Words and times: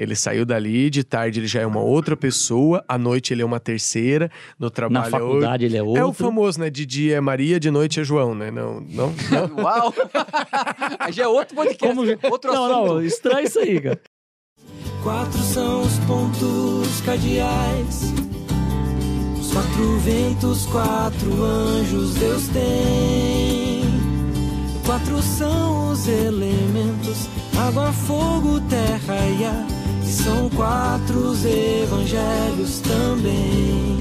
Ele 0.00 0.16
saiu 0.16 0.46
dali, 0.46 0.88
de 0.88 1.04
tarde 1.04 1.40
ele 1.40 1.46
já 1.46 1.60
é 1.60 1.66
uma 1.66 1.82
outra 1.82 2.16
pessoa, 2.16 2.82
à 2.88 2.96
noite 2.96 3.34
ele 3.34 3.42
é 3.42 3.44
uma 3.44 3.60
terceira, 3.60 4.30
no 4.58 4.70
trabalho 4.70 5.04
Na 5.04 5.18
faculdade 5.18 5.64
é 5.64 5.68
ele 5.68 5.76
é 5.76 5.82
outro. 5.82 6.02
outro. 6.02 6.24
É 6.24 6.26
o 6.26 6.30
famoso, 6.30 6.58
né? 6.58 6.70
De 6.70 6.86
dia 6.86 7.16
é 7.16 7.20
Maria, 7.20 7.60
de 7.60 7.70
noite 7.70 8.00
é 8.00 8.04
João, 8.04 8.34
né? 8.34 8.50
Não, 8.50 8.80
não, 8.80 9.12
não. 9.30 9.56
Uau! 9.62 9.92
Aí 10.98 11.12
já 11.12 11.24
é 11.24 11.28
outro 11.28 11.54
podcast, 11.54 11.94
Como... 11.94 12.32
outro 12.32 12.50
não, 12.50 12.64
assunto. 12.64 12.94
não, 12.94 13.04
estranho 13.04 13.46
isso 13.46 13.58
aí, 13.58 13.78
cara. 13.78 14.00
Quatro 15.02 15.38
são 15.38 15.82
os 15.82 15.98
pontos 16.06 17.00
cardeais. 17.04 18.14
Os 19.38 19.52
quatro 19.52 19.98
ventos, 19.98 20.64
quatro 20.66 21.44
anjos 21.44 22.14
Deus 22.14 22.48
tem. 22.48 23.82
Quatro 24.86 25.20
são 25.20 25.92
os 25.92 26.08
elementos: 26.08 27.28
água, 27.68 27.92
fogo, 27.92 28.62
terra 28.62 29.18
e 29.38 29.44
ar. 29.44 29.79
São 30.10 30.50
quatro 30.50 31.20
os 31.20 31.44
evangelhos 31.44 32.80
também. 32.80 34.00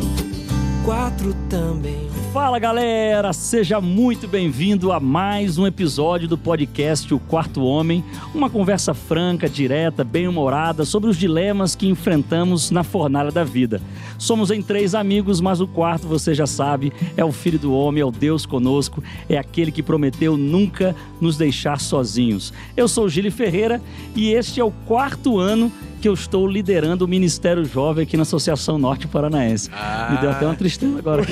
Quatro 0.83 1.35
também. 1.47 2.09
Fala 2.33 2.57
galera, 2.57 3.31
seja 3.31 3.79
muito 3.79 4.27
bem-vindo 4.27 4.91
a 4.91 4.99
mais 4.99 5.59
um 5.59 5.67
episódio 5.67 6.27
do 6.27 6.37
podcast 6.37 7.11
O 7.13 7.19
Quarto 7.19 7.63
Homem, 7.63 8.03
uma 8.33 8.49
conversa 8.49 8.93
franca, 8.93 9.47
direta, 9.47 10.03
bem-humorada 10.03 10.83
sobre 10.85 11.09
os 11.09 11.17
dilemas 11.17 11.75
que 11.75 11.87
enfrentamos 11.87 12.71
na 12.71 12.83
fornalha 12.83 13.31
da 13.31 13.43
vida. 13.43 13.81
Somos 14.17 14.49
em 14.51 14.61
três 14.61 14.93
amigos, 14.95 15.39
mas 15.41 15.61
o 15.61 15.67
quarto, 15.67 16.07
você 16.07 16.33
já 16.33 16.45
sabe, 16.47 16.91
é 17.15 17.25
o 17.25 17.31
Filho 17.31 17.57
do 17.57 17.73
Homem, 17.73 18.01
é 18.01 18.05
o 18.05 18.11
Deus 18.11 18.45
conosco, 18.45 19.03
é 19.27 19.37
aquele 19.37 19.71
que 19.71 19.83
prometeu 19.83 20.37
nunca 20.37 20.95
nos 21.21 21.37
deixar 21.37 21.79
sozinhos. 21.79 22.53
Eu 22.75 22.87
sou 22.87 23.09
Gili 23.09 23.31
Ferreira 23.31 23.81
e 24.15 24.31
este 24.31 24.59
é 24.59 24.63
o 24.63 24.71
quarto 24.87 25.39
ano 25.39 25.71
que 25.99 26.07
eu 26.07 26.13
estou 26.13 26.47
liderando 26.47 27.05
o 27.05 27.07
Ministério 27.07 27.65
Jovem 27.65 28.03
aqui 28.03 28.15
na 28.15 28.23
Associação 28.23 28.77
Norte 28.77 29.07
Paranaense. 29.07 29.69
Me 30.09 30.17
deu 30.17 30.31
até 30.31 30.45
uma 30.45 30.55
tristeza 30.55 30.97
agora. 30.97 31.23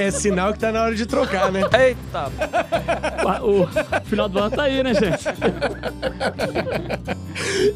É 0.00 0.10
sinal 0.10 0.54
que 0.54 0.58
tá 0.58 0.72
na 0.72 0.82
hora 0.82 0.94
de 0.94 1.04
trocar, 1.04 1.52
né? 1.52 1.60
Eita! 1.78 2.32
O 3.42 3.66
final 4.06 4.30
do 4.30 4.38
ano 4.38 4.56
tá 4.56 4.62
aí, 4.62 4.82
né, 4.82 4.94
gente? 4.94 5.24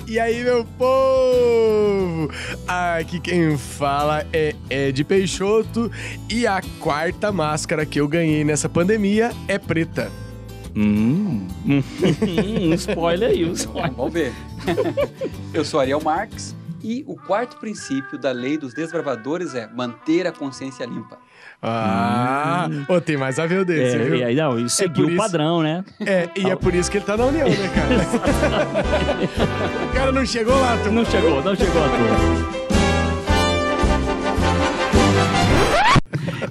E 0.06 0.19
aí, 0.19 0.42
meu 0.42 0.64
povo? 0.78 2.31
Aqui 2.66 3.20
quem 3.20 3.56
fala 3.59 4.25
é 4.33 4.55
Ed 4.70 5.05
Peixoto 5.05 5.91
e 6.31 6.47
a 6.47 6.61
quarta 6.81 7.31
máscara 7.33 7.84
que 7.84 8.00
eu 8.00 8.09
ganhei 8.09 8.44
nessa 8.44 8.69
pandemia 8.69 9.33
é 9.48 9.59
preta. 9.59 10.11
Hum, 10.77 11.47
hum, 11.67 11.83
um 12.70 12.75
spoiler 12.75 13.30
aí, 13.30 13.44
um 13.44 13.53
spoiler. 13.53 13.92
Vamos 13.92 14.12
ver. 14.12 14.33
Eu 15.55 15.64
sou 15.64 15.78
Ariel 15.81 16.00
Marques 16.03 16.55
e 16.83 17.05
o 17.06 17.14
quarto 17.16 17.56
princípio 17.58 18.19
da 18.19 18.33
lei 18.33 18.58
dos 18.58 18.75
desbravadores 18.75 19.55
é 19.55 19.69
manter 19.69 20.27
a 20.27 20.33
consciência 20.33 20.84
limpa. 20.84 21.16
Ah, 21.62 22.69
ô, 22.89 23.00
tem 23.00 23.16
mais 23.16 23.39
a 23.39 23.47
ver 23.47 23.61
o 23.61 23.64
desse, 23.64 23.97
É, 23.97 23.98
viu? 24.05 24.16
e 24.16 24.25
aí, 24.25 24.34
não, 24.34 24.58
e 24.58 24.69
seguiu 24.69 25.05
por 25.05 25.05
o 25.05 25.08
isso- 25.11 25.16
padrão, 25.16 25.62
né? 25.62 25.83
É, 26.00 26.28
e 26.36 26.50
é 26.50 26.56
por 26.56 26.75
isso 26.75 26.91
que 26.91 26.98
ele 26.98 27.05
tá 27.06 27.16
na 27.16 27.25
União, 27.27 27.48
né, 27.48 27.70
cara? 27.75 27.94
o 29.91 29.94
cara 29.94 30.12
não 30.12 30.27
chegou 30.27 30.55
lá, 30.61 30.77
tu 30.83 30.91
Não 30.91 31.05
chegou, 31.06 31.42
não 31.42 31.55
chegou 31.56 31.83
a 31.83 31.88
toa. 31.88 32.64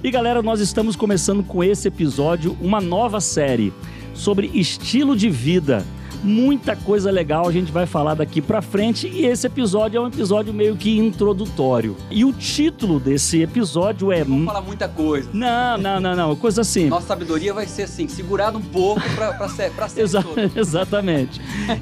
E 0.02 0.10
galera, 0.10 0.42
nós 0.42 0.60
estamos 0.60 0.96
começando 0.96 1.42
com 1.44 1.62
esse 1.62 1.86
episódio 1.88 2.56
uma 2.60 2.80
nova 2.80 3.20
série 3.20 3.72
sobre 4.14 4.50
estilo 4.54 5.16
de 5.16 5.28
vida. 5.28 5.84
Muita 6.22 6.74
coisa 6.74 7.10
legal 7.10 7.46
a 7.46 7.52
gente 7.52 7.70
vai 7.70 7.84
falar 7.84 8.14
daqui 8.14 8.40
pra 8.40 8.62
frente 8.62 9.06
e 9.06 9.26
esse 9.26 9.46
episódio 9.46 9.98
é 9.98 10.00
um 10.00 10.06
episódio 10.06 10.54
meio 10.54 10.74
que 10.74 10.96
introdutório. 10.98 11.94
E 12.10 12.24
o 12.24 12.32
título 12.32 12.98
desse 12.98 13.42
episódio 13.42 14.10
é 14.10 14.24
Vamos 14.24 14.46
falar 14.46 14.62
muita 14.62 14.88
coisa. 14.88 15.28
Não, 15.34 15.76
não, 15.76 16.00
não, 16.00 16.16
não, 16.16 16.34
coisa 16.36 16.62
assim. 16.62 16.88
Nossa 16.88 17.08
sabedoria 17.08 17.52
vai 17.52 17.66
ser 17.66 17.82
assim, 17.82 18.08
segurado 18.08 18.56
um 18.56 18.62
pouco 18.62 19.02
pra, 19.14 19.34
pra, 19.34 19.48
ser, 19.50 19.70
pra 19.72 19.86
ser 19.86 20.00
Exa- 20.00 20.22
todo. 20.22 20.38
exatamente. 20.56 21.38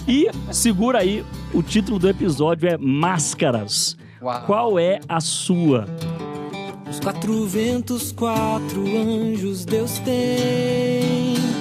E 0.08 0.28
segura 0.50 0.98
aí, 0.98 1.24
o 1.54 1.62
título 1.62 2.00
do 2.00 2.08
episódio 2.08 2.68
é 2.68 2.76
Máscaras. 2.76 3.96
Uau. 4.20 4.42
Qual 4.44 4.76
é 4.78 4.98
a 5.08 5.20
sua? 5.20 5.86
Os 6.90 6.98
quatro 6.98 7.46
ventos, 7.46 8.10
quatro 8.10 8.82
anjos 8.86 9.64
Deus 9.64 10.00
tem. 10.00 11.51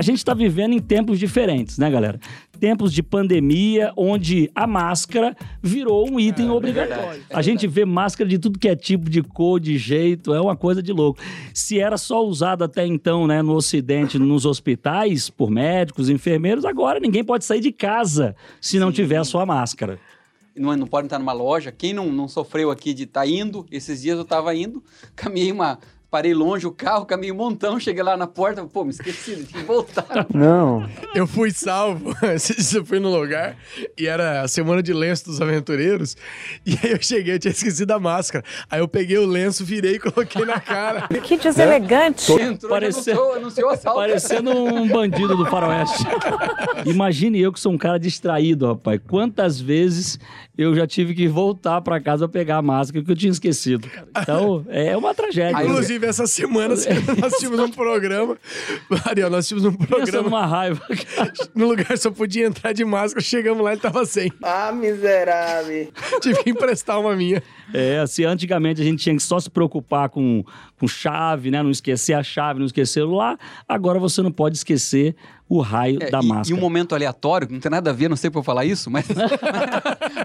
A 0.00 0.02
gente 0.02 0.16
está 0.16 0.32
vivendo 0.32 0.72
em 0.72 0.78
tempos 0.78 1.18
diferentes, 1.18 1.76
né, 1.76 1.90
galera? 1.90 2.18
Tempos 2.58 2.90
de 2.90 3.02
pandemia, 3.02 3.92
onde 3.94 4.50
a 4.54 4.66
máscara 4.66 5.36
virou 5.62 6.10
um 6.10 6.18
item 6.18 6.48
obrigatório. 6.48 6.96
verdade, 6.96 7.24
é 7.28 7.36
a 7.36 7.42
gente 7.42 7.66
vê 7.66 7.84
máscara 7.84 8.26
de 8.26 8.38
tudo 8.38 8.58
que 8.58 8.66
é 8.66 8.74
tipo 8.74 9.10
de 9.10 9.22
cor, 9.22 9.60
de 9.60 9.76
jeito, 9.76 10.32
é 10.32 10.40
uma 10.40 10.56
coisa 10.56 10.82
de 10.82 10.90
louco. 10.90 11.20
Se 11.52 11.78
era 11.78 11.98
só 11.98 12.24
usado 12.24 12.64
até 12.64 12.86
então, 12.86 13.26
né, 13.26 13.42
no 13.42 13.52
Ocidente, 13.52 14.18
nos 14.18 14.46
hospitais, 14.46 15.28
por 15.28 15.50
médicos, 15.50 16.08
enfermeiros, 16.08 16.64
agora 16.64 16.98
ninguém 16.98 17.22
pode 17.22 17.44
sair 17.44 17.60
de 17.60 17.70
casa 17.70 18.34
se 18.58 18.78
não 18.78 18.90
tiver 18.90 19.18
a 19.18 19.24
sua 19.24 19.44
máscara. 19.44 20.00
Não, 20.56 20.74
não 20.78 20.86
pode 20.86 21.04
entrar 21.08 21.18
numa 21.18 21.34
loja. 21.34 21.70
Quem 21.70 21.92
não, 21.92 22.10
não 22.10 22.26
sofreu 22.26 22.70
aqui 22.70 22.94
de 22.94 23.02
estar 23.02 23.26
indo, 23.26 23.66
esses 23.70 24.00
dias 24.00 24.16
eu 24.16 24.24
tava 24.24 24.54
indo, 24.54 24.82
caminhei 25.14 25.52
uma. 25.52 25.78
Parei 26.10 26.34
longe 26.34 26.66
o 26.66 26.72
carro, 26.72 27.06
caminhei 27.06 27.32
um 27.32 27.36
montão, 27.36 27.78
cheguei 27.78 28.02
lá 28.02 28.16
na 28.16 28.26
porta, 28.26 28.64
pô, 28.64 28.82
me 28.84 28.90
esqueci, 28.90 29.36
tive 29.36 29.44
que 29.44 29.62
voltar. 29.62 30.26
Não. 30.34 30.84
Eu 31.14 31.26
fui 31.26 31.50
salvo. 31.52 32.12
Eu 32.74 32.84
fui 32.84 32.98
no 32.98 33.10
lugar 33.16 33.56
e 33.96 34.06
era 34.06 34.42
a 34.42 34.48
semana 34.48 34.82
de 34.82 34.92
lenço 34.92 35.26
dos 35.26 35.40
aventureiros. 35.40 36.16
E 36.66 36.72
aí 36.82 36.92
eu 36.92 36.98
cheguei, 37.02 37.34
eu 37.34 37.38
tinha 37.38 37.52
esquecido 37.52 37.90
a 37.92 37.98
máscara. 38.00 38.44
Aí 38.70 38.80
eu 38.80 38.88
peguei 38.88 39.18
o 39.18 39.26
lenço, 39.26 39.64
virei 39.64 39.94
e 39.96 39.98
coloquei 39.98 40.44
na 40.44 40.58
cara. 40.60 41.08
Que 41.22 41.36
deselegante. 41.36 42.32
Entrou 42.32 42.70
e 42.70 42.80
Pareceu- 42.80 43.12
anunciou, 43.14 43.34
anunciou 43.36 43.70
assalto. 43.70 44.00
Parecendo 44.00 44.50
um 44.50 44.88
bandido 44.88 45.36
do 45.36 45.46
faroeste. 45.46 46.02
Imagine 46.86 47.40
eu 47.40 47.52
que 47.52 47.60
sou 47.60 47.72
um 47.72 47.78
cara 47.78 47.98
distraído, 47.98 48.66
rapaz. 48.66 49.00
Quantas 49.08 49.60
vezes 49.60 50.18
eu 50.56 50.74
já 50.74 50.86
tive 50.86 51.14
que 51.14 51.28
voltar 51.28 51.80
pra 51.82 52.00
casa 52.00 52.28
pra 52.28 52.40
pegar 52.40 52.56
a 52.56 52.62
máscara 52.62 53.04
que 53.04 53.10
eu 53.10 53.16
tinha 53.16 53.30
esquecido. 53.30 53.88
cara. 53.88 54.08
Então, 54.18 54.64
é 54.68 54.96
uma 54.96 55.14
tragédia. 55.14 55.56
Aí, 55.58 55.66
Inclusive, 55.66 55.99
essa 56.06 56.26
semana 56.26 56.74
nós 57.20 57.34
tínhamos 57.34 57.60
um 57.60 57.70
programa. 57.70 58.36
Ariel, 59.04 59.30
nós 59.30 59.46
tínhamos 59.46 59.72
um 59.72 59.76
programa. 59.76 60.22
numa 60.22 60.46
raiva. 60.46 60.80
cara. 61.16 61.32
No 61.54 61.68
lugar 61.68 61.96
só 61.98 62.10
podia 62.10 62.46
entrar 62.46 62.72
de 62.72 62.84
máscara. 62.84 63.20
Chegamos 63.20 63.62
lá, 63.62 63.72
ele 63.72 63.80
tava 63.80 64.04
sem. 64.04 64.32
Ah, 64.42 64.72
miserável. 64.72 65.92
Tive 66.20 66.42
que 66.42 66.50
emprestar 66.50 67.00
uma 67.00 67.14
minha. 67.14 67.42
É, 67.72 67.98
assim, 67.98 68.24
antigamente 68.24 68.80
a 68.80 68.84
gente 68.84 69.02
tinha 69.02 69.14
que 69.14 69.22
só 69.22 69.38
se 69.38 69.48
preocupar 69.48 70.08
com, 70.08 70.44
com 70.78 70.88
chave, 70.88 71.50
né? 71.50 71.62
Não 71.62 71.70
esquecer 71.70 72.14
a 72.14 72.22
chave, 72.22 72.58
não 72.58 72.66
esquecer 72.66 73.00
o 73.00 73.04
celular. 73.04 73.38
Agora 73.68 73.98
você 73.98 74.22
não 74.22 74.32
pode 74.32 74.56
esquecer 74.56 75.14
o 75.48 75.60
raio 75.60 75.98
É, 76.00 76.10
da 76.10 76.20
e, 76.20 76.26
máscara. 76.26 76.56
E 76.56 76.58
um 76.58 76.60
momento 76.60 76.94
aleatório, 76.94 77.46
que 77.46 77.52
não 77.52 77.60
tem 77.60 77.70
nada 77.70 77.90
a 77.90 77.92
ver, 77.92 78.08
não 78.08 78.16
sei 78.16 78.30
por 78.30 78.44
falar 78.44 78.64
isso, 78.64 78.90
mas, 78.90 79.06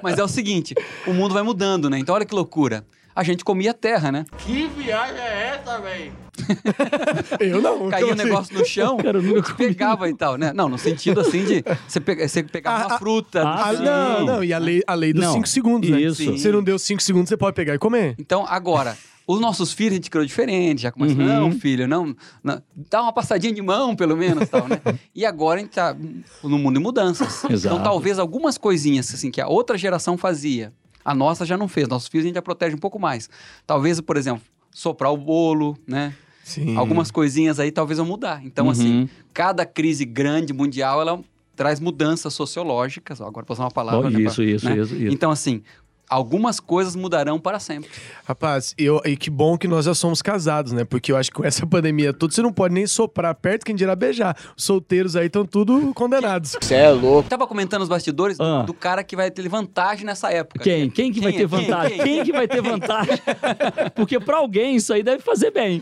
mas 0.02 0.20
é 0.20 0.24
o 0.24 0.28
seguinte: 0.28 0.76
o 1.08 1.14
mundo 1.14 1.34
vai 1.34 1.44
mudando, 1.44 1.90
né? 1.90 1.98
Então 1.98 2.14
olha 2.14 2.26
que 2.26 2.36
loucura. 2.36 2.86
A 3.16 3.24
gente 3.24 3.46
comia 3.46 3.74
terra, 3.74 4.12
né? 4.12 4.26
Que 4.40 4.68
viagem 4.68 5.18
é 5.22 5.58
essa, 5.62 5.80
velho? 5.80 6.12
Eu 7.40 7.62
não. 7.62 7.90
Caía 7.90 8.08
um 8.08 8.12
assim? 8.12 8.24
negócio 8.24 8.58
no 8.60 8.66
chão, 8.66 8.98
Cara, 9.02 9.20
eu 9.20 9.24
nunca 9.24 9.54
comi. 9.54 9.70
pegava 9.70 10.10
e 10.10 10.14
tal, 10.14 10.38
né? 10.38 10.52
Não, 10.54 10.68
no 10.68 10.78
sentido 10.78 11.22
assim 11.22 11.46
de 11.46 11.64
você, 11.88 12.00
pega, 12.02 12.28
você 12.28 12.44
pegava 12.44 12.84
Ah, 12.84 12.88
uma 12.88 12.96
ah, 12.96 13.00
fruta. 13.00 13.42
ah, 13.42 13.72
no 13.74 13.80
Ah, 13.80 13.82
não, 14.20 14.26
não. 14.26 14.44
E 14.44 14.52
a 14.54 14.58
lei, 14.58 14.82
a 14.86 14.94
lei 14.94 15.14
dos 15.14 15.24
Não, 15.24 15.34
5 15.34 15.48
segundos, 15.48 15.90
né? 15.90 16.02
isso. 16.02 16.30
Você 16.38 16.52
não 16.52 16.62
deu 16.62 16.78
5 16.78 17.02
segundos, 17.02 17.30
você 17.30 17.38
pode 17.38 17.56
pegar 17.56 17.74
e 17.74 17.78
comer. 17.80 18.16
Então, 18.20 18.46
agora, 18.48 18.98
os 19.26 19.40
nossos 19.40 19.72
filhos 19.72 19.94
a 19.94 19.96
gente 19.96 20.10
criou 20.10 20.26
diferente, 20.26 20.82
já 20.82 20.92
começa, 20.92 21.16
Uhum. 21.16 21.26
não, 21.26 21.52
filho, 21.54 21.88
não, 21.88 22.14
não, 22.44 22.62
dá 22.90 23.02
uma 23.02 23.14
passadinha 23.14 23.54
de 23.54 23.62
mão, 23.62 23.96
pelo 23.96 24.18
menos, 24.18 24.50
tal, 24.50 24.68
né? 24.68 24.80
E 25.16 25.26
agora 25.26 25.60
a 25.62 25.64
gente 25.64 25.72
tá 25.74 25.96
no 26.44 26.58
mundo 26.60 26.74
de 26.78 26.80
mudanças. 26.84 27.44
Exato. 27.50 27.76
Então, 27.76 27.82
talvez 27.84 28.20
algumas 28.20 28.58
coisinhas, 28.58 29.14
assim, 29.14 29.32
que 29.32 29.40
a 29.40 29.48
outra 29.48 29.78
geração 29.78 30.18
fazia, 30.18 30.74
a 31.06 31.14
nossa 31.14 31.46
já 31.46 31.56
não 31.56 31.68
fez. 31.68 31.88
Nossos 31.88 32.08
filhos 32.10 32.26
a 32.26 32.28
gente 32.28 32.36
já 32.36 32.42
protege 32.42 32.76
um 32.76 32.80
pouco 32.80 33.00
mais. 33.00 33.30
Talvez, 33.68 34.02
por 34.02 34.18
exemplo, 34.18 34.42
soprar 34.72 35.14
o 35.14 35.18
bolo, 35.18 35.78
né? 35.88 36.14
Sim. 36.44 36.76
Algumas 36.76 37.10
coisinhas 37.12 37.60
aí 37.60 37.72
talvez 37.72 37.98
vão 38.00 38.08
mudar. 38.08 38.44
Então, 38.44 38.66
Uhum. 38.66 38.72
assim, 38.72 39.10
cada 39.34 39.66
crise 39.66 40.04
grande 40.06 40.52
mundial, 40.52 41.00
ela 41.02 41.20
traz 41.56 41.80
mudanças 41.80 42.34
sociológicas. 42.34 43.22
Agora, 43.22 43.46
posso 43.46 43.60
usar 43.62 43.66
uma 43.66 43.72
palavra, 43.72 44.08
Oh, 44.08 44.10
né, 44.10 44.22
isso, 44.22 44.36
pra- 44.36 44.44
isso, 44.46 44.66
né? 44.66 44.78
isso, 44.78 44.96
isso. 44.96 45.14
Então, 45.14 45.32
assim, 45.32 45.62
algumas 46.10 46.60
coisas 46.60 46.96
mudarão 46.96 47.40
para 47.40 47.60
sempre. 47.60 47.90
Rapaz, 48.26 48.74
eu, 48.78 49.02
e 49.06 49.16
que 49.18 49.30
bom 49.30 49.58
que 49.58 49.68
nós 49.68 49.86
já 49.86 49.94
somos 49.94 50.22
casados, 50.22 50.72
né? 50.72 50.84
Porque 50.84 51.12
eu 51.12 51.18
acho 51.18 51.30
que 51.32 51.38
com 51.38 51.46
essa 51.46 51.66
pandemia 51.68 52.14
toda, 52.14 52.34
você 52.34 52.42
não 52.42 52.52
pode 52.54 52.74
nem 52.74 52.88
soprar 52.88 53.34
perto, 53.36 53.66
quem 53.66 53.76
dirá 53.76 53.96
beijar. 53.96 54.36
Os 54.58 54.64
solteiros 54.64 55.16
aí 55.16 55.28
estão 55.28 55.46
tudo 55.46 55.94
condenados. 55.94 56.56
Você 56.62 56.76
é 56.76 56.90
louco. 56.90 57.30
Tava 57.30 57.46
comentando 57.48 57.82
nos 57.82 57.90
bastidores 57.90 58.40
Ah. 58.40 58.64
do 58.64 58.74
cara 58.74 59.04
que 59.04 59.16
vai 59.16 59.30
ter 59.32 59.48
vantagem 59.48 60.06
nessa 60.06 60.32
época. 60.32 60.64
Quem? 60.64 60.90
Quem 60.90 61.12
que 61.12 61.20
vai 61.22 61.32
Quem 61.32 61.40
ter 61.40 61.46
é? 61.46 61.58
Quem? 61.58 61.68
vantagem? 61.68 61.98
Quem, 61.98 62.06
Quem? 62.16 62.24
que 62.24 62.32
vai 62.32 62.48
ter 62.48 62.62
vantagem? 62.62 63.18
Porque 63.96 64.20
pra 64.20 64.38
alguém 64.38 64.76
isso 64.76 64.94
aí 64.94 65.04
deve 65.04 65.22
fazer 65.22 65.52
bem. 65.52 65.82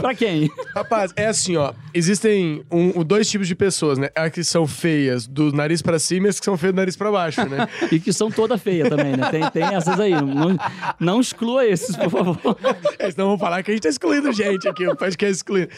Pra 0.00 0.14
quem? 0.14 0.50
Rapaz, 0.74 1.12
é 1.14 1.26
assim, 1.26 1.56
ó. 1.56 1.72
Existem 1.94 2.64
um, 2.70 3.00
um- 3.00 3.04
dois 3.04 3.28
tipos 3.30 3.46
de 3.46 3.54
pessoas, 3.54 3.98
né? 3.98 4.08
As 4.16 4.30
que 4.32 4.42
são 4.42 4.66
feias 4.66 5.26
do 5.28 5.52
nariz 5.52 5.80
pra 5.80 5.98
cima 5.98 6.26
e 6.26 6.30
as 6.30 6.38
que 6.40 6.44
são 6.44 6.56
feias 6.56 6.74
do 6.74 6.76
nariz 6.76 6.96
pra 6.96 7.10
baixo, 7.10 7.44
né? 7.48 7.68
E 7.92 7.98
que 8.00 8.12
são 8.12 8.30
toda 8.30 8.58
feia 8.58 8.88
também, 8.88 9.16
né? 9.16 9.30
Tem, 9.30 9.48
tem 9.52 9.62
essas 9.74 9.98
aí. 10.00 10.12
Não, 10.12 10.56
não 10.98 11.20
exclua 11.20 11.66
esses, 11.66 11.96
por 11.96 12.10
favor. 12.10 12.38
É, 12.98 13.10
senão 13.10 13.28
vão 13.28 13.38
falar 13.38 13.62
que 13.62 13.70
a 13.70 13.74
gente 13.74 13.82
tá 13.82 13.88
excluindo 13.88 14.32
gente 14.32 14.68
aqui, 14.68 14.86
o 14.86 14.96
podcast 14.96 15.32
excluindo. 15.36 15.68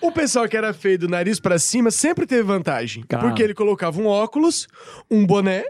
O 0.00 0.10
pessoal 0.12 0.48
que 0.48 0.56
era 0.56 0.72
feio 0.72 0.98
do 0.98 1.08
nariz 1.08 1.38
pra 1.40 1.58
cima 1.58 1.90
sempre 1.90 2.26
teve 2.26 2.42
vantagem. 2.42 3.04
Cara. 3.08 3.22
Porque 3.26 3.42
ele 3.42 3.54
colocava 3.54 4.00
um 4.00 4.06
óculos, 4.06 4.66
um 5.10 5.24
boné 5.26 5.64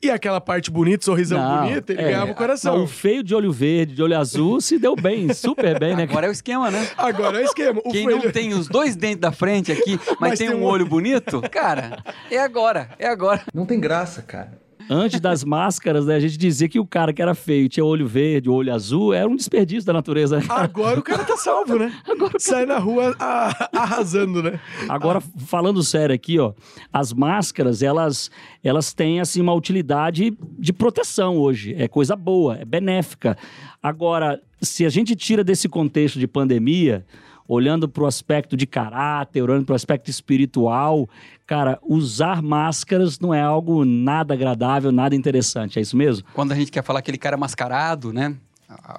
e 0.00 0.10
aquela 0.12 0.40
parte 0.40 0.70
bonita, 0.70 1.04
sorrisão 1.04 1.40
Não, 1.40 1.66
bonito, 1.66 1.90
ele 1.90 2.00
é, 2.00 2.04
ganhava 2.04 2.30
o 2.30 2.34
coração. 2.34 2.76
Não, 2.76 2.84
o 2.84 2.86
feio 2.86 3.20
de 3.20 3.34
olho 3.34 3.50
verde, 3.50 3.96
de 3.96 4.02
olho 4.02 4.16
azul, 4.16 4.60
se 4.60 4.78
deu 4.78 4.94
bem, 4.94 5.32
super 5.34 5.76
bem, 5.80 5.96
né? 5.96 6.04
Agora 6.04 6.26
é 6.26 6.28
o 6.28 6.32
esquema, 6.32 6.70
né? 6.70 6.88
Agora 6.96 7.38
é 7.38 7.42
o 7.42 7.44
esquema. 7.44 7.80
O 7.84 7.90
Quem 7.90 8.04
feio- 8.06 8.22
não 8.22 8.30
tem 8.30 8.54
os 8.54 8.68
dois 8.68 8.94
dentes 8.94 9.18
da 9.20 9.32
frente 9.32 9.72
aqui, 9.72 9.98
mas, 10.20 10.30
Mas 10.30 10.38
tem 10.38 10.50
tem 10.50 10.56
um 10.56 10.60
um- 10.60 10.66
olho 10.66 10.86
bonito, 10.86 11.42
cara, 11.50 11.98
é 12.30 12.38
agora, 12.38 12.90
é 12.96 13.08
agora. 13.08 13.42
Não 13.52 13.66
tem 13.66 13.80
graça, 13.80 14.22
cara. 14.22 14.52
Antes 14.90 15.20
das 15.20 15.44
máscaras, 15.44 16.06
né, 16.06 16.14
a 16.16 16.20
gente 16.20 16.36
dizia 16.38 16.68
que 16.68 16.80
o 16.80 16.86
cara 16.86 17.12
que 17.12 17.20
era 17.20 17.34
feio 17.34 17.68
tinha 17.68 17.84
olho 17.84 18.06
verde, 18.06 18.48
olho 18.48 18.72
azul, 18.72 19.12
era 19.12 19.28
um 19.28 19.36
desperdício 19.36 19.84
da 19.86 19.92
natureza. 19.92 20.38
né? 20.38 20.46
Agora 20.48 20.98
o 20.98 21.02
cara 21.02 21.24
tá 21.24 21.36
salvo, 21.36 21.76
né? 21.78 21.92
Sai 22.38 22.64
na 22.66 22.78
rua 22.78 23.14
a- 23.18 23.68
arrasando, 23.72 24.42
né? 24.42 24.58
Agora, 24.88 25.20
falando 25.20 25.82
sério 25.82 26.14
aqui, 26.14 26.38
ó, 26.38 26.52
as 26.92 27.12
máscaras, 27.12 27.82
elas, 27.82 28.30
elas 28.64 28.92
têm, 28.92 29.20
assim, 29.20 29.40
uma 29.40 29.52
utilidade 29.54 30.36
de 30.58 30.72
proteção 30.72 31.36
hoje. 31.36 31.74
É 31.78 31.86
coisa 31.88 32.16
boa, 32.16 32.56
é 32.56 32.64
benéfica. 32.64 33.36
Agora, 33.82 34.40
se 34.60 34.84
a 34.84 34.88
gente 34.88 35.14
tira 35.14 35.44
desse 35.44 35.68
contexto 35.68 36.18
de 36.18 36.26
pandemia, 36.26 37.04
olhando 37.48 37.88
para 37.88 38.02
o 38.02 38.06
aspecto 38.06 38.54
de 38.56 38.66
caráter, 38.66 39.42
olhando 39.42 39.64
para 39.64 39.72
o 39.72 39.76
aspecto 39.76 40.10
espiritual, 40.10 41.08
cara, 41.46 41.78
usar 41.82 42.42
máscaras 42.42 43.18
não 43.18 43.32
é 43.32 43.40
algo 43.40 43.84
nada 43.86 44.34
agradável, 44.34 44.92
nada 44.92 45.14
interessante. 45.16 45.78
É 45.78 45.82
isso 45.82 45.96
mesmo? 45.96 46.26
Quando 46.34 46.52
a 46.52 46.54
gente 46.54 46.70
quer 46.70 46.84
falar 46.84 46.98
aquele 46.98 47.16
cara 47.18 47.36
mascarado, 47.38 48.12
né? 48.12 48.36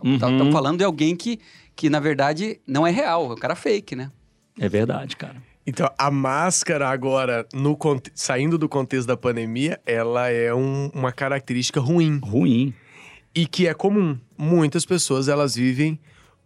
Uhum. 0.04 0.16
Estamos 0.16 0.51
falando 0.51 0.80
de 0.80 0.84
alguém 0.84 1.16
que, 1.16 1.40
que, 1.75 1.90
na 1.92 2.00
verdade, 2.00 2.60
não 2.66 2.88
é 2.88 2.90
real, 2.92 3.30
é 3.30 3.34
um 3.34 3.38
cara 3.38 3.56
fake, 3.56 3.96
né? 3.96 4.12
É 4.60 4.68
verdade, 4.68 5.16
cara. 5.16 5.36
Então, 5.68 5.88
a 5.95 6.10
máscara 6.10 6.90
agora, 6.90 7.45
no 7.54 7.78
saindo 8.16 8.57
do 8.57 8.68
contexto 8.68 9.07
da 9.07 9.16
pandemia, 9.16 9.80
ela 9.86 10.28
é 10.30 10.52
um- 10.54 10.90
uma 10.95 11.12
característica 11.12 11.80
ruim. 11.80 12.19
Ruim. 12.24 12.74
E 13.36 13.45
que 13.45 13.68
é 13.68 13.74
comum. 13.75 14.18
Muitas 14.36 14.84
pessoas, 14.84 15.28
elas 15.28 15.54
vivem 15.54 16.00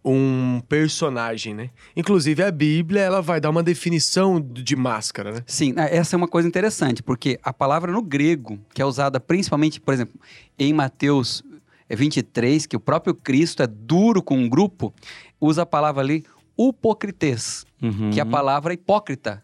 um 0.04 0.60
personagem, 0.68 1.54
né? 1.54 1.70
Inclusive, 1.96 2.42
a 2.42 2.50
Bíblia, 2.50 3.00
ela 3.00 3.22
vai 3.22 3.40
dar 3.40 3.48
uma 3.50 3.62
definição 3.62 4.40
de 4.40 4.76
máscara, 4.76 5.32
né? 5.32 5.42
Sim, 5.46 5.72
né, 5.72 5.88
essa 5.90 6.14
é 6.14 6.18
uma 6.18 6.28
coisa 6.28 6.46
interessante, 6.46 7.02
porque 7.02 7.38
a 7.42 7.52
palavra 7.52 7.90
no 7.90 8.02
grego, 8.02 8.58
que 8.74 8.82
é 8.82 8.84
usada 8.84 9.18
principalmente, 9.18 9.80
por 9.80 9.94
exemplo, 9.94 10.20
em 10.58 10.72
Mateus 10.74 11.42
eh, 11.88 11.96
23, 11.96 12.66
que 12.66 12.76
o 12.76 12.80
próprio 12.80 13.14
Cristo 13.14 13.62
é 13.62 13.66
duro 13.66 14.22
com 14.22 14.36
um 14.36 14.48
grupo, 14.48 14.92
usa 15.40 15.62
a 15.62 15.66
palavra 15.66 16.02
ali 16.02 16.24
hipocrites, 16.58 17.64
Uhum. 17.82 18.10
que 18.10 18.18
é 18.18 18.22
a 18.22 18.26
palavra 18.26 18.72
hipócrita, 18.72 19.42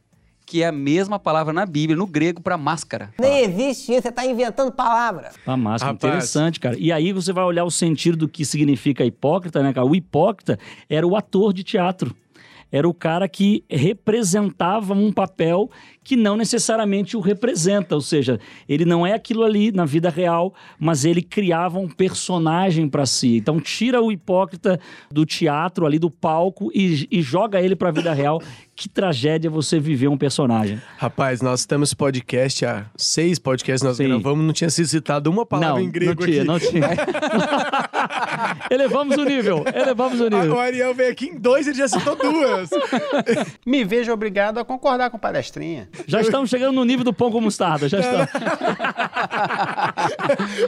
que 0.50 0.64
é 0.64 0.66
a 0.66 0.72
mesma 0.72 1.16
palavra 1.16 1.52
na 1.52 1.64
Bíblia, 1.64 1.96
no 1.96 2.08
grego, 2.08 2.42
para 2.42 2.58
máscara. 2.58 3.14
Nem 3.20 3.44
existe 3.44 3.92
isso, 3.92 4.02
você 4.02 4.10
tá 4.10 4.26
inventando 4.26 4.72
palavra. 4.72 5.30
A 5.46 5.56
máscara, 5.56 5.92
Rapaz. 5.92 6.12
interessante, 6.12 6.58
cara. 6.58 6.76
E 6.76 6.90
aí 6.90 7.12
você 7.12 7.32
vai 7.32 7.44
olhar 7.44 7.62
o 7.62 7.70
sentido 7.70 8.16
do 8.16 8.28
que 8.28 8.44
significa 8.44 9.04
hipócrita, 9.04 9.62
né, 9.62 9.72
cara? 9.72 9.86
O 9.86 9.94
hipócrita 9.94 10.58
era 10.88 11.06
o 11.06 11.14
ator 11.14 11.52
de 11.52 11.62
teatro. 11.62 12.12
Era 12.72 12.88
o 12.88 12.94
cara 12.94 13.28
que 13.28 13.64
representava 13.68 14.92
um 14.92 15.12
papel 15.12 15.70
que 16.04 16.16
não 16.16 16.36
necessariamente 16.36 17.16
o 17.16 17.20
representa. 17.20 17.94
Ou 17.94 18.00
seja, 18.00 18.38
ele 18.68 18.84
não 18.84 19.06
é 19.06 19.12
aquilo 19.12 19.44
ali 19.44 19.72
na 19.72 19.84
vida 19.84 20.08
real, 20.08 20.54
mas 20.78 21.04
ele 21.04 21.22
criava 21.22 21.78
um 21.78 21.88
personagem 21.88 22.88
para 22.88 23.06
si. 23.06 23.36
Então, 23.36 23.60
tira 23.60 24.00
o 24.00 24.10
hipócrita 24.12 24.80
do 25.10 25.26
teatro 25.26 25.84
ali, 25.84 25.98
do 25.98 26.10
palco, 26.10 26.70
e, 26.74 27.08
e 27.10 27.22
joga 27.22 27.60
ele 27.60 27.74
para 27.74 27.88
a 27.88 27.92
vida 27.92 28.12
real. 28.12 28.40
Que 28.80 28.88
tragédia 28.88 29.50
você 29.50 29.78
viver 29.78 30.08
um 30.08 30.16
personagem. 30.16 30.80
Rapaz, 30.96 31.42
nós 31.42 31.66
temos 31.66 31.92
podcast 31.92 32.64
há 32.64 32.86
seis 32.96 33.38
podcasts 33.38 33.86
nós 33.86 33.98
Sim. 33.98 34.08
gravamos, 34.08 34.42
não 34.42 34.54
tinha 34.54 34.70
sido 34.70 34.88
citado 34.88 35.30
uma 35.30 35.44
palavra 35.44 35.80
não, 35.80 35.86
em 35.86 35.90
grego 35.90 36.18
não 36.18 36.26
tinha, 36.26 36.40
aqui. 36.40 36.48
não 36.48 36.58
tinha. 36.58 36.88
elevamos 38.70 39.18
o 39.18 39.24
nível, 39.24 39.62
elevamos 39.74 40.18
o 40.18 40.24
Ah, 40.24 40.30
nível. 40.30 40.54
O 40.54 40.58
Ariel 40.58 40.94
veio 40.94 41.12
aqui 41.12 41.26
em 41.26 41.38
dois 41.38 41.66
e 41.66 41.74
já 41.74 41.86
citou 41.88 42.16
duas. 42.16 42.70
Me 43.66 43.84
vejo 43.84 44.10
obrigado 44.12 44.56
a 44.56 44.64
concordar 44.64 45.10
com 45.10 45.18
o 45.18 45.20
palestrinha. 45.20 45.86
Já 46.06 46.22
estamos 46.22 46.48
chegando 46.48 46.72
no 46.74 46.84
nível 46.86 47.04
do 47.04 47.12
pão 47.12 47.30
com 47.30 47.38
mostarda, 47.38 47.86
já 47.86 48.00
estamos. 48.00 48.28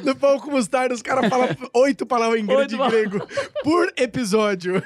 No 0.05 0.15
pão 0.17 0.39
com 0.39 0.51
mostarda, 0.51 0.95
os 0.95 1.01
caras 1.03 1.29
falam 1.31 1.49
oito 1.75 2.05
palavras 2.05 2.41
em 2.41 2.45
grego, 2.45 2.61
Oito 2.61 2.77
grego 2.91 3.27
por 3.63 3.91
episódio. 3.97 4.83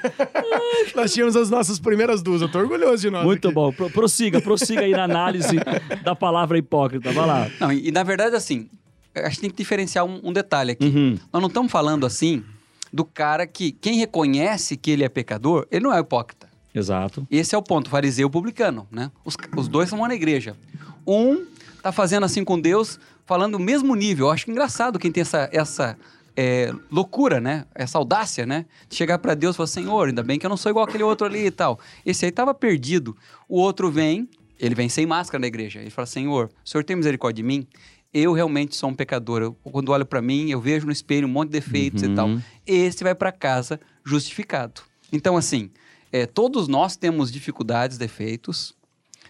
nós 0.95 1.13
tínhamos 1.13 1.35
as 1.35 1.49
nossas 1.49 1.79
primeiras 1.79 2.21
duas. 2.21 2.41
Eu 2.41 2.49
tô 2.49 2.59
orgulhoso 2.59 3.01
de 3.01 3.09
nós. 3.09 3.16
Muito 3.23 3.47
aqui. 3.47 3.55
bom. 3.55 3.71
Pro- 3.71 3.89
prossiga, 3.89 4.41
prossiga 4.41 4.81
aí 4.81 4.91
na 4.91 5.03
análise 5.03 5.57
da 6.03 6.15
palavra 6.15 6.57
hipócrita. 6.57 7.11
Vai 7.11 7.25
lá. 7.25 7.47
Não, 7.59 7.71
e, 7.71 7.87
e 7.87 7.91
na 7.91 8.03
verdade, 8.03 8.35
assim, 8.35 8.69
a 9.15 9.29
gente 9.29 9.41
tem 9.41 9.49
que 9.49 9.57
diferenciar 9.57 10.05
um, 10.05 10.19
um 10.23 10.33
detalhe 10.33 10.71
aqui. 10.71 10.85
Uhum. 10.85 11.17
Nós 11.31 11.41
não 11.41 11.47
estamos 11.47 11.71
falando, 11.71 12.05
assim, 12.05 12.43
do 12.91 13.03
cara 13.03 13.45
que, 13.45 13.71
quem 13.71 13.97
reconhece 13.97 14.77
que 14.77 14.91
ele 14.91 15.03
é 15.03 15.09
pecador, 15.09 15.67
ele 15.71 15.83
não 15.83 15.93
é 15.93 15.99
hipócrita. 15.99 16.47
Exato. 16.73 17.27
Esse 17.31 17.55
é 17.55 17.57
o 17.57 17.61
ponto, 17.63 17.89
fariseu 17.89 18.27
e 18.27 18.31
publicano, 18.31 18.87
né? 18.91 19.11
Os, 19.25 19.35
os 19.55 19.67
dois 19.67 19.89
são 19.89 19.99
uma 19.99 20.07
na 20.07 20.15
igreja. 20.15 20.55
Um 21.05 21.45
tá 21.81 21.91
fazendo 21.91 22.25
assim 22.25 22.43
com 22.43 22.59
Deus, 22.59 22.99
falando 23.25 23.55
o 23.55 23.59
mesmo 23.59 23.95
nível. 23.95 24.27
Eu 24.27 24.31
acho 24.31 24.49
engraçado 24.49 24.99
quem 24.99 25.11
tem 25.11 25.21
essa, 25.21 25.49
essa 25.51 25.97
é, 26.39 26.71
loucura, 26.91 27.41
né? 27.41 27.65
Essa 27.73 27.97
audácia, 27.97 28.45
né? 28.45 28.67
De 28.87 28.95
chegar 28.95 29.17
para 29.17 29.33
Deus 29.33 29.55
e 29.55 29.57
falar, 29.57 29.67
Senhor, 29.67 30.07
ainda 30.07 30.21
bem 30.21 30.37
que 30.37 30.45
eu 30.45 30.49
não 30.49 30.55
sou 30.55 30.69
igual 30.69 30.85
aquele 30.85 31.01
outro 31.01 31.25
ali 31.25 31.47
e 31.47 31.51
tal. 31.51 31.79
Esse 32.05 32.25
aí 32.25 32.31
tava 32.31 32.53
perdido. 32.53 33.17
O 33.49 33.59
outro 33.59 33.89
vem, 33.89 34.29
ele 34.59 34.75
vem 34.75 34.87
sem 34.87 35.07
máscara 35.07 35.41
na 35.41 35.47
igreja. 35.47 35.81
Ele 35.81 35.89
fala, 35.89 36.05
Senhor, 36.05 36.51
o 36.63 36.69
Senhor 36.69 36.83
tem 36.83 36.95
misericórdia 36.95 37.41
de 37.41 37.47
mim? 37.47 37.65
Eu 38.13 38.33
realmente 38.33 38.75
sou 38.75 38.91
um 38.91 38.93
pecador. 38.93 39.41
Eu, 39.41 39.53
quando 39.63 39.89
olho 39.89 40.05
para 40.05 40.21
mim, 40.21 40.51
eu 40.51 40.61
vejo 40.61 40.85
no 40.85 40.91
espelho 40.91 41.27
um 41.27 41.31
monte 41.31 41.49
de 41.49 41.53
defeitos 41.53 42.03
e 42.03 42.09
tal. 42.13 42.29
Esse 42.67 43.03
vai 43.03 43.15
para 43.15 43.31
casa 43.31 43.79
justificado. 44.05 44.81
Então, 45.11 45.35
assim, 45.35 45.71
é, 46.11 46.27
todos 46.27 46.67
nós 46.67 46.95
temos 46.95 47.31
dificuldades, 47.31 47.97
defeitos. 47.97 48.75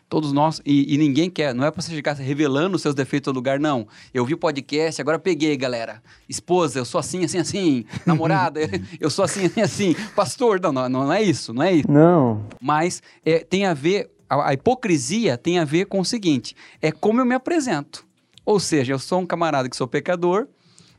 Todos 0.09 0.31
nós, 0.31 0.62
e, 0.65 0.94
e 0.94 0.98
ninguém 0.98 1.30
quer, 1.30 1.54
não 1.54 1.65
é 1.65 1.71
pra 1.71 1.81
você 1.81 1.92
chegar 1.92 2.13
revelando 2.13 2.78
os 2.78 2.81
seus 2.81 2.95
defeitos 2.95 3.33
no 3.33 3.37
lugar, 3.37 3.59
não. 3.59 3.85
Eu 4.14 4.26
vi 4.26 4.35
o 4.35 4.37
podcast, 4.37 5.02
agora 5.02 5.19
peguei, 5.19 5.57
galera. 5.57 6.02
Esposa, 6.30 6.80
eu 6.80 6.85
sou 6.85 6.97
assim, 6.99 7.26
assim, 7.26 7.40
assim. 7.40 7.85
Namorada, 8.07 8.61
eu 9.02 9.09
sou 9.09 9.26
assim, 9.26 9.47
assim, 9.47 9.61
assim. 9.61 9.95
Pastor, 10.16 10.61
não, 10.61 10.71
não, 10.71 10.87
não 10.87 11.11
é 11.11 11.21
isso, 11.21 11.54
não 11.54 11.61
é 11.61 11.73
isso. 11.73 11.92
Não. 11.92 12.45
Mas 12.61 13.04
é, 13.26 13.40
tem 13.40 13.66
a 13.66 13.73
ver, 13.73 14.09
a, 14.30 14.49
a 14.49 14.54
hipocrisia 14.54 15.37
tem 15.37 15.59
a 15.59 15.66
ver 15.66 15.85
com 15.85 15.99
o 15.99 16.06
seguinte: 16.06 16.56
é 16.81 16.90
como 16.90 17.19
eu 17.19 17.26
me 17.26 17.35
apresento. 17.35 18.06
Ou 18.45 18.61
seja, 18.61 18.94
eu 18.94 18.99
sou 18.99 19.19
um 19.19 19.26
camarada 19.26 19.68
que 19.68 19.76
sou 19.76 19.90
pecador, 19.90 20.47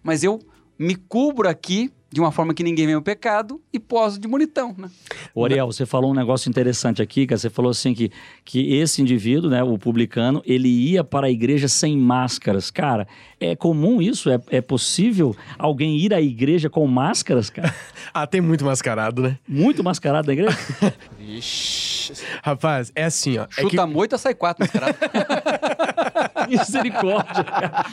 mas 0.02 0.22
eu 0.22 0.38
me 0.78 0.94
cubro 0.94 1.48
aqui 1.48 1.90
de 2.10 2.20
uma 2.20 2.32
forma 2.32 2.54
que 2.54 2.62
ninguém 2.62 2.86
vê 2.86 2.96
o 2.96 3.02
pecado 3.02 3.60
e 3.70 3.78
poso 3.78 4.18
de 4.18 4.26
bonitão, 4.26 4.74
né? 4.78 4.88
Ô, 5.34 5.44
Ariel, 5.44 5.66
você 5.66 5.84
falou 5.84 6.10
um 6.10 6.14
negócio 6.14 6.48
interessante 6.48 7.02
aqui, 7.02 7.26
que 7.26 7.36
você 7.36 7.50
falou 7.50 7.70
assim 7.70 7.92
que, 7.92 8.10
que 8.44 8.74
esse 8.76 9.02
indivíduo, 9.02 9.50
né, 9.50 9.62
o 9.62 9.76
publicano, 9.78 10.42
ele 10.46 10.68
ia 10.68 11.04
para 11.04 11.26
a 11.26 11.30
igreja 11.30 11.68
sem 11.68 11.98
máscaras. 11.98 12.70
Cara, 12.70 13.06
é 13.38 13.54
comum 13.54 14.00
isso? 14.00 14.30
É, 14.30 14.40
é 14.50 14.60
possível 14.62 15.36
alguém 15.58 15.98
ir 15.98 16.14
à 16.14 16.20
igreja 16.20 16.70
com 16.70 16.86
máscaras, 16.86 17.50
cara? 17.50 17.74
Ah, 18.14 18.26
tem 18.26 18.40
muito 18.40 18.64
mascarado, 18.64 19.22
né? 19.22 19.38
Muito 19.46 19.84
mascarado 19.84 20.26
na 20.26 20.32
igreja? 20.32 20.56
Rapaz, 22.42 22.90
é 22.94 23.04
assim, 23.04 23.36
ó. 23.36 23.42
É 23.42 23.46
que 23.46 23.60
Chuta 23.62 23.86
moita, 23.86 24.16
sai 24.16 24.34
quatro, 24.34 24.64
mascarado. 24.64 24.96
Misericórdia, 26.58 27.44
cara. 27.44 27.84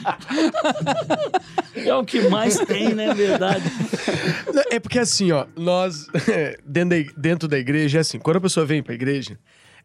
É 1.74 1.94
o 1.94 2.04
que 2.04 2.28
mais 2.28 2.58
tem, 2.58 2.94
né? 2.94 3.12
Verdade. 3.14 3.64
É 4.70 4.80
porque 4.80 4.98
assim, 4.98 5.32
ó, 5.32 5.46
nós, 5.56 6.06
dentro 6.64 7.04
da, 7.04 7.12
dentro 7.16 7.48
da 7.48 7.58
igreja, 7.58 7.98
é 7.98 8.00
assim, 8.00 8.18
quando 8.18 8.38
a 8.38 8.40
pessoa 8.40 8.64
vem 8.64 8.82
pra 8.82 8.94
igreja, 8.94 9.38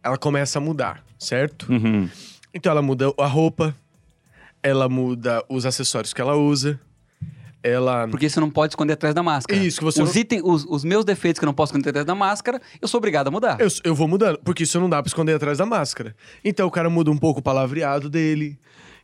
ela 0.03 0.17
começa 0.17 0.59
a 0.59 0.61
mudar, 0.61 1.03
certo? 1.19 1.71
Uhum. 1.71 2.09
Então 2.53 2.71
ela 2.71 2.81
muda 2.81 3.13
a 3.17 3.27
roupa, 3.27 3.75
ela 4.63 4.89
muda 4.89 5.43
os 5.49 5.65
acessórios 5.65 6.13
que 6.13 6.21
ela 6.21 6.35
usa, 6.35 6.79
ela. 7.63 8.07
Porque 8.07 8.29
você 8.29 8.39
não 8.39 8.49
pode 8.49 8.71
esconder 8.73 8.93
atrás 8.93 9.13
da 9.15 9.21
máscara. 9.23 9.59
Isso, 9.61 9.79
que 9.79 9.83
você 9.83 10.01
os, 10.01 10.13
não- 10.15 10.51
os, 10.53 10.65
os 10.65 10.83
meus 10.83 11.05
defeitos 11.05 11.39
que 11.39 11.45
eu 11.45 11.47
não 11.47 11.53
posso 11.53 11.71
esconder 11.71 11.89
atrás 11.89 12.05
da 12.05 12.15
máscara, 12.15 12.61
eu 12.81 12.87
sou 12.87 12.97
obrigado 12.97 13.27
a 13.27 13.31
mudar. 13.31 13.59
Eu, 13.59 13.67
eu 13.83 13.95
vou 13.95 14.07
mudando, 14.07 14.39
porque 14.43 14.63
isso 14.63 14.79
não 14.79 14.89
dá 14.89 15.01
pra 15.01 15.07
esconder 15.09 15.33
atrás 15.35 15.57
da 15.57 15.65
máscara. 15.65 16.15
Então 16.43 16.67
o 16.67 16.71
cara 16.71 16.89
muda 16.89 17.11
um 17.11 17.17
pouco 17.17 17.39
o 17.39 17.43
palavreado 17.43 18.09
dele, 18.09 18.57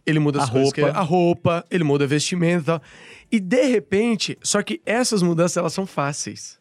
ele 0.06 0.20
muda 0.20 0.42
as 0.42 0.50
A 0.50 0.52
coisas 0.52 0.72
que- 0.74 0.82
roupa. 0.82 0.98
a 0.98 1.02
roupa, 1.02 1.66
ele 1.70 1.84
muda 1.84 2.06
a 2.06 2.08
vestimenta 2.08 2.82
e. 3.32 3.38
E 3.38 3.40
de 3.42 3.64
repente, 3.64 4.38
só 4.42 4.62
que 4.64 4.82
essas 4.86 5.22
mudanças 5.22 5.58
elas 5.58 5.74
são 5.74 5.86
fáceis. 5.86 6.58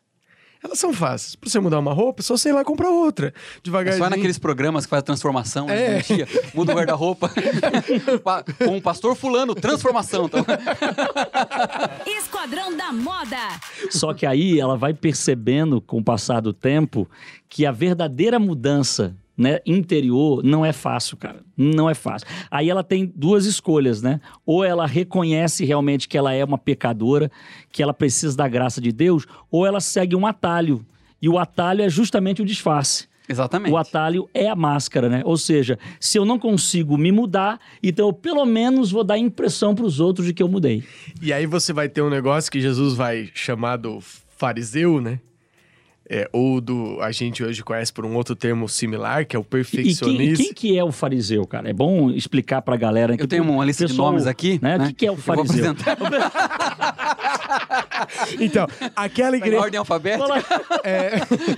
Elas 0.67 0.79
são 0.81 0.93
fáceis. 0.93 1.37
Pra 1.37 1.49
você 1.49 1.61
mudar 1.61 1.79
uma 1.79 1.93
roupa, 1.95 2.21
é 2.21 2.25
só 2.25 2.37
você 2.37 2.49
ir 2.49 2.53
lá 2.53 2.63
e 2.63 2.65
comprar 2.65 2.91
outra. 2.91 3.29
É 3.29 3.33
Devagarzinho. 3.63 4.05
só 4.05 4.11
naqueles 4.11 4.37
programas 4.39 4.85
que 4.85 4.91
faz 4.91 5.01
a 5.01 5.05
transformação, 5.05 5.71
É. 5.71 5.91
né, 5.97 6.03
dia, 6.03 6.27
muda 6.53 6.73
o 6.73 6.75
guarda-roupa. 6.77 7.31
Pa- 8.25 8.43
Com 8.65 8.77
o 8.77 8.83
pastor 8.83 9.15
fulano, 9.15 9.55
transformação. 9.55 10.27
Então, 10.27 10.45
Esquadrão 12.07 12.77
da 12.77 12.93
Moda. 12.93 13.37
Só 13.91 14.13
que 14.13 14.27
aí 14.27 14.59
ela 14.59 14.77
vai 14.77 14.93
percebendo, 14.93 15.81
com 15.81 15.99
o 15.99 16.05
passar 16.05 16.41
do 16.41 16.53
tempo, 16.53 17.09
que 17.49 17.65
a 17.65 17.71
verdadeira 17.73 18.39
mudança 18.39 19.15
né, 19.37 19.61
interior 19.67 20.43
não 20.43 20.65
é 20.65 20.73
fácil, 20.73 21.17
cara. 21.17 21.41
Não 21.57 21.91
é 21.91 21.95
fácil. 21.95 22.27
Aí 22.51 22.71
ela 22.71 22.83
tem 22.83 23.13
duas 23.15 23.45
escolhas, 23.45 24.01
né? 24.01 24.21
Ou 24.45 24.65
ela 24.65 24.87
reconhece 24.87 25.65
realmente 25.65 26.09
que 26.09 26.17
ela 26.17 26.33
é 26.33 26.45
uma 26.45 26.59
pecadora, 26.59 27.31
que 27.71 27.83
ela 27.83 27.93
precisa 27.93 28.37
da 28.37 28.49
graça 28.49 28.81
de 28.81 28.93
Deus, 28.93 29.27
ou 29.51 29.67
ela 29.67 29.81
segue 29.81 30.17
um 30.17 30.27
atalho. 30.27 30.85
E 31.21 31.29
o 31.29 31.39
atalho 31.39 31.83
é 31.83 31.89
justamente 31.89 32.41
o 32.41 32.45
disfarce. 32.45 33.09
exatamente. 33.29 33.73
O 33.73 33.77
atalho 33.77 34.29
é 34.33 34.49
a 34.49 34.57
máscara, 34.57 35.09
né? 35.09 35.23
Ou 35.25 35.37
seja, 35.37 35.79
se 35.99 36.19
eu 36.19 36.25
não 36.25 36.39
consigo 36.39 36.97
me 36.97 37.11
mudar, 37.11 37.59
então 37.83 38.07
eu 38.07 38.13
pelo 38.13 38.45
menos 38.45 38.91
vou 38.91 39.05
dar 39.05 39.19
impressão 39.19 39.75
para 39.75 39.85
os 39.85 40.01
outros 40.01 40.27
de 40.27 40.33
que 40.33 40.43
eu 40.43 40.49
mudei. 40.49 40.85
E 41.21 41.33
aí 41.33 41.47
você 41.47 41.73
vai 41.73 41.89
ter 41.89 42.03
um 42.03 42.11
negócio 42.11 42.51
que 42.51 42.61
Jesus 42.61 42.95
vai 42.95 43.31
chamar 43.35 43.77
do 43.77 43.99
fariseu, 44.01 45.01
né? 45.01 45.21
É, 46.09 46.29
ou 46.33 46.61
do. 46.61 46.99
A 47.01 47.11
gente 47.11 47.43
hoje 47.43 47.65
conhece 47.65 47.93
por 47.93 48.05
um 48.07 48.15
outro 48.15 48.37
termo 48.37 48.69
similar, 48.69 49.27
que 49.27 49.35
é 49.35 49.39
o 49.39 49.43
E 49.43 49.45
quem, 49.45 49.51
perfeccionista. 49.51 50.45
quem 50.45 50.53
que 50.55 50.79
é 50.79 50.85
o 50.85 50.93
fariseu, 50.93 51.45
cara? 51.47 51.69
É 51.69 51.73
bom 51.73 52.11
explicar 52.11 52.63
pra 52.63 52.77
galera. 52.77 53.17
Eu 53.19 53.27
tenho 53.27 53.43
uma 53.43 53.65
lista 53.65 53.85
de 53.85 53.91
pessoal, 53.93 54.11
nomes 54.13 54.27
aqui. 54.27 54.61
Né? 54.63 54.79
né, 54.79 54.85
O 54.85 54.89
que, 54.89 54.95
que 54.95 55.07
é 55.07 55.11
o 55.11 55.15
eu 55.15 55.17
vou 55.17 55.25
fariseu? 55.45 55.71
apresentar. 55.73 55.97
Então, 58.41 58.67
aquela 58.95 59.37
igreja. 59.37 59.61
ordem 59.61 59.79
alfabética. 59.79 60.45
é, 60.85 61.13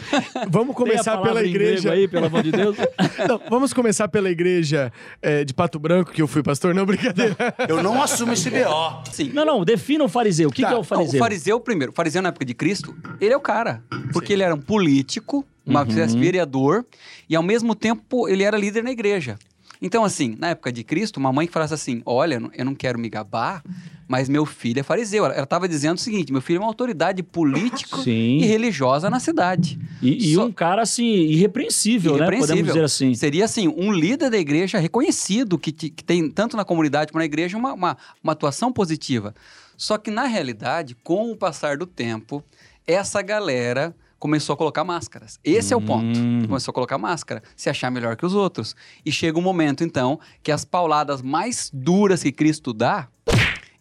vamos 0.49 0.75
começar 0.75 1.19
pela 1.19 1.45
igreja. 1.45 1.93
aí, 1.93 2.07
pelo 2.09 2.27
amor 2.27 2.43
de 2.43 2.53
Deus. 2.53 2.77
Não, 3.29 3.41
vamos 3.49 3.73
começar 3.73 4.09
pela 4.09 4.31
igreja 4.31 4.93
é, 5.21 5.45
de 5.45 5.53
Pato 5.55 5.79
Branco, 5.79 6.13
que 6.13 6.23
eu 6.23 6.29
fui 6.29 6.43
pastor. 6.43 6.75
Não, 6.75 6.85
brincadeira. 6.87 7.37
Eu 7.69 7.83
não 7.83 8.03
assumo 8.03 8.33
esse 8.33 8.51
BO. 8.51 9.03
Sim. 9.13 9.31
Não, 9.35 9.45
não, 9.45 9.65
defina 9.65 10.05
o 10.05 10.09
fariseu. 10.09 10.49
O 10.49 10.53
que, 10.53 10.63
Tá, 10.63 10.69
que 10.69 10.75
é 10.75 10.77
o 10.77 10.81
Não, 10.81 10.85
fariseu? 10.85 11.17
o 11.17 11.19
fariseu, 11.19 11.61
primeiro, 11.61 11.93
o 11.93 11.95
fariseu 11.95 12.23
na 12.23 12.29
época 12.29 12.45
de 12.45 12.55
Cristo, 12.55 12.95
ele 13.21 13.33
é 13.33 13.37
o 13.37 13.41
cara. 13.41 13.83
Porque 14.13 14.33
ele 14.33 14.43
era 14.43 14.55
um 14.55 14.61
político, 14.61 15.45
uma 15.67 15.83
Uhum. 15.83 16.21
vereador, 16.21 16.85
e 17.29 17.37
ao 17.37 17.43
mesmo 17.43 17.75
tempo 17.75 18.29
ele 18.29 18.43
era 18.43 18.57
líder 18.57 18.83
na 18.83 18.91
igreja. 18.91 19.39
Então, 19.81 20.05
assim, 20.05 20.37
na 20.39 20.49
época 20.51 20.73
de 20.73 20.83
Cristo, 20.83 21.19
uma 21.19 21.33
mãe 21.33 21.47
que 21.47 21.53
falasse 21.53 21.75
assim: 21.75 22.03
Olha, 22.05 22.41
eu 22.55 22.65
não- 22.65 22.75
quero 22.75 22.99
me 22.99 23.09
gabar, 23.09 23.63
mas 24.09 24.29
meu 24.29 24.45
filho 24.45 24.81
é 24.81 24.83
fariseu. 24.83 25.25
Ela 25.27 25.43
estava 25.45 25.69
dizendo 25.69 25.97
o 25.97 26.01
seguinte: 26.01 26.33
meu 26.33 26.41
filho 26.41 26.57
é 26.57 26.61
uma 26.61 26.67
autoridade 26.69 27.23
política 27.23 27.97
Sim. 27.99 28.39
e 28.39 28.45
religiosa 28.47 29.09
na 29.09 29.21
cidade. 29.21 29.79
E, 30.03 30.33
e 30.33 30.35
Só- 30.35 30.47
um 30.47 30.53
cara, 30.53 30.83
assim, 30.83 31.05
irrepreensível, 31.05 32.13
né? 32.17 32.25
Podemos 32.25 32.47
Irrepreensível. 32.47 32.75
dizer 32.75 32.85
assim. 32.85 33.15
Seria, 33.15 33.45
assim, 33.45 33.69
um 33.69 33.93
líder 33.93 34.31
da 34.31 34.39
igreja 34.39 34.79
reconhecido, 34.79 35.59
que, 35.59 35.71
te- 35.73 35.91
que 35.91 36.03
tem, 36.03 36.29
tanto 36.31 36.57
na 36.57 36.65
comunidade 36.65 37.13
como 37.13 37.21
na 37.21 37.25
igreja, 37.27 37.57
uma, 37.57 37.73
uma, 37.73 37.97
uma 38.23 38.33
atuação 38.33 38.73
positiva. 38.73 39.35
Só 39.77 39.97
que, 39.97 40.11
na 40.11 40.25
realidade, 40.25 40.97
com 41.05 41.31
o 41.31 41.37
passar 41.37 41.77
do 41.77 41.87
tempo, 41.87 42.43
essa 42.87 43.23
galera 43.23 43.95
começou 44.19 44.55
a 44.55 44.57
colocar 44.57 44.85
máscaras. 44.85 45.39
Esse 45.45 45.73
é 45.73 45.77
o 45.77 45.81
ponto. 45.81 46.19
Hum. 46.19 46.43
Começou 46.47 46.73
a 46.73 46.75
colocar 46.75 46.99
máscara, 46.99 47.43
se 47.57 47.71
achar 47.71 47.91
melhor 47.91 48.17
que 48.17 48.27
os 48.27 48.35
outros. 48.35 48.75
E 49.05 49.13
chega 49.13 49.39
um 49.39 49.43
momento, 49.43 49.85
então, 49.85 50.19
que 50.43 50.51
as 50.53 50.65
pauladas 50.65 51.23
mais 51.23 51.71
duras 51.73 52.23
que 52.23 52.33
Cristo 52.33 52.73
dá 52.73 53.09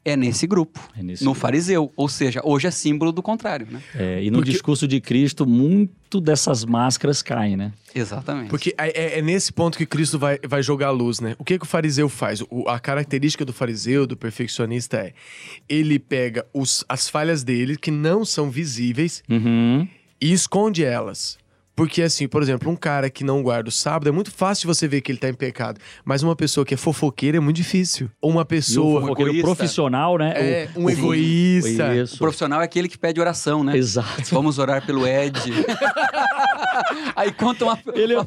é 0.05 0.15
nesse 0.15 0.47
grupo, 0.47 0.79
É 0.97 1.03
nesse 1.03 1.21
no 1.25 1.31
grupo. 1.31 1.41
fariseu. 1.41 1.91
Ou 1.97 2.07
seja, 2.07 2.39
hoje 2.45 2.65
é 2.65 2.71
símbolo 2.71 3.11
do 3.11 3.21
contrário, 3.21 3.67
né? 3.69 3.81
É, 3.93 4.23
e 4.23 4.31
no 4.31 4.37
Porque- 4.37 4.51
discurso 4.51 4.87
de 4.87 5.01
Cristo, 5.01 5.45
muito 5.45 6.21
dessas 6.21 6.63
máscaras 6.63 7.21
caem, 7.21 7.57
né? 7.57 7.73
Exatamente. 7.93 8.49
Porque 8.49 8.73
é, 8.77 8.87
é- 9.15 9.19
é 9.19 9.21
nesse 9.21 9.51
ponto 9.51 9.77
que 9.77 9.85
Cristo 9.85 10.17
vai, 10.17 10.39
vai 10.47 10.63
jogar 10.63 10.87
a 10.87 10.91
luz, 10.91 11.19
né? 11.19 11.35
O 11.37 11.43
que, 11.43 11.57
que 11.59 11.65
o 11.65 11.67
fariseu 11.67 12.07
faz? 12.07 12.41
O- 12.49 12.69
a 12.69 12.79
característica 12.79 13.43
do 13.43 13.51
fariseu, 13.51 14.07
do 14.07 14.15
perfeccionista, 14.15 14.95
é 14.97 15.13
ele 15.67 15.99
pega 15.99 16.45
os- 16.53 16.85
as 16.87 17.09
falhas 17.09 17.43
dele, 17.43 17.75
que 17.75 17.91
não 17.91 18.23
são 18.23 18.49
visíveis, 18.49 19.21
Uhum. 19.29 19.85
E 20.19 20.31
esconde 20.31 20.83
elas. 20.83 21.37
Porque, 21.77 22.01
assim, 22.01 22.27
por 22.27 22.41
exemplo, 22.41 22.71
um 22.71 22.75
cara 22.75 23.07
que 23.07 23.23
não 23.23 23.43
guarda 23.43 23.69
o 23.69 23.71
sábado, 23.71 24.09
é 24.09 24.11
muito 24.11 24.31
fácil 24.31 24.67
você 24.67 24.87
ver 24.87 24.99
que 25.01 25.11
ele 25.11 25.19
tá 25.19 25.29
em 25.29 25.33
pecado. 25.35 25.79
Mas 26.03 26.23
uma 26.23 26.35
pessoa 26.35 26.65
que 26.65 26.73
é 26.73 26.77
fofoqueira 26.77 27.37
é 27.37 27.39
muito 27.39 27.55
difícil. 27.55 28.09
Ou 28.19 28.31
uma 28.31 28.41
E 28.41 28.45
pessoa. 28.45 29.01
fofoqueiro 29.01 29.29
egoísta. 29.31 29.55
profissional, 29.55 30.17
né? 30.17 30.33
É, 30.35 30.69
um 30.75 30.85
o- 30.85 30.89
egoísta. 30.89 31.95
Isso. 31.95 32.15
O 32.15 32.17
profissional 32.17 32.61
é 32.61 32.65
aquele 32.65 32.87
que 32.89 32.97
pede 32.97 33.21
oração, 33.21 33.63
né? 33.63 33.77
Exato. 33.77 34.23
Vamos 34.31 34.57
orar 34.57 34.83
pelo 34.85 35.05
Ed. 35.07 35.39
Aí 37.15 37.31
conta 37.31 37.63
uma, 37.65 37.79
Ele 37.93 38.13
é, 38.15 38.17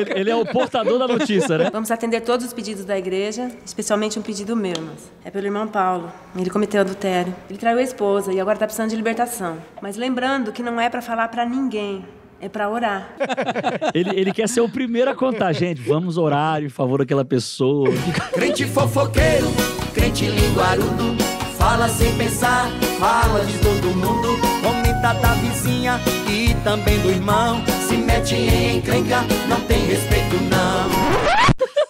ele- 0.00 0.20
ele 0.20 0.30
é 0.30 0.36
o 0.36 0.44
portador 0.44 0.98
da 0.98 1.08
notícia, 1.08 1.56
né? 1.58 1.70
Vamos 1.72 1.90
atender 1.90 2.20
todos 2.20 2.46
os 2.46 2.52
pedidos 2.52 2.84
da 2.84 2.98
igreja, 2.98 3.50
especialmente 3.64 4.18
um 4.18 4.22
pedido 4.22 4.54
meu, 4.56 4.72
irmãos. 4.72 5.10
É 5.24 5.30
pelo 5.30 5.46
irmão 5.46 5.66
Paulo. 5.66 6.10
Ele 6.36 6.50
cometeu 6.50 6.80
adultério. 6.80 7.34
Ele 7.48 7.58
traiu 7.58 7.78
a 7.78 7.82
esposa 7.82 8.32
e 8.32 8.38
agora 8.40 8.56
está 8.56 8.66
precisando 8.66 8.90
de 8.90 8.96
libertação. 8.96 9.56
Mas 9.82 9.96
lembrando 9.96 10.52
que 10.52 10.62
não 10.62 10.80
é 10.80 10.88
para 10.88 11.02
falar 11.02 11.28
para 11.28 11.44
ninguém, 11.44 12.04
é 12.40 12.48
para 12.48 12.68
orar. 12.70 13.14
Ele, 13.94 14.10
ele 14.18 14.32
quer 14.32 14.48
ser 14.48 14.60
o 14.60 14.68
primeiro 14.68 15.10
a 15.10 15.14
contar, 15.14 15.52
gente. 15.52 15.80
Vamos 15.82 16.16
orar 16.16 16.62
em 16.62 16.68
favor 16.68 16.98
daquela 16.98 17.24
pessoa. 17.24 17.88
Crente 18.32 18.64
fofoqueiro, 18.64 19.46
crente 19.94 20.26
linguarudo, 20.26 21.16
fala 21.58 21.88
sem 21.88 22.16
pensar, 22.16 22.70
fala 22.98 23.44
de 23.44 23.58
todo 23.58 23.88
mundo, 23.94 24.38
comenta 24.62 25.12
da 25.14 25.34
vizinha 25.34 26.00
e 26.28 26.54
também 26.62 26.98
do 27.00 27.10
irmão, 27.10 27.62
se 27.88 27.96
mete 27.96 28.34
em 28.34 28.78
encrenca, 28.78 29.22
não 29.48 29.60
tem 29.62 29.84
respeito 29.86 30.36
não. 30.50 30.90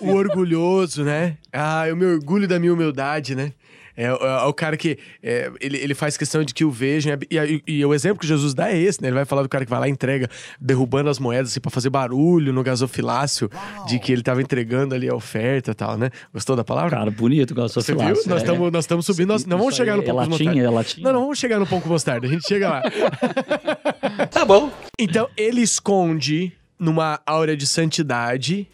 O 0.00 0.14
orgulhoso, 0.14 1.04
né? 1.04 1.37
Ah, 1.52 1.87
eu 1.87 1.95
me 1.95 2.07
orgulho 2.07 2.49
da 2.49 2.59
minha 2.59 2.73
humildade, 2.73 3.35
né? 3.35 3.52
É, 4.00 4.07
é- 4.07 4.42
é 4.42 4.45
o 4.45 4.52
cara 4.54 4.76
que 4.76 4.99
é, 5.23 5.50
ele, 5.61 5.76
ele 5.78 5.95
faz 5.95 6.16
questão 6.16 6.42
de 6.42 6.54
que 6.54 6.64
o 6.64 6.71
vejam. 6.71 7.12
E, 7.30 7.37
e- 7.38 7.62
e 7.78 7.85
o 7.85 7.92
exemplo 7.92 8.19
que 8.21 8.26
Jesus 8.26 8.54
dá 8.54 8.71
é 8.73 8.78
esse, 8.78 9.02
né? 9.02 9.09
Ele 9.09 9.14
vai 9.16 9.25
falar 9.25 9.42
do 9.42 9.49
cara 9.49 9.64
que 9.64 9.71
vai 9.71 9.80
lá 9.80 9.88
e 9.88 9.90
entrega, 9.90 10.28
derrubando 10.61 11.11
as 11.11 11.19
moedas 11.19 11.50
assim, 11.50 11.61
pra 11.61 11.71
fazer 11.71 11.90
barulho 11.90 12.52
no 12.52 12.62
gasofilácio, 12.62 13.50
de 13.87 13.99
que 13.99 14.12
ele 14.12 14.23
tava 14.23 14.40
entregando 14.40 14.95
ali 14.95 15.09
a 15.09 15.14
oferta 15.14 15.73
e 15.73 15.75
tal, 15.75 15.99
né? 15.99 16.11
Gostou 16.33 16.57
da 16.57 16.64
palavra? 16.64 16.90
Cara, 16.90 17.11
bonito 17.11 17.54
sua 17.69 17.83
Você 17.83 17.95
viu? 17.95 18.02
Nós 18.04 18.26
é. 18.26 18.37
estamos 18.37 18.73
nós 18.73 18.85
estamos 18.85 19.07
subindo. 19.07 19.28
Nós, 19.28 19.45
não 19.45 19.59
vamos 19.59 19.75
chegar 19.76 19.97
no 19.97 20.02
é 20.02 20.07
pão 20.07 20.14
com 20.14 20.21
latinha, 20.21 20.45
mostarda. 20.49 20.61
é 20.66 20.71
latinha? 20.71 21.04
Não, 21.04 21.12
não 21.12 21.21
vamos 21.23 21.38
chegar 21.38 21.59
no 21.59 21.66
pão 21.66 21.80
com 21.80 21.88
mostarda. 21.88 22.26
A 22.26 22.30
gente 22.30 22.47
chega 22.47 22.69
lá. 22.69 22.83
Tá 24.30 24.45
bom. 24.45 24.71
Então, 24.99 25.28
ele 25.37 25.61
esconde 25.61 26.52
numa 26.78 27.21
áurea 27.26 27.57
de 27.57 27.66
santidade 27.66 28.66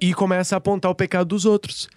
e 0.00 0.14
começa 0.14 0.56
a 0.56 0.58
apontar 0.58 0.90
o 0.90 0.94
pecado 0.94 1.28
dos 1.28 1.44
outros. 1.44 1.88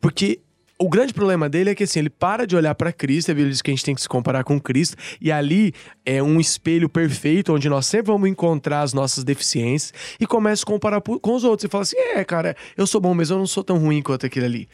Porque 0.00 0.40
o 0.78 0.88
grande 0.88 1.14
problema 1.14 1.48
dele 1.48 1.70
é 1.70 1.74
que 1.74 1.84
assim, 1.84 2.00
ele 2.00 2.10
para 2.10 2.46
de 2.46 2.56
olhar 2.56 2.74
para 2.74 2.92
Cristo, 2.92 3.30
a 3.30 3.34
Bíblia 3.34 3.50
diz 3.50 3.62
que 3.62 3.70
a 3.70 3.74
gente 3.74 3.84
tem 3.84 3.94
que 3.94 4.00
se 4.00 4.08
comparar 4.08 4.44
com 4.44 4.60
Cristo, 4.60 4.96
e 5.20 5.30
ali 5.30 5.72
é 6.04 6.22
um 6.22 6.40
espelho 6.40 6.88
perfeito 6.88 7.54
onde 7.54 7.68
nós 7.68 7.86
sempre 7.86 8.12
vamos 8.12 8.28
encontrar 8.28 8.82
as 8.82 8.92
nossas 8.92 9.24
deficiências 9.24 9.92
e 10.18 10.26
começa 10.26 10.62
a 10.62 10.66
comparar 10.66 11.00
com 11.00 11.34
os 11.34 11.44
outros 11.44 11.64
e 11.64 11.68
fala 11.68 11.82
assim: 11.82 11.96
"É, 11.96 12.24
cara, 12.24 12.56
eu 12.76 12.86
sou 12.86 13.00
bom, 13.00 13.14
mas 13.14 13.30
eu 13.30 13.38
não 13.38 13.46
sou 13.46 13.62
tão 13.62 13.78
ruim 13.78 14.02
quanto 14.02 14.26
aquele 14.26 14.46
ali". 14.46 14.68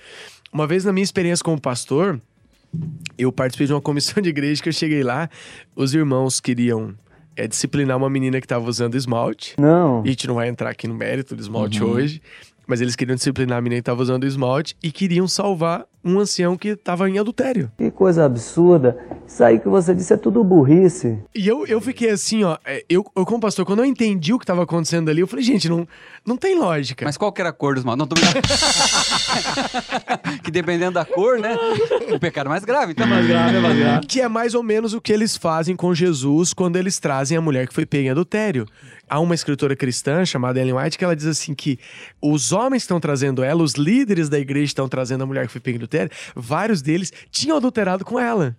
Uma 0.52 0.66
vez 0.66 0.85
na 0.85 0.92
minha 0.92 1.04
experiência 1.04 1.45
como 1.45 1.61
pastor, 1.61 2.21
eu 3.19 3.30
participei 3.30 3.66
de 3.66 3.73
uma 3.73 3.80
comissão 3.80 4.23
de 4.23 4.28
igreja 4.28 4.62
que 4.62 4.69
eu 4.69 4.73
cheguei 4.73 5.02
lá, 5.02 5.28
os 5.76 5.95
irmãos 5.95 6.40
queriam 6.40 6.95
é, 7.37 7.47
disciplinar 7.47 7.97
uma 7.97 8.11
menina 8.11 8.40
que 8.40 8.45
estava 8.45 8.69
usando 8.69 8.95
esmalte. 8.97 9.54
Não. 9.59 10.02
E 10.04 10.09
a 10.09 10.11
gente 10.11 10.26
não 10.26 10.35
vai 10.35 10.49
entrar 10.49 10.71
aqui 10.71 10.87
no 10.87 10.95
mérito 10.95 11.35
do 11.35 11.40
esmalte 11.40 11.83
hoje, 11.83 12.21
mas 12.70 12.80
eles 12.80 12.94
queriam 12.94 13.16
disciplinar 13.16 13.58
a 13.58 13.60
menina 13.60 13.80
que 13.80 13.82
estava 13.82 14.00
usando 14.00 14.24
esmalte 14.24 14.76
e 14.80 14.92
queriam 14.92 15.26
salvar 15.26 15.84
um 16.04 16.19
ancião 16.19 16.57
que 16.57 16.69
estava 16.69 17.09
em 17.09 17.19
adultério. 17.19 17.71
Que 17.76 17.90
coisa 17.90 18.25
absurda. 18.25 18.97
Isso 19.26 19.45
aí 19.45 19.59
que 19.59 19.69
você 19.69 19.95
disse 19.95 20.12
é 20.12 20.16
tudo 20.16 20.42
burrice. 20.42 21.19
E 21.35 21.47
eu, 21.47 21.66
eu 21.66 21.80
fiquei 21.80 22.11
assim, 22.11 22.42
ó, 22.42 22.57
é, 22.64 22.85
eu, 22.88 23.04
eu 23.14 23.26
como 23.26 23.40
pastor, 23.40 23.64
quando 23.64 23.80
eu 23.80 23.85
entendi 23.85 24.33
o 24.33 24.38
que 24.38 24.45
estava 24.45 24.62
acontecendo 24.62 25.09
ali, 25.09 25.21
eu 25.21 25.26
falei, 25.26 25.45
gente, 25.45 25.69
não, 25.69 25.87
não 26.25 26.37
tem 26.37 26.59
lógica. 26.59 27.04
Mas 27.04 27.16
qual 27.16 27.33
que 27.33 27.40
era 27.40 27.50
a 27.50 27.52
cor 27.52 27.75
dos 27.75 27.85
mal? 27.85 27.97
Não, 27.97 28.07
tô 28.07 28.14
brincando. 28.14 28.40
que 30.42 30.50
dependendo 30.50 30.92
da 30.92 31.04
cor, 31.04 31.38
né? 31.38 31.57
O 32.12 32.19
pecado 32.19 32.47
é 32.47 32.50
mais 32.50 32.64
grave. 32.64 32.92
Então, 32.92 33.07
mais 33.07 33.26
grave, 33.26 33.57
é 33.57 33.61
mais 33.61 33.78
grave. 33.78 34.07
Que 34.07 34.21
é 34.21 34.28
mais 34.28 34.54
ou 34.54 34.62
menos 34.62 34.95
o 34.95 35.00
que 35.00 35.12
eles 35.12 35.37
fazem 35.37 35.76
com 35.76 35.95
Jesus 35.95 36.54
quando 36.54 36.76
eles 36.76 36.99
trazem 36.99 37.37
a 37.37 37.40
mulher 37.40 37.69
que 37.69 37.75
foi 37.75 37.87
pega 37.87 38.09
em 38.09 38.11
adultério. 38.11 38.66
Há 39.09 39.19
uma 39.19 39.35
escritora 39.35 39.75
cristã 39.75 40.25
chamada 40.25 40.61
Ellen 40.61 40.75
White 40.75 40.97
que 40.97 41.04
ela 41.04 41.16
diz 41.16 41.26
assim 41.26 41.52
que 41.52 41.80
os 42.23 42.52
homens 42.52 42.85
estão 42.85 43.00
trazendo 43.00 43.42
ela, 43.42 43.61
os 43.61 43.75
líderes 43.75 44.28
da 44.28 44.38
igreja 44.38 44.66
estão 44.66 44.88
trazendo 44.88 45.25
a 45.25 45.26
mulher 45.26 45.49
que 45.49 45.52
foi 45.52 45.61
pega 45.61 45.75
em 45.75 45.78
adultério, 45.78 45.89
vários 46.35 46.82
deles 46.82 47.12
tinham 47.30 47.56
adulterado 47.56 48.04
com 48.04 48.18
ela. 48.18 48.56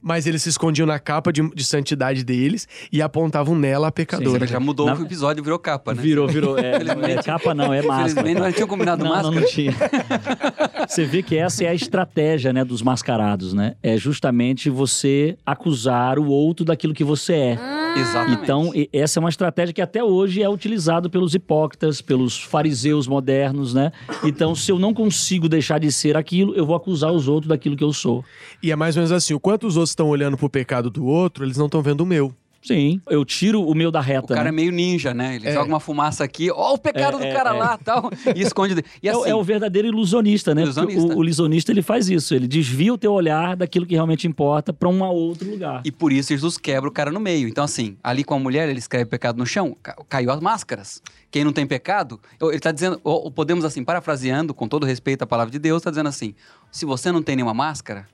Mas 0.00 0.26
eles 0.26 0.42
se 0.42 0.48
escondiam 0.48 0.86
na 0.86 0.98
capa 0.98 1.32
de, 1.32 1.42
de 1.54 1.64
santidade 1.64 2.24
deles 2.24 2.66
e 2.92 3.02
apontavam 3.02 3.54
nela 3.56 3.88
a 3.88 3.92
pecadora. 3.92 4.46
Você 4.46 4.52
já 4.52 4.60
mudou 4.60 4.86
Na- 4.86 4.94
o 4.94 5.02
episódio, 5.02 5.42
virou 5.42 5.58
capa, 5.58 5.94
né? 5.94 6.00
Virou, 6.02 6.28
virou. 6.28 6.58
É, 6.58 6.76
é 7.12 7.22
capa 7.22 7.54
não, 7.54 7.72
é 7.72 7.82
máscara. 7.82 8.32
Não 8.34 8.52
tinha 8.52 8.66
combinado 8.66 9.02
não, 9.04 9.10
máscara. 9.10 9.34
Não, 9.34 9.40
não 9.42 9.48
tinha. 9.48 9.74
Você 10.88 11.04
vê 11.04 11.22
que 11.22 11.36
essa 11.36 11.64
é 11.64 11.68
a 11.68 11.74
estratégia, 11.74 12.52
né, 12.52 12.64
dos 12.64 12.80
mascarados, 12.82 13.52
né? 13.52 13.74
É 13.82 13.96
justamente 13.96 14.70
você 14.70 15.36
acusar 15.44 16.18
o 16.18 16.26
outro 16.28 16.64
daquilo 16.64 16.94
que 16.94 17.04
você 17.04 17.32
é. 17.34 17.58
Exatamente. 17.96 18.42
Então, 18.42 18.72
e- 18.74 18.88
essa 18.92 19.18
é 19.18 19.20
uma 19.20 19.28
estratégia 19.28 19.72
que 19.74 19.82
até 19.82 20.02
hoje 20.02 20.42
é 20.42 20.48
utilizada 20.48 21.08
pelos 21.10 21.34
hipócritas, 21.34 22.00
pelos 22.00 22.38
fariseus 22.40 23.06
modernos, 23.06 23.74
né? 23.74 23.92
Então, 24.24 24.54
se 24.54 24.70
eu 24.70 24.78
não 24.78 24.94
consigo 24.94 25.48
deixar 25.48 25.78
de 25.78 25.90
ser 25.92 26.16
aquilo, 26.16 26.54
eu 26.54 26.64
vou 26.64 26.74
acusar 26.76 27.12
os 27.12 27.28
outros 27.28 27.48
daquilo 27.48 27.76
que 27.76 27.84
eu 27.84 27.92
sou. 27.92 28.24
E 28.62 28.70
é 28.72 28.76
mais 28.76 28.96
ou 28.96 29.00
menos 29.00 29.12
assim: 29.12 29.34
o 29.34 29.40
quanto 29.40 29.66
os 29.66 29.76
outros 29.76 29.87
estão 29.90 30.08
olhando 30.08 30.36
pro 30.36 30.48
pecado 30.50 30.90
do 30.90 31.04
outro, 31.06 31.44
eles 31.44 31.56
não 31.56 31.66
estão 31.66 31.82
vendo 31.82 32.02
o 32.02 32.06
meu. 32.06 32.34
Sim, 32.60 33.00
eu 33.08 33.24
tiro 33.24 33.62
o 33.64 33.72
meu 33.72 33.88
da 33.90 34.00
O 34.00 34.02
reta. 34.02 34.34
cara 34.34 34.42
né? 34.42 34.48
é 34.48 34.52
meio 34.52 34.72
ninja, 34.72 35.14
né? 35.14 35.36
Ele 35.36 35.46
É. 35.48 35.52
joga 35.54 35.68
uma 35.68 35.78
fumaça 35.78 36.24
aqui, 36.24 36.50
ó, 36.50 36.74
o 36.74 36.78
pecado 36.78 37.22
É, 37.22 37.28
do 37.28 37.32
cara 37.34 37.50
é, 37.50 37.52
lá 37.58 37.78
tal, 37.78 38.10
e 38.34 38.42
esconde. 38.42 38.84
E 39.00 39.08
É 39.08 39.16
o- 39.16 39.20
assim, 39.20 39.30
é, 39.30 39.34
o 39.34 39.42
verdadeiro 39.44 39.86
ilusionista, 39.86 40.52
né? 40.56 40.62
Ilusionista. 40.64 41.00
O, 41.14 41.18
o 41.18 41.24
ilusionista 41.24 41.70
ele 41.70 41.82
faz 41.82 42.10
isso, 42.10 42.34
ele 42.34 42.48
desvia 42.48 42.92
o 42.92 42.98
teu 42.98 43.12
olhar 43.12 43.56
daquilo 43.56 43.86
que 43.86 43.94
realmente 43.94 44.26
importa 44.26 44.72
para 44.72 44.88
um 44.88 45.00
outro 45.04 45.48
lugar. 45.48 45.82
E 45.84 45.92
por 45.92 46.12
isso 46.12 46.30
Jesus 46.30 46.58
quebra 46.58 46.88
o 46.88 46.92
cara 46.92 47.12
no 47.12 47.20
meio. 47.20 47.48
Então, 47.48 47.62
assim, 47.62 47.96
ali 48.02 48.24
com 48.24 48.34
a 48.34 48.38
mulher, 48.40 48.68
ele 48.68 48.80
escreve 48.80 49.04
pecado 49.06 49.38
no 49.38 49.46
chão, 49.46 49.76
ca- 49.80 49.96
caiu 50.08 50.30
as 50.32 50.40
máscaras. 50.40 51.00
Quem 51.30 51.44
não 51.44 51.52
tem 51.52 51.64
pecado, 51.66 52.18
ele 52.42 52.58
tá 52.58 52.72
dizendo, 52.72 53.00
ou, 53.04 53.24
ou 53.26 53.30
podemos 53.30 53.64
assim, 53.64 53.84
parafraseando, 53.84 54.52
com 54.52 54.66
todo 54.66 54.84
respeito 54.84 55.22
à 55.22 55.26
palavra 55.26 55.52
de 55.52 55.60
Deus, 55.60 55.80
tá 55.80 55.90
dizendo 55.90 56.08
assim: 56.08 56.34
se 56.72 56.84
você 56.84 57.12
não 57.12 57.22
tem 57.22 57.36
nenhuma 57.36 57.54
máscara, 57.54 58.04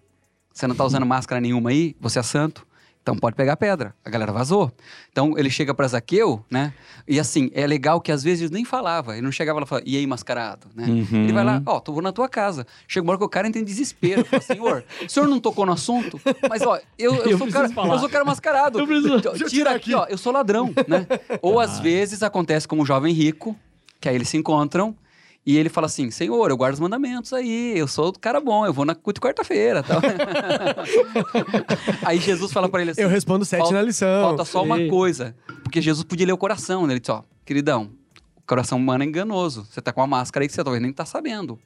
você 0.54 0.66
não 0.66 0.75
tá 0.75 0.84
usando 0.84 1.04
máscara 1.04 1.40
nenhuma 1.40 1.68
aí, 1.70 1.94
você 2.00 2.18
é 2.18 2.23
santo. 2.23 2.66
Então 3.02 3.14
pode 3.14 3.37
pegar 3.37 3.54
pedra. 3.58 3.94
A 4.02 4.08
galera 4.08 4.32
vazou. 4.32 4.73
Então 5.12 5.37
ele 5.37 5.50
chega 5.50 5.75
pra 5.75 5.87
Zaqueu, 5.87 6.42
né? 6.50 6.73
E 7.06 7.20
assim, 7.20 7.50
é 7.52 7.66
legal 7.66 8.00
que 8.00 8.11
às 8.11 8.23
vezes 8.23 8.50
nem 8.50 8.64
falava. 8.64 9.12
Ele 9.12 9.20
não 9.20 9.30
chegava 9.30 9.58
lá 9.61 9.66
e 9.66 9.68
falava, 9.68 9.87
e 9.87 9.99
aí, 9.99 10.06
mascarado, 10.06 10.68
né? 10.75 10.87
Uhum. 10.87 11.25
Ele 11.25 11.32
vai 11.34 11.44
lá, 11.44 11.61
ó, 11.66 11.80
tô 11.80 12.00
na 12.00 12.12
tua 12.12 12.30
casa. 12.30 12.66
Chega 12.88 13.04
uma 13.04 13.11
hora 13.12 13.18
que 13.18 13.25
o 13.25 13.28
cara 13.28 13.46
entra 13.46 13.61
em 13.61 13.64
desespero. 13.64 14.25
Fala, 14.25 14.40
senhor, 14.40 14.84
o 15.04 15.08
senhor 15.11 15.28
não 15.28 15.38
tocou 15.38 15.66
no 15.66 15.73
assunto? 15.73 16.18
Mas, 16.49 16.62
ó, 16.62 16.78
eu, 16.99 17.14
eu, 17.16 17.26
Eu 17.32 17.38
sou, 17.38 17.49
cara, 17.49 17.68
falar. 17.68 17.92
eu 17.94 17.99
sou 17.99 18.08
cara 18.08 18.25
mascarado. 18.25 18.78
Eu 18.78 18.87
preciso- 18.87 19.14
eu 19.16 19.20
Tira 19.34 19.49
tirar 19.50 19.70
aqui, 19.73 19.92
aqui. 19.92 19.94
ó, 19.94 20.06
eu 20.08 20.16
sou 20.16 20.32
ladrão, 20.32 20.73
né? 20.88 21.06
Ou 21.42 21.61
às 21.61 21.78
vezes 21.80 22.23
acontece 22.23 22.66
como 22.66 22.80
um 22.80 22.87
jovem 22.87 23.12
rico, 23.12 23.54
que 24.00 24.08
aí 24.08 24.14
eles 24.14 24.30
se 24.30 24.38
encontram 24.38 24.96
e 25.46 25.56
ele 25.58 25.68
fala 25.68 25.86
assim: 25.86 26.10
Senhor, 26.10 26.50
eu 26.50 26.56
guardo 26.56 26.74
os 26.74 26.80
mandamentos 26.80 27.32
aí, 27.32 27.74
eu 27.76 27.86
sou 27.86 28.08
o 28.08 28.18
cara 28.18 28.40
bom, 28.40 28.64
eu 28.66 28.72
vou 28.72 28.84
na 28.84 28.94
culto 28.94 29.20
quarta-feira. 29.20 29.82
Tal. 29.82 30.00
aí 32.04 32.18
Jesus 32.18 32.52
fala 32.52 32.68
pra 32.68 32.82
ele 32.82 32.90
assim: 32.92 33.00
Eu 33.02 33.08
respondo 33.08 33.44
sete 33.44 33.60
falta, 33.60 33.74
na 33.74 33.82
lição. 33.82 34.22
Falta 34.22 34.44
só 34.44 34.62
uma 34.62 34.76
Sim. 34.78 34.88
coisa. 34.88 35.34
Porque 35.62 35.80
Jesus 35.80 36.04
podia 36.04 36.26
ler 36.26 36.32
o 36.32 36.38
coração, 36.38 36.86
né? 36.86 36.94
Ele 36.94 37.00
disse: 37.00 37.12
Ó, 37.12 37.22
queridão, 37.44 37.90
o 38.36 38.42
coração 38.46 38.78
humano 38.78 39.04
é 39.04 39.06
enganoso. 39.06 39.66
Você 39.70 39.80
tá 39.80 39.92
com 39.92 40.00
uma 40.00 40.06
máscara 40.06 40.44
aí 40.44 40.48
que 40.48 40.54
você 40.54 40.62
talvez 40.64 40.82
nem 40.82 40.92
tá 40.92 41.04
sabendo. 41.04 41.58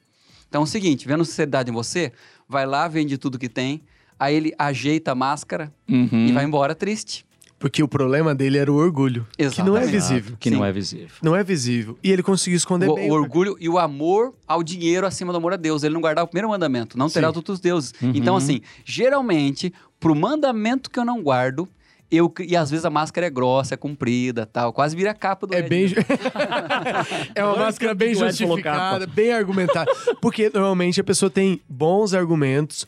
Então 0.47 0.61
é 0.61 0.63
o 0.63 0.67
seguinte: 0.67 1.07
vendo 1.07 1.23
sinceridade 1.25 1.69
em 1.69 1.73
você, 1.73 2.11
vai 2.47 2.65
lá, 2.65 2.87
vende 2.87 3.17
tudo 3.17 3.39
que 3.39 3.49
tem. 3.49 3.81
Aí 4.19 4.35
ele 4.35 4.53
ajeita 4.59 5.13
a 5.13 5.15
máscara 5.15 5.73
Uhum. 5.89 6.27
e 6.27 6.31
vai 6.33 6.43
embora 6.43 6.75
triste. 6.75 7.25
Porque 7.59 7.83
o 7.83 7.87
problema 7.89 8.33
dele 8.33 8.57
era 8.57 8.71
o 8.71 8.75
orgulho. 8.75 9.27
Que 9.37 9.43
não 9.61 9.75
é 9.77 9.81
Exatamente. 9.83 9.91
visível. 9.91 10.37
Que 10.39 10.49
não 10.49 10.59
Sim. 10.59 10.65
é 10.65 10.71
visível. 10.71 11.07
Não 11.21 11.35
é 11.35 11.43
visível. 11.43 11.99
E 12.01 12.09
ele 12.09 12.23
conseguiu 12.23 12.55
esconder 12.55 12.87
O, 12.87 12.95
bem. 12.95 13.11
o 13.11 13.13
orgulho 13.13 13.57
e 13.59 13.67
o 13.67 13.77
amor 13.77 14.33
ao 14.47 14.63
dinheiro 14.63 15.05
acima 15.05 15.33
do 15.33 15.37
amor 15.37 15.51
a 15.53 15.57
Deus. 15.57 15.83
Ele 15.83 15.93
não 15.93 15.99
guardava 16.01 16.23
o 16.25 16.27
primeiro 16.29 16.47
mandamento, 16.47 16.97
não 16.97 17.09
terá 17.09 17.27
outros 17.27 17.59
deuses. 17.59 17.93
Então, 18.01 18.37
assim, 18.37 18.61
geralmente, 18.85 19.73
pro 19.99 20.15
mandamento 20.15 20.89
que 20.89 20.97
eu 20.97 21.03
não 21.03 21.21
guardo, 21.21 21.67
eu, 22.11 22.33
e 22.39 22.55
às 22.55 22.71
vezes 22.71 22.85
a 22.85 22.89
máscara 22.89 23.27
é 23.27 23.29
grossa, 23.29 23.73
é 23.75 23.77
comprida 23.77 24.45
tal, 24.45 24.73
quase 24.73 24.95
vira 24.95 25.11
a 25.11 25.13
capa 25.13 25.45
do 25.45 25.53
É 25.53 25.61
bem. 25.61 25.89
né? 25.89 25.95
é 27.35 27.43
uma 27.43 27.57
máscara 27.57 27.93
bem 27.93 28.15
falou 28.15 28.29
justificada, 28.29 29.05
bem 29.05 29.31
argumentada. 29.31 29.91
Porque 30.21 30.49
normalmente 30.51 30.99
a 30.99 31.03
pessoa 31.03 31.29
tem 31.29 31.61
bons 31.69 32.13
argumentos 32.13 32.87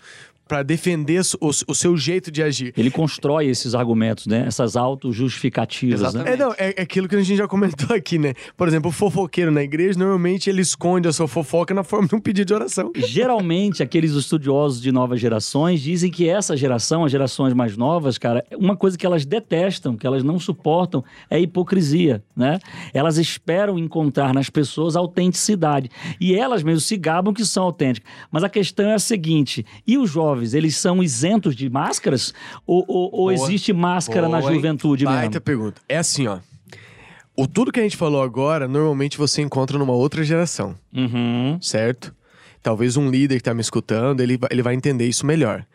pra 0.51 0.63
defender 0.63 1.21
o, 1.39 1.47
o 1.47 1.73
seu 1.73 1.95
jeito 1.95 2.29
de 2.29 2.43
agir. 2.43 2.73
Ele 2.75 2.91
constrói 2.91 3.47
esses 3.47 3.73
argumentos, 3.73 4.27
né? 4.27 4.43
Essas 4.45 4.75
autojustificativas, 4.75 6.13
né? 6.13 6.23
É, 6.25 6.35
não, 6.35 6.51
é, 6.57 6.73
é 6.75 6.81
aquilo 6.81 7.07
que 7.07 7.15
a 7.15 7.21
gente 7.21 7.37
já 7.37 7.47
comentou 7.47 7.95
aqui, 7.95 8.19
né? 8.19 8.33
Por 8.57 8.67
exemplo, 8.67 8.89
o 8.89 8.91
fofoqueiro 8.91 9.49
na 9.49 9.63
igreja, 9.63 9.97
normalmente 9.97 10.49
ele 10.49 10.61
esconde 10.61 11.07
a 11.07 11.13
sua 11.13 11.25
fofoca 11.25 11.73
na 11.73 11.85
forma 11.85 12.05
de 12.05 12.15
um 12.15 12.19
pedido 12.19 12.47
de 12.47 12.53
oração. 12.53 12.91
Geralmente, 13.07 13.81
aqueles 13.81 14.11
estudiosos 14.11 14.81
de 14.81 14.91
novas 14.91 15.21
gerações 15.21 15.79
dizem 15.79 16.11
que 16.11 16.27
essa 16.27 16.57
geração, 16.57 17.05
as 17.05 17.13
gerações 17.13 17.53
mais 17.53 17.77
novas, 17.77 18.17
cara, 18.17 18.43
uma 18.57 18.75
coisa 18.75 18.97
que 18.97 19.05
elas 19.05 19.25
detestam, 19.25 19.95
que 19.95 20.05
elas 20.05 20.21
não 20.21 20.37
suportam, 20.37 21.01
é 21.29 21.37
a 21.37 21.39
hipocrisia, 21.39 22.21
né? 22.35 22.59
Elas 22.93 23.17
esperam 23.17 23.79
encontrar 23.79 24.33
nas 24.33 24.49
pessoas 24.49 24.97
autenticidade. 24.97 25.89
E 26.19 26.35
elas 26.35 26.61
mesmo 26.61 26.81
se 26.81 26.97
gabam 26.97 27.33
que 27.33 27.45
são 27.45 27.63
autênticas. 27.63 28.11
Mas 28.29 28.43
a 28.43 28.49
questão 28.49 28.89
é 28.89 28.95
a 28.95 28.99
seguinte: 28.99 29.65
e 29.87 29.97
os 29.97 30.11
jovens, 30.41 30.53
eles 30.53 30.75
são 30.75 31.01
isentos 31.03 31.55
de 31.55 31.69
máscaras? 31.69 32.33
Ou, 32.65 32.83
ou- 32.87 33.09
ou 33.13 33.31
existe 33.31 33.71
máscara 33.73 34.27
na 34.27 34.39
Boa, 34.39 34.51
hein? 34.51 34.55
juventude 34.57 35.05
Baita 35.05 35.21
mesmo? 35.29 35.41
pergunta. 35.41 35.81
É 35.87 35.97
assim, 35.97 36.27
ó. 36.27 36.39
O 37.35 37.47
tudo 37.47 37.71
que 37.71 37.79
a 37.79 37.83
gente 37.83 37.95
falou 37.97 38.21
agora, 38.21 38.67
normalmente 38.67 39.17
você 39.17 39.41
encontra 39.41 39.77
numa 39.77 39.93
outra 39.93 40.23
geração, 40.23 40.75
Uhum. 40.93 41.57
certo? 41.61 42.13
Talvez 42.61 42.97
um 42.97 43.09
líder 43.09 43.37
que 43.37 43.43
tá 43.43 43.53
me 43.53 43.61
escutando, 43.61 44.19
ele, 44.21 44.37
ele 44.51 44.61
vai 44.61 44.75
entender 44.75 45.07
isso 45.07 45.25
melhor. 45.25 45.65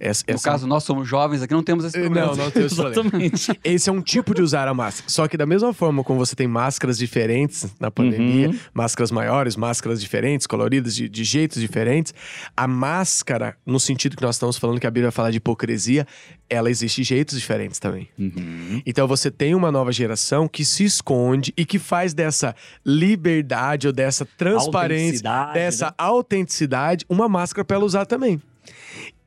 Essa, 0.00 0.24
No 0.28 0.34
essa- 0.34 0.50
caso, 0.50 0.66
nós 0.66 0.84
somos 0.84 1.08
jovens 1.08 1.42
aqui, 1.42 1.52
não 1.54 1.62
temos 1.62 1.84
esse 1.84 1.98
problema. 1.98 2.28
Não, 2.28 2.36
não 2.36 2.50
tem 2.50 2.64
esse 2.64 2.74
problema. 2.74 3.00
Exatamente. 3.02 3.58
Esse 3.64 3.88
é 3.88 3.92
um 3.92 4.00
tipo 4.02 4.34
de 4.34 4.42
usar 4.42 4.68
a 4.68 4.74
máscara. 4.74 5.08
Só 5.10 5.26
que 5.28 5.36
da 5.36 5.46
mesma 5.46 5.72
forma 5.72 6.02
como 6.04 6.18
você 6.18 6.34
tem 6.36 6.46
máscaras 6.46 6.98
diferentes 6.98 7.66
na 7.80 7.90
pandemia, 7.90 8.48
Uhum. 8.50 8.58
máscaras 8.74 9.10
maiores, 9.10 9.56
máscaras 9.56 10.00
diferentes, 10.00 10.46
coloridas, 10.46 10.94
de, 10.94 11.08
de 11.08 11.24
jeitos 11.24 11.60
diferentes, 11.60 12.12
a 12.56 12.66
máscara, 12.68 13.56
no 13.64 13.78
sentido 13.80 14.16
que 14.16 14.22
nós 14.22 14.36
estamos 14.36 14.56
falando 14.58 14.78
que 14.80 14.86
a 14.86 14.90
Bíblia 14.90 15.10
fala 15.10 15.30
de 15.30 15.38
hipocrisia, 15.38 16.06
ela 16.48 16.70
existe 16.70 17.02
de 17.02 17.08
jeitos 17.08 17.38
diferentes 17.38 17.78
também. 17.78 18.08
Uhum. 18.18 18.80
Então 18.86 19.06
você 19.08 19.30
tem 19.30 19.54
uma 19.54 19.72
nova 19.72 19.90
geração 19.92 20.46
que 20.46 20.64
se 20.64 20.84
esconde 20.84 21.52
e 21.56 21.64
que 21.64 21.78
faz 21.78 22.14
dessa 22.14 22.54
liberdade 22.84 23.86
ou 23.86 23.92
dessa 23.92 24.24
transparência, 24.36 25.28
Autenticidade, 25.28 25.54
dessa 25.54 25.86
né? 25.86 25.92
autenticidade, 25.98 27.04
uma 27.08 27.28
máscara 27.28 27.64
para 27.64 27.76
ela 27.76 27.84
usar 27.84 28.06
também. 28.06 28.40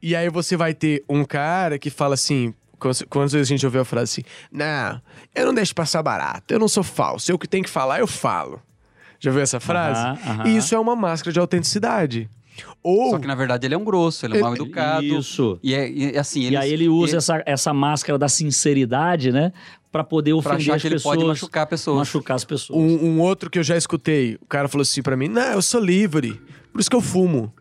E 0.01 0.15
aí 0.15 0.29
você 0.29 0.55
vai 0.55 0.73
ter 0.73 1.03
um 1.09 1.23
cara 1.23 1.77
que 1.77 1.89
fala 1.89 2.13
assim. 2.13 2.53
Quantas 3.09 3.33
vezes 3.33 3.49
a 3.49 3.53
gente 3.53 3.65
ouviu 3.65 3.81
a 3.81 3.85
frase 3.85 4.21
assim? 4.21 4.29
Não, 4.49 5.01
eu 5.35 5.45
não 5.45 5.53
deixo 5.53 5.75
passar 5.75 6.01
barato, 6.01 6.53
eu 6.53 6.57
não 6.57 6.69
sou 6.69 6.81
falso, 6.81 7.29
eu 7.29 7.37
que 7.37 7.45
tenho 7.45 7.61
que 7.61 7.69
falar, 7.69 7.99
eu 7.99 8.07
falo. 8.07 8.61
Já 9.19 9.31
ouviu 9.31 9.43
essa 9.43 9.59
frase? 9.59 10.17
E 10.45 10.55
isso 10.55 10.73
é 10.73 10.79
uma 10.79 10.95
máscara 10.95 11.33
de 11.33 11.39
autenticidade. 11.41 12.29
Ou. 12.81 13.11
Só 13.11 13.19
que 13.19 13.27
na 13.27 13.35
verdade 13.35 13.67
ele 13.67 13.73
é 13.73 13.77
um 13.77 13.83
grosso, 13.83 14.25
ele 14.25 14.37
é 14.37 14.41
mal 14.41 14.55
educado. 14.55 15.03
Isso. 15.03 15.59
E, 15.61 15.73
é, 15.73 15.89
e, 15.89 16.17
assim, 16.17 16.49
E 16.49 16.55
aí 16.55 16.71
ele 16.71 16.87
usa 16.87 17.17
essa, 17.17 17.43
essa 17.45 17.73
máscara 17.73 18.17
da 18.17 18.29
sinceridade, 18.29 19.31
né? 19.31 19.51
Pra 19.91 20.03
poder 20.03 20.31
pra 20.31 20.37
ofender 20.39 20.61
achar 20.61 20.75
as 20.75 20.81
que 20.81 20.87
ele 20.87 20.95
pessoas. 20.95 21.15
pode 21.15 21.27
machucar 21.27 21.67
pessoas. 21.67 21.97
machucar 21.97 22.35
as 22.35 22.45
pessoas. 22.45 22.79
Um, 22.79 23.05
um 23.05 23.19
outro 23.21 23.49
que 23.49 23.59
eu 23.59 23.63
já 23.63 23.75
escutei, 23.75 24.35
o 24.35 24.45
cara 24.45 24.67
falou 24.67 24.83
assim 24.83 25.01
pra 25.01 25.17
mim: 25.17 25.27
Não, 25.27 25.51
eu 25.53 25.61
sou 25.61 25.81
livre, 25.81 26.39
por 26.71 26.79
isso 26.79 26.89
que 26.89 26.95
eu 26.95 27.01
fumo. 27.01 27.53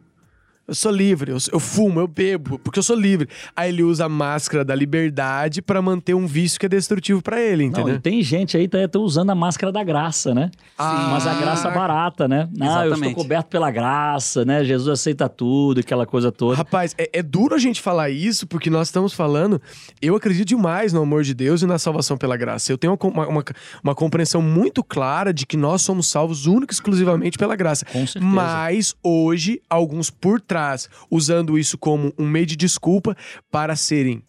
Eu 0.69 0.75
sou 0.75 0.93
livre, 0.93 1.33
eu, 1.33 1.39
eu 1.51 1.59
fumo, 1.59 1.99
eu 1.99 2.07
bebo, 2.07 2.59
porque 2.59 2.79
eu 2.79 2.83
sou 2.83 2.95
livre. 2.95 3.27
Aí 3.57 3.71
ele 3.71 3.83
usa 3.83 4.05
a 4.05 4.09
máscara 4.09 4.63
da 4.63 4.75
liberdade 4.75 5.63
pra 5.63 5.81
manter 5.81 6.13
um 6.13 6.27
vício 6.27 6.61
que 6.61 6.67
é 6.67 6.69
destrutivo 6.69 7.23
pra 7.23 7.41
ele, 7.41 7.65
Não, 7.65 7.71
entendeu? 7.71 7.95
e 7.95 7.99
tem 7.99 8.23
gente 8.23 8.55
aí 8.55 8.65
que 8.69 8.77
tá, 8.77 8.87
tá 8.87 8.99
usando 8.99 9.31
a 9.31 9.35
máscara 9.35 9.73
da 9.73 9.83
graça, 9.83 10.35
né? 10.35 10.51
Ah. 10.77 11.09
Mas 11.13 11.27
a 11.27 11.33
graça 11.41 11.71
barata, 11.71 12.29
né? 12.29 12.51
Ah, 12.61 12.85
eu 12.85 12.93
estou 12.93 13.15
coberto 13.15 13.49
pela 13.49 13.71
graça, 13.71 14.45
né? 14.45 14.63
Jesus 14.63 14.91
aceita 14.91 15.27
tudo, 15.27 15.81
aquela 15.81 16.05
coisa 16.05 16.31
toda. 16.31 16.59
Rapaz, 16.59 16.95
é, 16.99 17.09
é 17.15 17.23
duro 17.23 17.55
a 17.55 17.59
gente 17.59 17.81
falar 17.81 18.11
isso, 18.11 18.47
porque 18.47 18.69
nós 18.69 18.89
estamos 18.89 19.15
falando. 19.15 19.63
Eu 20.03 20.15
acredito 20.17 20.49
demais 20.49 20.93
no 20.93 21.01
amor 21.01 21.23
de 21.23 21.33
Deus 21.33 21.63
e 21.63 21.67
na 21.67 21.79
salvação 21.79 22.19
pela 22.19 22.37
graça. 22.37 22.71
Eu 22.71 22.77
tenho 22.77 22.99
uma, 23.03 23.27
uma, 23.27 23.45
uma 23.83 23.95
compreensão 23.95 24.43
muito 24.43 24.85
clara 24.85 25.33
de 25.33 25.47
que 25.47 25.57
nós 25.57 25.81
somos 25.81 26.09
salvos 26.09 26.45
única 26.45 26.75
e 26.75 26.75
exclusivamente 26.75 27.39
pela 27.39 27.57
graça. 27.57 27.87
Com 27.87 28.07
certeza. 28.07 28.23
Mas 28.23 28.95
hoje, 29.03 29.63
alguns 29.71 30.11
por 30.11 30.43
trás, 30.43 30.58
usando 31.11 31.59
isso 31.59 31.77
como 31.79 32.13
um 32.19 32.27
meio 32.27 32.47
de 32.47 32.57
desculpa 32.57 33.17
para 33.51 33.77
serem 33.77 34.23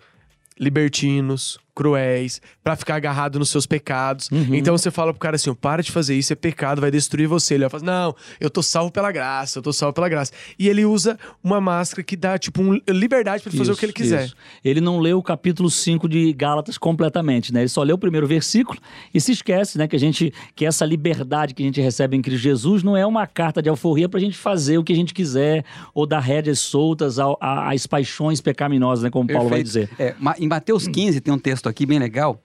libertinos, 0.59 1.57
cruéis, 1.79 2.41
pra 2.61 2.75
ficar 2.75 2.95
agarrado 2.95 3.39
nos 3.39 3.49
seus 3.49 3.65
pecados. 3.65 4.29
Uhum. 4.29 4.53
Então 4.53 4.77
você 4.77 4.91
fala 4.91 5.13
pro 5.13 5.19
cara 5.19 5.37
assim: 5.37 5.53
para 5.53 5.81
de 5.81 5.91
fazer 5.93 6.13
isso, 6.15 6.33
é 6.33 6.35
pecado, 6.35 6.81
vai 6.81 6.91
destruir 6.91 7.25
você. 7.27 7.53
Ele 7.53 7.63
vai 7.67 7.69
falar: 7.79 7.83
não, 7.83 8.15
eu 8.39 8.49
tô 8.49 8.61
salvo 8.61 8.91
pela 8.91 9.11
graça, 9.13 9.59
eu 9.59 9.63
tô 9.63 9.71
salvo 9.71 9.93
pela 9.93 10.09
graça. 10.09 10.33
E 10.57 10.67
ele 10.67 10.83
usa 10.83 11.17
uma 11.41 11.61
máscara 11.61 12.03
que 12.03 12.17
dá, 12.17 12.37
tipo, 12.37 12.61
um- 12.61 12.79
liberdade 12.89 13.41
pra 13.41 13.49
ele 13.49 13.57
fazer 13.57 13.71
o 13.71 13.77
que 13.77 13.85
ele 13.85 13.93
quiser. 13.93 14.25
isso. 14.25 14.35
Ele 14.63 14.81
não 14.81 14.99
leu 14.99 15.17
o 15.17 15.23
capítulo 15.23 15.69
5 15.69 16.09
de 16.09 16.33
Gálatas 16.33 16.77
completamente, 16.77 17.53
né? 17.53 17.61
Ele 17.61 17.69
só 17.69 17.81
leu 17.81 17.95
o 17.95 17.99
primeiro 17.99 18.27
versículo 18.27 18.77
e 19.13 19.21
se 19.21 19.31
esquece, 19.31 19.77
né, 19.77 19.87
que 19.87 19.95
a 19.95 19.99
gente 19.99 20.33
que 20.55 20.65
essa 20.65 20.85
liberdade 20.85 21.53
que 21.53 21.63
a 21.63 21.65
gente 21.65 21.79
recebe 21.79 22.17
em 22.17 22.21
Cristo 22.21 22.41
Jesus 22.43 22.83
não 22.83 22.97
é 22.97 23.05
uma 23.05 23.25
carta 23.25 23.61
de 23.61 23.69
alforria 23.69 24.09
pra 24.09 24.19
gente 24.19 24.37
fazer 24.37 24.77
o 24.77 24.83
que 24.83 24.91
a 24.91 24.95
gente 24.95 25.13
quiser 25.13 25.63
ou 25.93 26.05
dar 26.05 26.19
rédeas 26.19 26.59
soltas 26.59 27.17
às 27.39 27.87
paixões 27.87 28.41
pecaminosas, 28.41 29.03
né, 29.03 29.09
como 29.09 29.27
Paulo 29.31 29.49
vai 29.49 29.63
dizer. 29.63 29.89
É, 29.97 30.13
em 30.39 30.47
Mateus 30.47 30.87
15 30.87 31.21
tem 31.21 31.33
um 31.33 31.39
texto 31.39 31.68
aqui 31.69 31.85
bem 31.85 31.99
legal, 31.99 32.41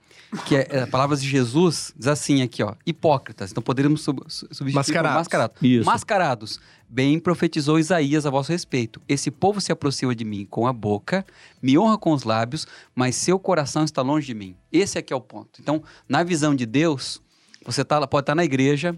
que 0.47 0.57
é, 0.57 0.67
é 0.71 0.87
palavras 0.87 1.23
de 1.23 1.29
Jesus, 1.29 1.93
diz 1.97 2.07
assim 2.09 2.43
aqui, 2.43 2.63
ó, 2.63 2.75
hipócritas. 2.87 3.51
Então 3.51 3.63
poderíamos 3.63 4.03
sub, 4.03 4.21
su- 4.29 4.47
substituir 4.51 4.75
Mascarados. 4.75 5.19
mascarados. 5.19 5.57
Isso. 5.63 5.87
Mascarados. 5.87 6.61
Bem 6.89 7.19
profetizou 7.19 7.79
Isaías 7.79 8.25
a 8.27 8.31
vosso 8.31 8.53
respeito. 8.53 9.01
Esse 9.09 9.31
povo 9.31 9.61
se 9.61 9.73
aproxima 9.73 10.15
de 10.15 10.25
mim 10.25 10.47
com 10.49 10.67
a 10.67 10.73
boca, 10.73 11.25
me 11.61 11.77
honra 11.77 11.99
com 11.99 12.13
os 12.13 12.23
lábios, 12.23 12.67
mas 12.95 13.17
seu 13.17 13.39
coração 13.39 13.85
está 13.85 14.01
longe 14.03 14.27
de 14.27 14.35
mim. 14.35 14.55
Esse 14.71 14.99
aqui 14.99 15.13
é 15.13 15.17
o 15.17 15.21
ponto. 15.21 15.61
Então, 15.61 15.83
na 16.09 16.23
visão 16.23 16.55
de 16.55 16.67
Deus, 16.67 17.21
você 17.65 17.85
tá, 17.85 18.07
pode 18.07 18.23
estar 18.23 18.35
na 18.37 18.45
igreja, 18.45 18.95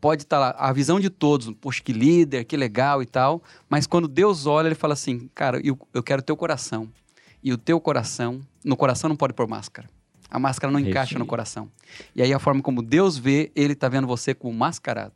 pode 0.00 0.24
estar 0.24 0.38
lá, 0.38 0.54
a 0.58 0.72
visão 0.72 0.98
de 0.98 1.08
todos, 1.08 1.50
poxa, 1.60 1.80
que 1.82 1.92
líder, 1.92 2.44
que 2.44 2.56
legal 2.56 3.00
e 3.02 3.06
tal, 3.06 3.42
mas 3.70 3.86
quando 3.86 4.08
Deus 4.08 4.44
olha, 4.46 4.66
ele 4.66 4.74
fala 4.74 4.94
assim, 4.94 5.30
cara, 5.34 5.60
eu, 5.64 5.78
eu 5.94 6.02
quero 6.02 6.20
teu 6.20 6.36
coração. 6.36 6.88
E 7.42 7.52
o 7.52 7.58
teu 7.58 7.80
coração, 7.80 8.40
no 8.64 8.76
coração 8.76 9.08
não 9.08 9.16
pode 9.16 9.32
pôr 9.34 9.46
máscara. 9.48 9.88
A 10.30 10.38
máscara 10.38 10.72
não 10.72 10.80
encaixa 10.80 11.18
no 11.18 11.26
coração. 11.26 11.68
E 12.16 12.22
aí 12.22 12.32
a 12.32 12.38
forma 12.38 12.62
como 12.62 12.80
Deus 12.82 13.18
vê, 13.18 13.52
ele 13.54 13.74
tá 13.74 13.88
vendo 13.88 14.06
você 14.06 14.32
como 14.34 14.56
mascarado. 14.56 15.12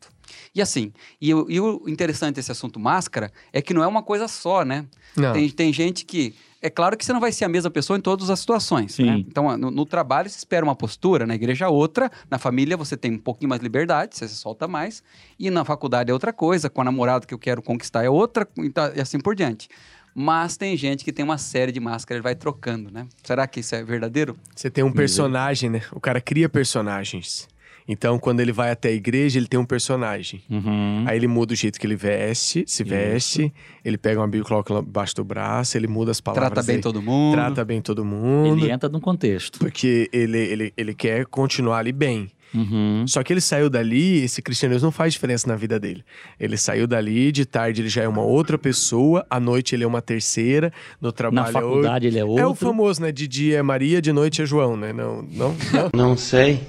E 0.55 0.61
assim, 0.61 0.93
e, 1.21 1.33
o- 1.33 1.47
e 1.49 1.59
o 1.59 1.83
interessante 1.89 2.35
desse 2.35 2.53
assunto 2.53 2.79
máscara 2.79 3.33
é 3.53 3.63
que 3.63 3.73
não 3.73 3.83
é 3.83 3.87
uma 3.87 4.03
coisa 4.03 4.29
só, 4.29 4.63
né? 4.65 4.85
Não. 5.17 5.33
Tem, 5.33 5.49
tem 5.49 5.73
gente 5.73 6.05
que. 6.05 6.35
É 6.61 6.69
claro 6.69 6.97
que 6.97 7.05
você 7.05 7.13
não 7.13 7.21
vai 7.21 7.31
ser 7.31 7.45
a 7.45 7.49
mesma 7.49 7.71
pessoa 7.71 7.97
em 7.97 8.01
todas 8.01 8.29
as 8.29 8.41
situações. 8.41 8.95
Sim. 8.95 9.05
né? 9.07 9.19
Então, 9.21 9.57
no, 9.57 9.71
no 9.71 9.87
trabalho, 9.87 10.29
você 10.29 10.37
espera 10.37 10.65
uma 10.65 10.75
postura, 10.75 11.25
na 11.27 11.35
igreja 11.35 11.69
outra, 11.69 12.11
na 12.29 12.39
família 12.39 12.77
você 12.77 12.97
tem 12.97 13.13
um 13.13 13.19
pouquinho 13.19 13.49
mais 13.49 13.61
de 13.61 13.65
liberdade, 13.65 14.17
você 14.17 14.27
se 14.27 14.35
solta 14.35 14.67
mais, 14.67 15.03
e 15.39 15.49
na 15.49 15.65
faculdade 15.65 16.11
é 16.11 16.13
outra 16.13 16.33
coisa, 16.33 16.69
com 16.69 16.81
a 16.81 16.85
namorada 16.85 17.25
que 17.25 17.33
eu 17.33 17.39
quero 17.39 17.63
conquistar 17.63 18.03
é 18.05 18.11
outra, 18.11 18.49
e 18.97 19.01
assim 19.01 19.21
por 19.21 19.37
diante. 19.37 19.69
Mas 20.19 20.57
tem 20.57 20.75
gente 20.79 21.05
que 21.05 21.13
tem 21.13 21.23
uma 21.23 21.37
série 21.37 21.71
de 21.71 21.79
máscaras, 21.79 22.17
ele 22.17 22.23
vai 22.23 22.35
trocando, 22.35 22.91
né? 22.91 23.07
Será 23.23 23.47
que 23.47 23.61
isso 23.61 23.75
é 23.75 23.85
verdadeiro? 23.85 24.35
Você 24.55 24.71
tem 24.71 24.83
um 24.83 24.91
personagem, 24.91 25.69
né? 25.69 25.83
O 25.93 26.01
cara 26.01 26.23
cria 26.23 26.49
personagens. 26.49 27.47
Então, 27.87 28.19
quando 28.19 28.41
ele 28.41 28.51
vai 28.51 28.71
até 28.71 28.89
a 28.89 28.93
igreja, 28.93 29.39
ele 29.39 29.47
tem 29.47 29.61
um 29.61 29.65
personagem. 29.65 30.43
Uhum. 30.51 31.05
Aí 31.07 31.17
ele 31.17 31.29
muda 31.29 31.53
o 31.53 31.57
jeito 31.57 31.79
que 31.79 31.87
ele 31.87 31.95
veste, 31.95 32.65
se 32.67 32.83
veste, 32.83 33.53
ele 33.85 33.99
pega 33.99 34.19
uma 34.19 34.27
Bíblia 34.27 34.43
e 34.43 34.49
coloca 34.49 34.73
lá 34.73 34.81
embaixo 34.81 35.15
do 35.17 35.25
braço, 35.25 35.77
ele 35.77 35.87
muda 35.87 36.11
as 36.11 36.21
palavras. 36.21 36.51
Trata 36.51 36.67
bem 36.67 36.77
dele, 36.77 36.83
todo 36.83 37.03
mundo. 37.03 37.35
Trata 37.35 37.65
bem 37.65 37.83
todo 37.83 38.05
mundo. 38.05 38.65
Ele 38.65 38.73
entra 38.73 38.89
no 38.89 39.01
contexto. 39.01 39.59
Porque 39.59 40.09
ele, 40.13 40.39
ele, 40.39 40.73
ele 40.77 40.95
quer 40.95 41.27
continuar 41.27 41.79
ali 41.79 41.93
bem. 41.93 42.31
Uhum. 42.57 43.05
Só 43.07 43.23
que 43.23 43.33
ele 43.33 43.41
saiu 43.41 43.71
dali, 43.71 44.25
esse 44.25 44.43
cristianismo 44.43 44.87
não 44.87 44.93
faz 44.93 45.13
diferença 45.13 45.49
na 45.49 45.57
vida 45.57 45.79
dele. 45.79 46.05
Ele 46.39 46.57
saiu 46.57 46.87
dali, 46.87 47.31
de 47.33 47.45
tarde 47.47 47.83
ele 47.83 47.89
já 47.89 48.03
é 48.03 48.09
uma 48.09 48.23
outra 48.23 48.59
pessoa, 48.59 49.25
à 49.31 49.39
noite 49.39 49.75
ele 49.75 49.85
é 49.85 49.87
uma 49.87 50.03
terceira, 50.03 50.73
no 51.01 51.13
trabalho 51.13 51.53
Na 51.53 51.61
faculdade 51.61 52.07
ele 52.07 52.19
é 52.19 52.21
é 52.21 52.25
outro. 52.25 52.43
É 52.43 52.47
o 52.47 52.55
famoso, 52.55 53.03
né? 53.03 53.13
De 53.13 53.29
dia 53.29 53.59
é 53.59 53.63
Maria, 53.63 54.03
de 54.03 54.13
noite 54.13 54.43
é 54.43 54.47
João, 54.47 54.77
né? 54.77 54.93
Não, 54.93 55.23
não, 55.23 55.55
não. 55.73 56.07
Não 56.07 56.17
sei. 56.17 56.61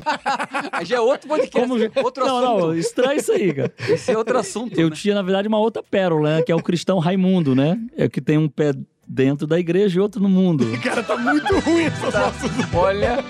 Aí 0.71 0.85
já 0.85 0.97
é 0.97 0.99
outro 0.99 1.27
podcast, 1.27 1.67
Como... 1.67 2.03
outro 2.03 2.25
não, 2.25 2.37
assunto. 2.37 2.67
não, 2.67 2.77
estranho 2.77 3.19
isso 3.19 3.31
aí, 3.31 3.53
cara. 3.53 3.73
Esse 3.89 4.11
é 4.11 4.17
outro 4.17 4.37
assunto. 4.37 4.79
Eu 4.79 4.89
né? 4.89 4.95
tinha, 4.95 5.15
na 5.15 5.21
verdade, 5.21 5.47
uma 5.47 5.59
outra 5.59 5.83
pérola, 5.83 6.37
né? 6.37 6.41
Que 6.41 6.51
é 6.51 6.55
o 6.55 6.61
cristão 6.61 6.99
Raimundo, 6.99 7.55
né? 7.55 7.79
É 7.95 8.07
que 8.09 8.21
tem 8.21 8.37
um 8.37 8.47
pé 8.47 8.73
dentro 9.09 9.47
da 9.47 9.57
igreja 9.59 9.97
e 9.97 10.01
outro 10.01 10.21
no 10.21 10.27
mundo. 10.29 10.65
Cara, 10.83 11.01
tá 11.01 11.15
muito 11.17 11.59
ruim 11.59 11.85
essa 11.85 12.11
Tá. 12.11 12.31
Olha, 12.73 13.23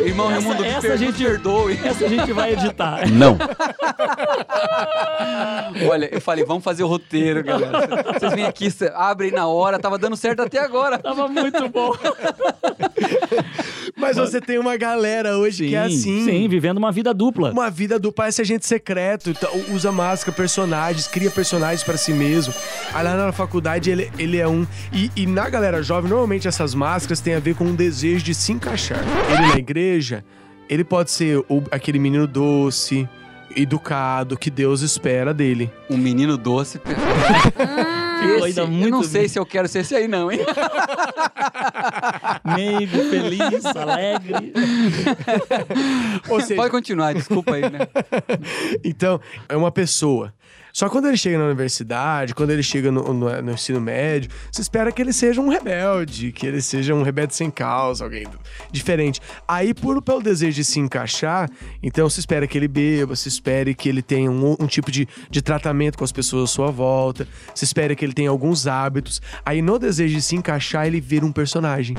irmão 0.00 0.30
Essa- 0.30 0.40
Raimundo, 0.40 0.64
essa 0.64 0.80
per- 0.80 0.92
a 0.92 0.96
gente- 0.96 1.22
perdoe. 1.22 1.78
Essa 1.84 2.04
a 2.04 2.08
gente 2.08 2.32
vai 2.32 2.52
editar. 2.52 3.08
Não. 3.12 3.38
Olha, 5.88 6.08
eu 6.12 6.20
falei, 6.20 6.44
vamos 6.44 6.64
fazer 6.64 6.82
o 6.82 6.86
roteiro, 6.86 7.42
galera. 7.42 7.78
Vocês 8.18 8.32
vêm 8.34 8.44
aqui, 8.44 8.68
abrem 8.94 9.30
na 9.30 9.46
hora, 9.46 9.78
tava 9.78 9.98
dando 9.98 10.16
certo 10.16 10.40
até 10.42 10.58
agora. 10.58 10.98
Tava 10.98 11.28
muito 11.28 11.68
bom. 11.68 11.92
Mas 13.96 14.16
você 14.16 14.40
tem 14.40 14.58
uma 14.58 14.76
galera 14.76 15.36
hoje 15.38 15.68
que 15.68 15.74
é 15.74 15.84
assim. 15.84 16.24
Sim, 16.24 16.48
vivendo 16.48 16.78
uma 16.78 16.90
vida 16.90 17.12
dupla. 17.14 17.52
Uma 17.52 17.70
vida 17.70 17.98
do 17.98 18.10
parece 18.12 18.40
agente 18.42 18.66
secreto, 18.66 19.30
então, 19.30 19.50
usa 19.72 19.92
máscara, 19.92 20.34
personagens, 20.36 21.06
cria 21.06 21.30
personagens 21.30 21.82
pra 21.84 21.96
si 21.96 22.12
mesmo. 22.12 22.52
Aí 22.92 23.04
lá 23.04 23.16
na 23.16 23.32
faculdade 23.32 23.90
ele, 23.90 24.10
ele 24.18 24.38
é 24.38 24.48
um. 24.48 24.66
E, 24.92 25.10
e 25.14 25.26
na 25.26 25.48
galera 25.48 25.82
jovem, 25.82 26.10
normalmente 26.10 26.48
essas 26.48 26.74
máscaras 26.74 27.20
têm 27.20 27.34
a 27.34 27.40
ver 27.40 27.54
com 27.54 27.64
um 27.64 27.74
desejo 27.74 28.24
de 28.24 28.34
se 28.34 28.52
encaixar. 28.52 29.00
Ele 29.30 29.46
na 29.48 29.56
igreja, 29.58 30.24
ele 30.68 30.84
pode 30.84 31.10
ser 31.10 31.38
o- 31.48 31.62
aquele 31.70 31.98
menino 31.98 32.26
doce, 32.26 33.06
educado, 33.54 34.36
que 34.38 34.50
Deus 34.50 34.80
espera 34.80 35.34
dele. 35.34 35.70
Um 35.90 35.98
menino 35.98 36.36
doce. 36.38 36.80
Ficou 38.22 38.36
Esse, 38.36 38.44
ainda 38.46 38.60
eu 38.62 38.68
muito 38.68 38.90
não 38.90 39.02
sei 39.02 39.28
se 39.28 39.36
eu 39.38 39.44
quero 39.44 39.66
ser 39.68 39.80
esse 39.80 39.94
aí, 39.96 40.06
não, 40.06 40.30
hein? 40.30 40.38
Meigo, 42.56 42.98
feliz, 43.10 43.66
alegre. 43.66 44.52
Ou 46.30 46.40
seja, 46.40 46.54
Pode 46.54 46.70
continuar, 46.70 47.14
desculpa 47.14 47.54
aí, 47.54 47.62
né? 47.62 47.80
Então, 48.84 49.20
é 49.48 49.56
uma 49.56 49.72
pessoa. 49.72 50.32
Só 50.72 50.88
quando 50.88 51.06
ele 51.08 51.16
chega 51.16 51.36
na 51.38 51.44
universidade, 51.44 52.34
quando 52.34 52.50
ele 52.50 52.62
chega 52.62 52.90
no, 52.90 53.12
no- 53.12 53.42
no 53.42 53.52
ensino 53.52 53.80
médio, 53.80 54.30
você 54.50 54.62
espera 54.62 54.90
que 54.90 55.02
ele 55.02 55.12
seja 55.12 55.40
um 55.40 55.48
rebelde, 55.48 56.32
que 56.32 56.46
ele 56.46 56.62
seja 56.62 56.94
um 56.94 57.02
rebelde 57.02 57.34
sem 57.34 57.50
causa, 57.50 58.04
alguém 58.04 58.26
diferente. 58.70 59.20
Aí, 59.46 59.74
por, 59.74 60.00
pelo 60.00 60.22
desejo 60.22 60.56
de 60.56 60.64
se 60.64 60.80
encaixar, 60.80 61.50
então 61.82 62.08
se 62.08 62.20
espera 62.20 62.46
que 62.46 62.56
ele 62.56 62.68
beba, 62.68 63.14
se 63.16 63.28
espere 63.28 63.74
que 63.74 63.88
ele 63.88 64.00
tenha 64.02 64.30
um, 64.30 64.56
um 64.58 64.66
tipo 64.66 64.90
de, 64.90 65.06
de 65.30 65.42
tratamento 65.42 65.98
com 65.98 66.04
as 66.04 66.12
pessoas 66.12 66.44
à 66.50 66.52
sua 66.52 66.70
volta, 66.70 67.28
se 67.54 67.64
espera 67.64 67.94
que 67.94 68.04
ele 68.04 68.12
tenha 68.14 68.30
alguns 68.30 68.66
hábitos. 68.66 69.20
Aí, 69.44 69.60
no 69.60 69.78
desejo 69.78 70.14
de 70.14 70.22
se 70.22 70.36
encaixar, 70.36 70.86
ele 70.86 71.00
vira 71.00 71.26
um 71.26 71.32
personagem. 71.32 71.96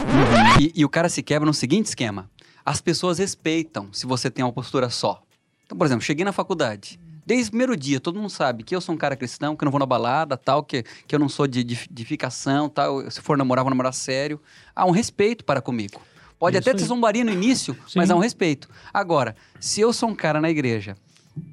E, 0.60 0.72
e 0.76 0.84
o 0.86 0.90
cara 0.90 1.10
se 1.10 1.22
quebra 1.22 1.46
no 1.46 1.54
seguinte 1.54 1.86
esquema: 1.88 2.30
as 2.66 2.82
pessoas 2.82 3.20
respeitam 3.20 3.90
se 3.92 4.06
você 4.06 4.32
tem 4.32 4.44
uma 4.44 4.52
postura 4.54 4.90
só. 4.90 5.22
Então, 5.66 5.78
por 5.78 5.86
exemplo, 5.86 6.04
cheguei 6.04 6.26
na 6.26 6.32
faculdade. 6.32 7.00
Desde 7.26 7.48
o 7.48 7.52
primeiro 7.52 7.76
dia, 7.78 8.00
todo 8.00 8.20
mundo 8.20 8.30
sabe 8.30 8.64
que 8.64 8.76
eu 8.76 8.82
sou 8.82 8.94
um 8.94 8.98
cara 8.98 9.16
cristão, 9.16 9.56
que 9.56 9.64
eu 9.64 9.66
não 9.66 9.72
vou 9.72 9.80
na 9.80 9.86
balada, 9.86 10.36
tal, 10.38 10.64
que, 10.64 10.84
que 11.08 11.16
eu 11.16 11.20
não 11.20 11.30
sou 11.30 11.48
de, 11.48 11.64
de, 11.64 11.88
de 11.90 12.06
ficação, 12.06 12.68
tal. 12.68 13.10
Se 13.10 13.22
for 13.22 13.38
namorar, 13.38 13.64
vou 13.64 13.70
namorar 13.70 13.94
sério. 13.94 14.40
Há 14.76 14.86
um 14.86 14.92
respeito 14.92 15.44
para 15.46 15.62
comigo. 15.62 16.02
Pode 16.38 16.58
Isso 16.58 16.70
até 16.70 16.78
ter 16.78 16.86
zombaria 16.86 17.24
no 17.24 17.32
início, 17.32 17.78
mas 17.96 18.10
há 18.12 18.16
um 18.16 18.20
respeito. 18.20 18.70
Agora, 18.94 19.36
se 19.60 19.80
eu 19.80 19.94
sou 19.94 20.10
um 20.10 20.16
cara 20.16 20.42
na 20.42 20.50
igreja, 20.50 20.96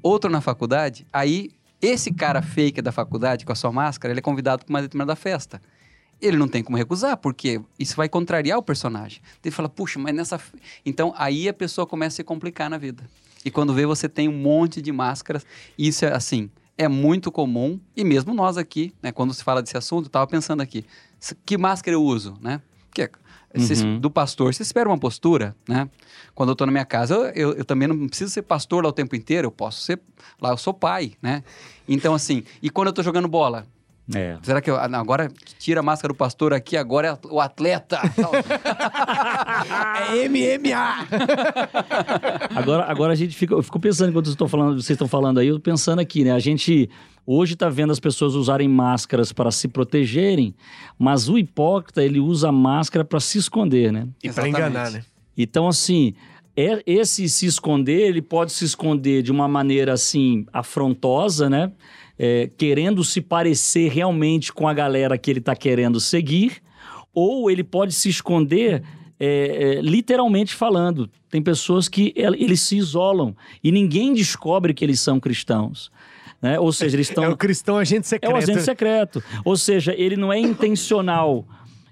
outro 0.03 0.29
na 0.29 0.41
faculdade, 0.41 1.07
aí 1.13 1.51
esse 1.81 2.13
cara 2.13 2.41
fake 2.41 2.81
da 2.81 2.91
faculdade, 2.91 3.45
com 3.45 3.51
a 3.51 3.55
sua 3.55 3.71
máscara, 3.71 4.11
ele 4.11 4.19
é 4.19 4.23
convidado 4.23 4.65
para 4.65 4.73
uma 4.73 4.81
determinada 4.81 5.15
festa 5.15 5.61
ele 6.21 6.37
não 6.37 6.47
tem 6.47 6.63
como 6.63 6.77
recusar, 6.77 7.17
porque 7.17 7.59
isso 7.79 7.95
vai 7.95 8.07
contrariar 8.07 8.57
o 8.57 8.61
personagem. 8.61 9.21
Ele 9.43 9.51
fala, 9.51 9.67
puxa, 9.67 9.99
mas 9.99 10.13
nessa. 10.13 10.35
f-" 10.35 10.55
Então 10.85 11.13
aí 11.17 11.49
a 11.49 11.53
pessoa 11.53 11.87
começa 11.87 12.15
a 12.15 12.17
se 12.17 12.23
complicar 12.23 12.69
na 12.69 12.77
vida. 12.77 13.03
E 13.45 13.51
quando 13.51 13.73
vê, 13.73 13.85
você 13.85 14.07
tem 14.09 14.27
um 14.27 14.33
monte 14.37 14.81
de 14.81 14.91
máscaras. 14.91 15.45
Isso 15.77 16.05
é 16.05 16.13
assim, 16.13 16.49
é 16.77 16.87
muito 16.87 17.31
comum. 17.31 17.79
E 17.95 18.03
mesmo 18.03 18.33
nós 18.33 18.57
aqui, 18.57 18.93
né, 19.01 19.11
quando 19.11 19.33
se 19.33 19.43
fala 19.43 19.61
desse 19.61 19.77
assunto, 19.77 20.05
eu 20.05 20.07
estava 20.07 20.27
pensando 20.27 20.61
aqui, 20.61 20.85
"S- 21.19 21.35
que 21.45 21.57
máscara 21.57 21.95
eu 21.95 22.03
uso, 22.03 22.35
né? 22.41 22.61
Porque 22.87 23.09
vocês- 23.53 23.81
Uhum. 23.83 23.99
do 23.99 24.09
pastor, 24.09 24.53
você 24.53 24.63
espera 24.63 24.87
uma 24.89 24.97
postura, 24.97 25.55
né? 25.67 25.89
Quando 26.35 26.49
eu 26.49 26.53
estou 26.53 26.65
na 26.67 26.71
minha 26.71 26.85
casa, 26.85 27.13
eu, 27.15 27.23
eu, 27.49 27.53
eu 27.57 27.65
também 27.65 27.87
não 27.87 28.07
preciso 28.07 28.31
ser 28.31 28.41
pastor 28.43 28.83
lá 28.83 28.89
o 28.89 28.93
tempo 28.93 29.15
inteiro, 29.15 29.47
eu 29.47 29.51
posso 29.51 29.81
ser. 29.81 29.99
Lá 30.41 30.49
eu 30.51 30.57
sou 30.57 30.73
pai, 30.73 31.13
né? 31.21 31.43
Então, 31.87 32.13
assim, 32.13 32.43
e 32.61 32.69
quando 32.69 32.87
eu 32.87 32.91
estou 32.91 33.03
jogando 33.03 33.27
bola, 33.27 33.65
É. 34.13 34.37
Será 34.41 34.61
que 34.61 34.69
eu, 34.69 34.75
ah, 34.75 34.89
agora 34.93 35.29
tira 35.59 35.79
a 35.79 35.83
máscara 35.83 36.13
do 36.13 36.17
pastor 36.17 36.53
aqui, 36.53 36.75
agora 36.77 37.07
é 37.23 37.27
o 37.27 37.39
atleta? 37.39 37.99
É 40.11 40.27
MMA! 40.27 41.07
Agora, 42.55 42.83
agora 42.85 43.13
a 43.13 43.15
gente 43.15 43.35
fica, 43.35 43.53
eu 43.53 43.61
fico 43.63 43.79
pensando 43.79 44.09
enquanto 44.09 44.25
vocês 44.25 44.33
estão 44.33 44.47
falando, 44.47 44.73
vocês 44.81 44.89
estão 44.91 45.07
falando 45.07 45.39
aí, 45.39 45.47
eu 45.47 45.59
pensando 45.59 45.99
aqui, 45.99 46.23
né? 46.23 46.31
A 46.31 46.39
gente 46.39 46.89
hoje 47.25 47.53
está 47.53 47.69
vendo 47.69 47.91
as 47.91 47.99
pessoas 47.99 48.33
usarem 48.33 48.67
máscaras 48.67 49.31
para 49.31 49.51
se 49.51 49.67
protegerem, 49.67 50.55
mas 50.97 51.29
o 51.29 51.37
hipócrita 51.37 52.03
ele 52.03 52.19
usa 52.19 52.49
a 52.49 52.51
máscara 52.51 53.05
para 53.05 53.19
se 53.19 53.37
esconder, 53.37 53.91
né? 53.91 54.07
E 54.19 54.29
pra 54.29 54.29
Exatamente. 54.47 54.55
enganar, 54.57 54.91
né? 54.91 55.03
Então, 55.37 55.67
assim, 55.67 56.13
é- 56.55 56.81
esse 56.85 57.27
se 57.29 57.45
esconder, 57.45 58.07
ele 58.09 58.21
pode 58.21 58.51
se 58.51 58.65
esconder 58.65 59.21
de 59.21 59.31
uma 59.31 59.47
maneira, 59.47 59.93
assim, 59.93 60.45
afrontosa, 60.51 61.49
né? 61.49 61.71
É, 62.23 62.51
querendo 62.55 63.03
se 63.03 63.19
parecer 63.19 63.89
realmente 63.91 64.53
com 64.53 64.67
a 64.67 64.73
galera 64.75 65.17
que 65.17 65.31
ele 65.31 65.39
está 65.39 65.55
querendo 65.55 65.99
seguir, 65.99 66.61
ou 67.11 67.49
ele 67.49 67.63
pode 67.63 67.93
se 67.93 68.09
esconder 68.09 68.83
é, 69.19 69.77
é, 69.77 69.81
literalmente 69.81 70.53
falando. 70.53 71.09
Tem 71.31 71.41
pessoas 71.41 71.89
que 71.89 72.13
el- 72.15 72.35
eles 72.35 72.61
se 72.61 72.77
isolam 72.77 73.35
e 73.63 73.71
ninguém 73.71 74.13
descobre 74.13 74.71
que 74.71 74.85
eles 74.85 74.99
são 74.99 75.19
cristãos. 75.19 75.91
Né? 76.39 76.59
Ou 76.59 76.71
seja, 76.71 76.95
eles 76.95 77.09
estão. 77.09 77.23
É 77.25 77.29
o 77.29 77.35
cristão 77.37 77.77
agente 77.77 78.01
É 78.05 78.09
secreto. 78.09 78.33
o 78.33 78.37
agente 78.37 78.61
secreto. 78.61 79.23
Ou 79.43 79.57
seja, 79.57 79.91
ele 79.97 80.15
não 80.15 80.31
é 80.31 80.37
intencional. 80.39 81.47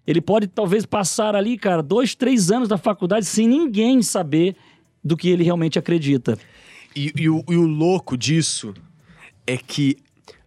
Ele 0.06 0.22
pode 0.22 0.46
talvez 0.48 0.86
passar 0.86 1.36
ali, 1.36 1.58
cara, 1.58 1.82
dois, 1.82 2.14
três 2.14 2.52
anos 2.52 2.68
da 2.70 2.78
faculdade 2.78 3.26
sem 3.26 3.48
ninguém 3.48 4.02
saber 4.04 4.56
do 5.04 5.18
que 5.18 5.30
ele 5.30 5.44
realmente 5.44 5.80
acredita. 5.80 6.38
E, 6.96 7.12
e 7.16 7.30
o, 7.30 7.44
e 7.50 7.56
o 7.56 7.64
louco 7.66 8.16
disso 8.18 8.74
é 9.48 9.56
que 9.58 9.98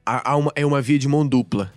há, 0.05 0.37
uma, 0.37 0.53
é 0.55 0.65
uma 0.65 0.81
via 0.81 0.99
de 0.99 1.09
mão 1.09 1.27
dupla. 1.27 1.73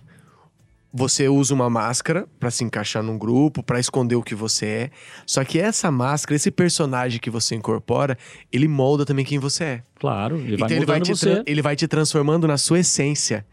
Você 0.92 1.28
usa 1.28 1.52
uma 1.52 1.68
máscara 1.68 2.26
pra 2.40 2.50
se 2.50 2.64
encaixar 2.64 3.02
num 3.02 3.18
grupo, 3.18 3.62
pra 3.62 3.78
esconder 3.78 4.14
o 4.14 4.22
que 4.22 4.34
você 4.34 4.66
é. 4.66 4.90
Só 5.26 5.44
que 5.44 5.58
essa 5.58 5.90
máscara, 5.90 6.36
esse 6.36 6.50
personagem 6.50 7.20
que 7.20 7.28
você 7.28 7.54
incorpora, 7.54 8.16
ele 8.50 8.66
molda 8.66 9.04
também 9.04 9.24
quem 9.24 9.38
você 9.38 9.64
é. 9.64 9.82
Claro, 9.98 10.38
ele 10.38 10.56
vai 10.56 10.66
então 10.66 10.76
ele 10.76 10.86
vai, 10.86 11.00
te 11.00 11.10
você. 11.10 11.42
ele 11.44 11.60
vai 11.60 11.76
te 11.76 11.86
transformando 11.86 12.48
na 12.48 12.56
sua 12.56 12.78
essência. 12.78 13.44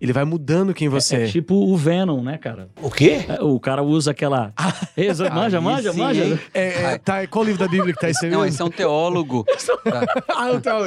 Ele 0.00 0.12
vai 0.14 0.24
mudando 0.24 0.72
quem 0.72 0.88
você 0.88 1.16
é. 1.16 1.24
É 1.24 1.26
tipo 1.28 1.54
o 1.54 1.76
Venom, 1.76 2.22
né, 2.22 2.38
cara? 2.38 2.68
O 2.80 2.90
quê? 2.90 3.24
É, 3.28 3.42
O 3.42 3.60
cara 3.60 3.82
usa 3.82 4.12
aquela. 4.12 4.52
Exa- 4.96 5.28
manja, 5.30 5.60
manja, 5.60 5.92
sim, 5.92 5.98
manja. 5.98 6.40
É, 6.54 6.94
é, 6.94 6.98
tá, 6.98 7.26
qual 7.26 7.44
livro 7.44 7.58
da 7.60 7.68
Bíblia 7.68 7.92
que 7.92 8.00
tá 8.00 8.08
isso 8.08 8.24
aí 8.24 8.30
Não, 8.30 8.44
esse 8.46 8.60
é 8.60 8.64
um 8.64 8.70
teólogo. 8.70 9.44
Tá. 9.84 10.00
Ah, 10.40 10.52
então, 10.54 10.86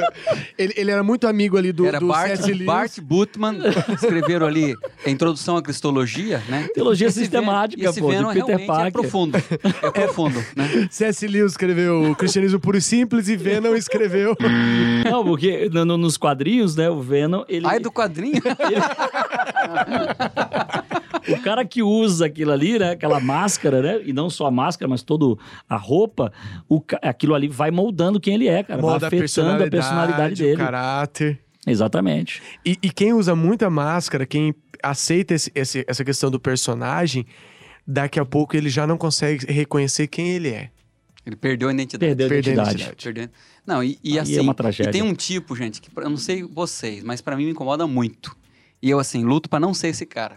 ele, 0.58 0.72
ele 0.76 0.90
era 0.90 1.02
muito 1.02 1.26
amigo 1.28 1.56
ali 1.56 1.72
do, 1.72 1.86
Era 1.86 1.98
do 2.00 2.06
Bart, 2.08 2.26
C.S. 2.36 2.52
Lewis. 2.52 2.66
Bart 2.66 3.00
Butman, 3.00 3.58
escreveram 3.94 4.46
ali 4.46 4.74
a 5.04 5.10
introdução 5.10 5.56
à 5.56 5.62
cristologia, 5.62 6.42
né? 6.48 6.68
Teologia 6.74 7.06
Esse 7.08 7.20
sistemática, 7.20 7.84
esse 7.88 8.00
pô, 8.00 8.08
Venom 8.08 8.28
Peter 8.32 8.46
realmente 8.46 8.66
Parker. 8.66 8.86
é 8.86 8.90
profundo. 8.90 9.38
É 9.82 9.90
profundo, 9.90 10.44
né? 10.56 10.88
C.S. 10.90 11.26
Lewis 11.26 11.52
escreveu 11.52 12.10
o 12.10 12.16
Cristianismo 12.16 12.58
Puro 12.60 12.76
e 12.78 12.80
Simples 12.82 13.28
e 13.28 13.36
Venom 13.36 13.74
escreveu... 13.76 14.36
Não, 15.10 15.24
porque 15.24 15.68
no- 15.72 15.84
no- 15.84 15.98
nos 15.98 16.16
quadrinhos, 16.16 16.74
né, 16.76 16.88
o 16.90 17.00
Venom, 17.00 17.44
ele. 17.48 17.66
Ai, 17.66 17.78
do 17.78 17.90
quadrinho. 17.92 18.42
O 21.28 21.40
cara 21.42 21.64
que 21.64 21.82
usa 21.82 22.26
aquilo 22.26 22.52
ali, 22.52 22.78
né? 22.78 22.90
Aquela 22.92 23.18
máscara, 23.20 23.80
né? 23.80 24.02
E 24.04 24.12
não 24.12 24.28
só 24.28 24.46
a 24.46 24.50
máscara, 24.50 24.88
mas 24.88 25.02
toda 25.02 25.40
a 25.68 25.76
roupa, 25.76 26.32
o, 26.68 26.82
aquilo 27.02 27.34
ali 27.34 27.48
vai 27.48 27.70
moldando 27.70 28.20
quem 28.20 28.34
ele 28.34 28.48
é, 28.48 28.62
cara. 28.62 28.80
Molda 28.82 29.08
vai 29.08 29.18
afetando 29.18 29.64
a 29.64 29.70
personalidade 29.70 30.34
o 30.42 30.46
dele. 30.46 30.56
caráter. 30.58 31.40
Exatamente. 31.66 32.42
E, 32.64 32.78
e 32.82 32.90
quem 32.90 33.12
usa 33.14 33.34
muita 33.34 33.70
máscara, 33.70 34.26
quem 34.26 34.54
aceita 34.82 35.32
esse- 35.32 35.50
esse- 35.54 35.84
essa 35.88 36.04
questão 36.04 36.30
do 36.30 36.38
personagem, 36.38 37.24
daqui 37.86 38.20
a 38.20 38.24
pouco 38.24 38.54
ele 38.54 38.68
já 38.68 38.86
não 38.86 38.98
consegue 38.98 39.50
reconhecer 39.50 40.06
quem 40.08 40.28
ele 40.32 40.50
é. 40.50 40.68
Ele 41.24 41.36
perdeu 41.36 41.70
a 41.70 41.72
identidade. 41.72 42.04
Perdeu 42.06 42.26
a 42.26 42.28
Perdeu 42.28 42.50
a 42.50 42.54
identidade. 42.54 42.82
identidade. 42.82 43.02
Perdendo. 43.04 43.30
Não, 43.66 43.82
e, 43.82 43.98
e 44.04 44.12
Aí 44.12 44.18
assim, 44.18 44.36
é 44.36 44.42
uma 44.42 44.52
tragédia. 44.52 44.90
e 44.90 44.92
tem 44.92 45.00
um 45.00 45.14
tipo, 45.14 45.56
gente, 45.56 45.80
que 45.80 45.88
eu 45.96 46.10
não 46.10 46.18
sei 46.18 46.42
vocês, 46.42 47.02
mas 47.02 47.22
pra 47.22 47.34
mim 47.34 47.46
me 47.46 47.52
incomoda 47.52 47.86
muito. 47.86 48.36
E 48.84 48.90
eu, 48.90 48.98
assim, 48.98 49.24
luto 49.24 49.48
pra 49.48 49.58
não 49.58 49.72
ser 49.72 49.88
esse 49.88 50.04
cara. 50.04 50.36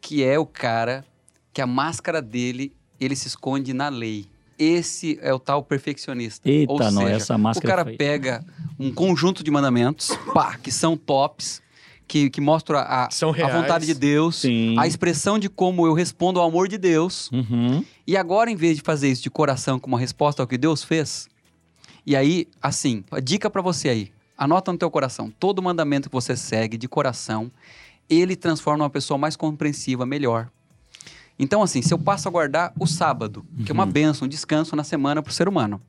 Que 0.00 0.24
é 0.24 0.38
o 0.38 0.46
cara 0.46 1.04
que 1.52 1.60
a 1.60 1.66
máscara 1.66 2.22
dele, 2.22 2.72
ele 2.98 3.14
se 3.14 3.28
esconde 3.28 3.74
na 3.74 3.90
lei. 3.90 4.24
Esse 4.58 5.18
é 5.20 5.34
o 5.34 5.38
tal 5.38 5.62
perfeccionista. 5.62 6.48
Eita, 6.48 6.72
Ou 6.72 6.78
não, 6.78 7.02
seja, 7.02 7.10
essa 7.10 7.36
máscara 7.36 7.66
o 7.66 7.68
cara 7.68 7.84
feia. 7.84 7.98
pega 7.98 8.44
um 8.78 8.90
conjunto 8.90 9.44
de 9.44 9.50
mandamentos, 9.50 10.08
pá, 10.32 10.56
que 10.56 10.72
são 10.72 10.96
tops, 10.96 11.60
que, 12.08 12.30
que 12.30 12.40
mostram 12.40 12.78
a, 12.78 13.10
São 13.10 13.28
a 13.28 13.48
vontade 13.48 13.84
de 13.84 13.92
Deus, 13.92 14.36
Sim. 14.36 14.78
a 14.78 14.86
expressão 14.86 15.38
de 15.38 15.50
como 15.50 15.86
eu 15.86 15.92
respondo 15.92 16.40
ao 16.40 16.48
amor 16.48 16.66
de 16.66 16.78
Deus. 16.78 17.30
Uhum. 17.30 17.84
E 18.06 18.16
agora, 18.16 18.50
em 18.50 18.56
vez 18.56 18.76
de 18.76 18.82
fazer 18.82 19.10
isso 19.10 19.22
de 19.22 19.30
coração 19.30 19.78
como 19.78 19.96
uma 19.96 20.00
resposta 20.00 20.42
ao 20.42 20.48
que 20.48 20.56
Deus 20.56 20.82
fez, 20.82 21.28
e 22.06 22.16
aí, 22.16 22.48
assim, 22.62 23.04
a 23.10 23.20
dica 23.20 23.50
pra 23.50 23.60
você 23.60 23.90
aí, 23.90 24.12
anota 24.40 24.72
no 24.72 24.78
teu 24.78 24.90
coração, 24.90 25.30
todo 25.38 25.62
mandamento 25.62 26.08
que 26.08 26.14
você 26.14 26.34
segue 26.34 26.78
de 26.78 26.88
coração, 26.88 27.52
ele 28.08 28.34
transforma 28.34 28.84
uma 28.84 28.90
pessoa 28.90 29.18
mais 29.18 29.36
compreensiva, 29.36 30.06
melhor. 30.06 30.50
Então, 31.38 31.62
assim, 31.62 31.82
se 31.82 31.92
eu 31.92 31.98
passo 31.98 32.26
a 32.26 32.30
guardar 32.30 32.72
o 32.80 32.86
sábado, 32.86 33.44
que 33.66 33.70
é 33.70 33.74
uma 33.74 33.84
bênção, 33.84 34.24
um 34.24 34.28
descanso 34.28 34.74
na 34.74 34.82
semana 34.82 35.22
pro 35.22 35.30
ser 35.30 35.46
humano, 35.46 35.80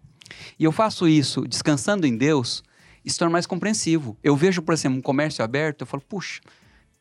e 0.60 0.66
eu 0.66 0.72
faço 0.74 1.08
isso 1.08 1.48
descansando 1.48 2.06
em 2.06 2.18
Deus, 2.18 2.62
isso 3.06 3.18
torna 3.18 3.32
mais 3.32 3.46
compreensivo. 3.46 4.18
Eu 4.22 4.36
vejo, 4.36 4.62
por 4.62 4.74
exemplo, 4.74 5.00
um 5.00 5.02
comércio 5.02 5.44
aberto, 5.44 5.82
eu 5.82 5.88
falo, 5.88 6.04
puxa, 6.08 6.42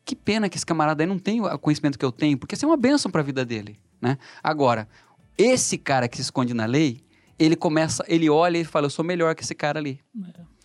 que 0.04 0.14
pena 0.14 0.48
que 0.48 0.56
esse 0.56 0.64
camarada 0.64 1.02
aí 1.02 1.06
não 1.06 1.18
tem 1.18 1.40
o 1.40 1.58
conhecimento 1.58 1.98
que 1.98 2.04
eu 2.04 2.12
tenho, 2.12 2.38
porque 2.38 2.54
isso 2.54 2.64
é 2.64 2.68
uma 2.68 2.76
bênção 2.76 3.10
para 3.10 3.22
a 3.22 3.24
vida 3.24 3.44
dele, 3.44 3.76
né? 4.00 4.18
Agora, 4.40 4.88
esse 5.36 5.76
cara 5.76 6.08
que 6.08 6.16
se 6.16 6.22
esconde 6.22 6.54
na 6.54 6.64
lei, 6.64 7.02
ele 7.38 7.56
começa, 7.56 8.04
ele 8.06 8.30
olha 8.30 8.58
e 8.58 8.64
fala, 8.64 8.86
eu 8.86 8.90
sou 8.90 9.04
melhor 9.04 9.34
que 9.34 9.42
esse 9.42 9.54
cara 9.54 9.80
ali. 9.80 10.00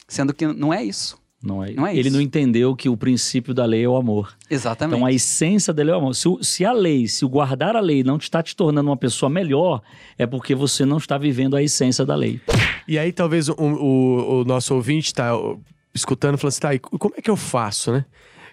Sendo 0.07 0.33
que 0.33 0.45
não 0.47 0.73
é 0.73 0.83
isso. 0.83 1.17
Não 1.43 1.63
é, 1.63 1.73
Não 1.73 1.85
é 1.85 1.91
ele 1.95 2.07
isso. 2.07 2.11
não 2.17 2.21
entendeu 2.21 2.75
que 2.75 2.89
o 2.89 2.97
princípio 2.97 3.53
da 3.53 3.65
lei 3.65 3.83
é 3.83 3.87
o 3.87 3.95
amor. 3.95 4.35
Exatamente. 4.49 4.95
Então 4.95 5.05
a 5.05 5.11
essência 5.11 5.71
dele 5.71 5.91
é 5.91 5.93
o 5.93 5.97
amor. 5.97 6.15
Se, 6.15 6.27
se 6.41 6.65
a 6.65 6.71
lei, 6.71 7.07
se 7.07 7.23
o 7.23 7.29
guardar 7.29 7.75
a 7.75 7.79
lei 7.79 8.03
não 8.03 8.17
está 8.17 8.41
te 8.41 8.55
tornando 8.55 8.89
uma 8.89 8.97
pessoa 8.97 9.29
melhor, 9.29 9.81
é 10.17 10.25
porque 10.25 10.55
você 10.55 10.85
não 10.85 10.97
está 10.97 11.19
vivendo 11.19 11.55
a 11.55 11.61
essência 11.61 12.03
da 12.03 12.15
lei. 12.15 12.41
E 12.87 12.97
aí 12.97 13.11
talvez 13.11 13.47
o, 13.47 13.53
o- 13.59 14.41
o 14.41 14.43
nosso 14.45 14.73
ouvinte 14.73 15.13
tá 15.13 15.37
ó, 15.37 15.57
escutando 15.93 16.33
e 16.35 16.37
falando 16.39 16.49
assim, 16.51 16.61
tá, 16.61 16.73
e 16.73 16.79
como 16.79 17.13
é 17.15 17.21
que 17.21 17.29
eu 17.29 17.35
faço, 17.37 17.91
né? 17.91 18.05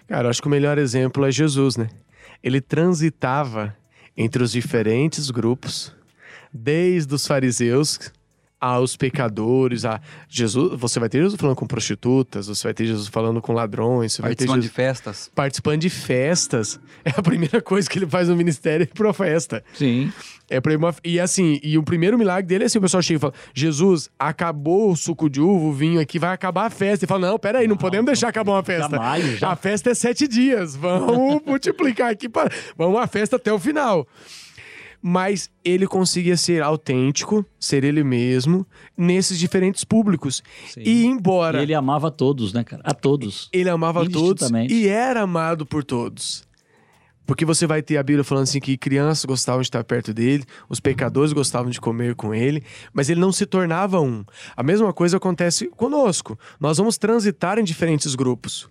Cara, 0.07 0.27
eu 0.27 0.29
acho 0.29 0.41
que 0.41 0.47
o 0.47 0.51
melhor 0.51 0.77
exemplo 0.77 1.25
é 1.25 1.31
Jesus, 1.31 1.75
né? 1.77 1.89
Ele 2.43 2.61
transitava 2.61 3.75
entre 4.15 4.43
os 4.43 4.51
diferentes 4.51 5.31
grupos, 5.31 5.91
desde 6.53 7.11
os 7.15 7.25
fariseus 7.25 7.99
aos 8.63 8.95
pecadores, 8.95 9.83
a 9.83 9.99
Jesus, 10.29 10.79
você 10.79 10.97
vai 10.97 11.09
ter 11.09 11.17
Jesus 11.17 11.35
falando 11.35 11.55
com 11.57 11.67
prostitutas, 11.67 12.47
você 12.47 12.63
vai 12.65 12.73
ter 12.73 12.85
Jesus 12.85 13.09
falando 13.09 13.41
com 13.41 13.51
ladrões, 13.51 14.17
Participando 14.17 14.55
de 14.61 14.67
Jesus 14.67 14.75
festas. 14.75 15.31
participando 15.35 15.81
de 15.81 15.89
festas. 15.89 16.79
É 17.03 17.09
a 17.17 17.21
primeira 17.21 17.61
coisa 17.61 17.89
que 17.89 17.99
ele 17.99 18.07
faz 18.07 18.29
no 18.29 18.35
ministério, 18.37 18.85
é 18.85 18.87
ir 18.89 18.93
pra 18.93 19.11
festa. 19.11 19.61
Sim. 19.73 20.09
É 20.49 20.61
pra 20.61 20.77
uma... 20.77 20.95
E 21.03 21.19
assim, 21.19 21.59
e 21.61 21.77
o 21.77 21.83
primeiro 21.83 22.17
milagre 22.17 22.47
dele 22.47 22.63
é 22.63 22.67
assim: 22.67 22.77
o 22.77 22.81
pessoal 22.81 23.03
chega 23.03 23.17
e 23.17 23.19
fala: 23.19 23.33
Jesus, 23.53 24.09
acabou 24.17 24.89
o 24.91 24.95
suco 24.95 25.29
de 25.29 25.41
uva, 25.41 25.65
o 25.65 25.73
vinho 25.73 25.99
aqui, 25.99 26.17
vai 26.17 26.31
acabar 26.31 26.67
a 26.67 26.69
festa. 26.69 27.03
E 27.03 27.07
fala: 27.07 27.27
Não, 27.27 27.37
peraí, 27.37 27.67
não, 27.67 27.75
podemos 27.75 28.05
deixar 28.05 28.29
acabar 28.29 28.53
uma 28.53 28.63
festa. 28.63 28.91
jamais, 28.95 29.39
já. 29.39 29.49
A 29.51 29.55
festa 29.57 29.89
é 29.89 29.93
sete 29.93 30.25
dias. 30.27 30.75
Vamos 30.77 31.41
multiplicar 31.45 32.09
aqui 32.11 32.29
para. 32.29 32.49
Vamos 32.77 33.01
a 33.01 33.07
festa 33.07 33.35
até 33.35 33.51
o 33.51 33.59
final. 33.59 34.07
Mas 35.05 35.51
ele 35.65 35.85
conseguia 35.85 36.37
ser 36.37 36.63
autêntico, 36.63 37.45
ser 37.59 37.83
ele 37.83 38.05
mesmo, 38.05 38.65
nesses 38.97 39.37
diferentes 39.37 39.83
públicos. 39.83 40.41
Sim. 40.69 40.81
E 40.81 41.05
embora 41.05 41.59
E 41.59 41.63
ele 41.63 41.73
amava 41.73 42.09
todos, 42.09 42.53
né, 42.53 42.63
cara? 42.63 42.81
A 42.85 42.93
todos. 42.93 43.49
ele 43.51 43.69
amava 43.69 44.05
todos 44.09 44.15
Indistintamente. 44.43 44.73
e 44.73 44.87
era 44.87 45.21
amado 45.23 45.65
por 45.65 45.83
todos. 45.83 46.47
Porque 47.25 47.43
você 47.45 47.65
vai 47.67 47.81
ter 47.81 47.97
a 47.97 48.03
Bíblia 48.03 48.23
falando 48.23 48.43
assim 48.43 48.59
que 48.61 48.77
crianças 48.77 49.23
gostavam 49.25 49.61
de 49.61 49.67
estar 49.67 49.83
perto 49.83 50.13
dele, 50.13 50.43
os 50.69 50.79
pecadores 50.79 51.33
gostavam 51.33 51.69
de 51.69 51.79
comer 51.81 52.15
com 52.15 52.33
ele, 52.33 52.63
mas 52.93 53.09
ele 53.09 53.19
não 53.19 53.31
se 53.31 53.45
tornava 53.45 53.99
um. 54.01 54.23
A 54.55 54.63
mesma 54.63 54.91
coisa 54.93 55.17
acontece 55.17 55.67
conosco. 55.69 56.37
Nós 56.59 56.77
vamos 56.77 56.97
transitar 56.97 57.57
em 57.59 57.63
diferentes 57.63 58.15
grupos. 58.15 58.69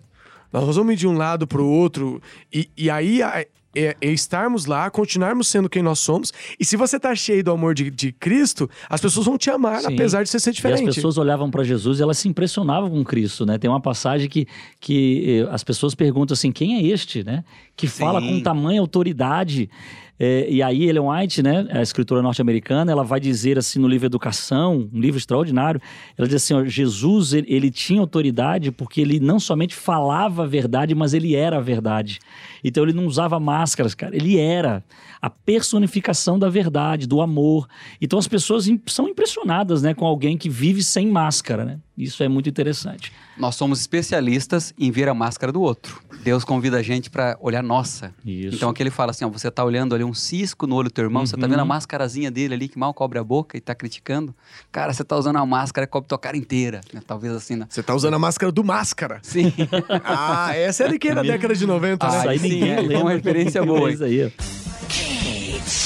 Nós 0.51 0.75
vamos 0.75 0.93
ir 0.93 0.97
de 0.97 1.07
um 1.07 1.17
lado 1.17 1.47
para 1.47 1.61
o 1.61 1.67
outro 1.67 2.21
e, 2.51 2.69
e 2.77 2.89
aí 2.91 3.21
a- 3.23 3.45
é, 3.75 3.95
é 3.99 4.11
estarmos 4.11 4.65
lá, 4.65 4.89
continuarmos 4.89 5.47
sendo 5.47 5.69
quem 5.69 5.81
nós 5.81 5.99
somos. 5.99 6.31
E 6.59 6.65
se 6.65 6.75
você 6.75 6.99
tá 6.99 7.13
cheio 7.15 7.43
do 7.43 7.51
amor 7.51 7.73
de, 7.73 7.89
de 7.89 8.11
Cristo, 8.11 8.69
as 8.89 9.01
pessoas 9.01 9.25
vão 9.25 9.37
te 9.37 9.49
amar, 9.49 9.81
Sim. 9.81 9.93
apesar 9.93 10.23
de 10.23 10.29
você 10.29 10.39
ser 10.39 10.51
diferente. 10.51 10.85
E 10.85 10.89
as 10.89 10.95
pessoas 10.95 11.17
olhavam 11.17 11.49
para 11.49 11.63
Jesus 11.63 11.99
e 11.99 12.03
elas 12.03 12.17
se 12.17 12.27
impressionavam 12.27 12.89
com 12.89 13.03
Cristo, 13.03 13.45
né? 13.45 13.57
Tem 13.57 13.69
uma 13.69 13.81
passagem 13.81 14.29
que, 14.29 14.47
que 14.79 15.41
eh, 15.41 15.53
as 15.53 15.63
pessoas 15.63 15.95
perguntam 15.95 16.33
assim, 16.33 16.51
quem 16.51 16.77
é 16.77 16.93
este, 16.93 17.23
né? 17.23 17.43
Que 17.75 17.87
fala 17.87 18.21
Sim. 18.21 18.27
com 18.27 18.43
tamanha 18.43 18.79
autoridade. 18.79 19.69
Eh, 20.19 20.47
e 20.49 20.63
aí 20.63 20.85
Ellen 20.87 21.09
White, 21.09 21.41
né, 21.41 21.67
a 21.71 21.81
escritora 21.81 22.21
norte-americana, 22.21 22.91
ela 22.91 23.03
vai 23.03 23.19
dizer 23.19 23.57
assim 23.57 23.79
no 23.79 23.87
livro 23.87 24.05
Educação, 24.05 24.89
um 24.93 24.99
livro 24.99 25.17
extraordinário, 25.17 25.81
ela 26.17 26.27
diz 26.27 26.35
assim, 26.35 26.53
ó, 26.53 26.63
Jesus, 26.65 27.33
ele, 27.33 27.47
ele 27.49 27.71
tinha 27.71 27.99
autoridade 27.99 28.71
porque 28.71 29.01
ele 29.01 29.19
não 29.19 29.39
somente 29.39 29.75
falava 29.75 30.43
a 30.43 30.47
verdade, 30.47 30.93
mas 30.93 31.13
ele 31.13 31.35
era 31.35 31.57
a 31.57 31.61
verdade. 31.61 32.19
Então 32.63 32.83
ele 32.83 32.93
não 32.93 33.05
usava 33.05 33.39
máscaras, 33.39 33.95
cara, 33.95 34.15
ele 34.15 34.37
era 34.37 34.83
a 35.21 35.29
personificação 35.29 36.37
da 36.37 36.49
verdade, 36.49 37.07
do 37.07 37.21
amor. 37.21 37.67
Então 38.01 38.19
as 38.19 38.27
pessoas 38.27 38.69
são 38.85 39.07
impressionadas, 39.07 39.81
né, 39.81 39.93
com 39.93 40.05
alguém 40.05 40.37
que 40.37 40.49
vive 40.49 40.83
sem 40.83 41.07
máscara, 41.07 41.65
né? 41.65 41.79
Isso 41.95 42.23
é 42.23 42.27
muito 42.27 42.49
interessante. 42.49 43.11
Nós 43.37 43.53
somos 43.55 43.79
especialistas 43.79 44.73
em 44.79 44.89
ver 44.89 45.07
a 45.07 45.13
máscara 45.13 45.51
do 45.51 45.61
outro. 45.61 46.01
Deus 46.23 46.43
convida 46.43 46.77
a 46.77 46.81
gente 46.81 47.07
pra 47.09 47.37
olhar 47.39 47.61
nossa. 47.61 48.11
Isso. 48.25 48.55
Então 48.55 48.69
aqui 48.69 48.81
ele 48.81 48.89
fala 48.89 49.11
assim, 49.11 49.23
ó, 49.25 49.29
você 49.29 49.51
tá 49.51 49.63
olhando 49.63 49.93
ali 49.93 50.03
um 50.03 50.13
cisco 50.13 50.65
no 50.65 50.75
olho 50.75 50.89
do 50.89 50.93
teu 50.93 51.03
irmão, 51.03 51.23
você 51.25 51.37
tá 51.37 51.45
vendo 51.45 51.59
a 51.59 51.65
máscarazinha 51.65 52.31
dele 52.31 52.55
ali 52.55 52.67
que 52.67 52.79
mal 52.79 52.93
cobre 52.95 53.19
a 53.19 53.23
boca 53.23 53.55
e 53.57 53.61
tá 53.61 53.75
criticando. 53.75 54.33
Cara, 54.71 54.91
você 54.91 55.03
tá 55.03 55.15
usando 55.15 55.35
a 55.35 55.45
máscara 55.45 55.85
que 55.85 55.91
cobre 55.91 56.07
tua 56.09 56.17
cara 56.17 56.35
inteira, 56.35 56.81
né? 56.91 56.99
Talvez 57.05 57.31
assim, 57.33 57.55
né? 57.57 57.67
Você 57.69 57.83
tá 57.83 57.93
usando 57.93 58.15
a 58.15 58.19
máscara 58.19 58.51
do 58.51 58.63
máscara. 58.63 59.19
Sim. 59.21 59.53
Ah, 60.05 60.55
essa 60.55 60.85
é 60.85 60.87
de 60.89 60.97
que 60.99 61.13
na 61.13 61.21
década 61.21 61.55
de 61.55 61.65
90, 61.67 62.05
Ah, 62.05 62.09
Isso 62.09 62.25
né? 62.25 62.31
aí 62.31 62.39
sim, 62.39 62.49
ninguém 62.49 62.95
é, 62.95 62.97
uma 62.97 63.11
referência 63.11 63.61
que 63.61 63.67
boa, 63.67 63.91
Isso 63.91 64.03
aí. 64.03 64.25
ó. 64.25 64.29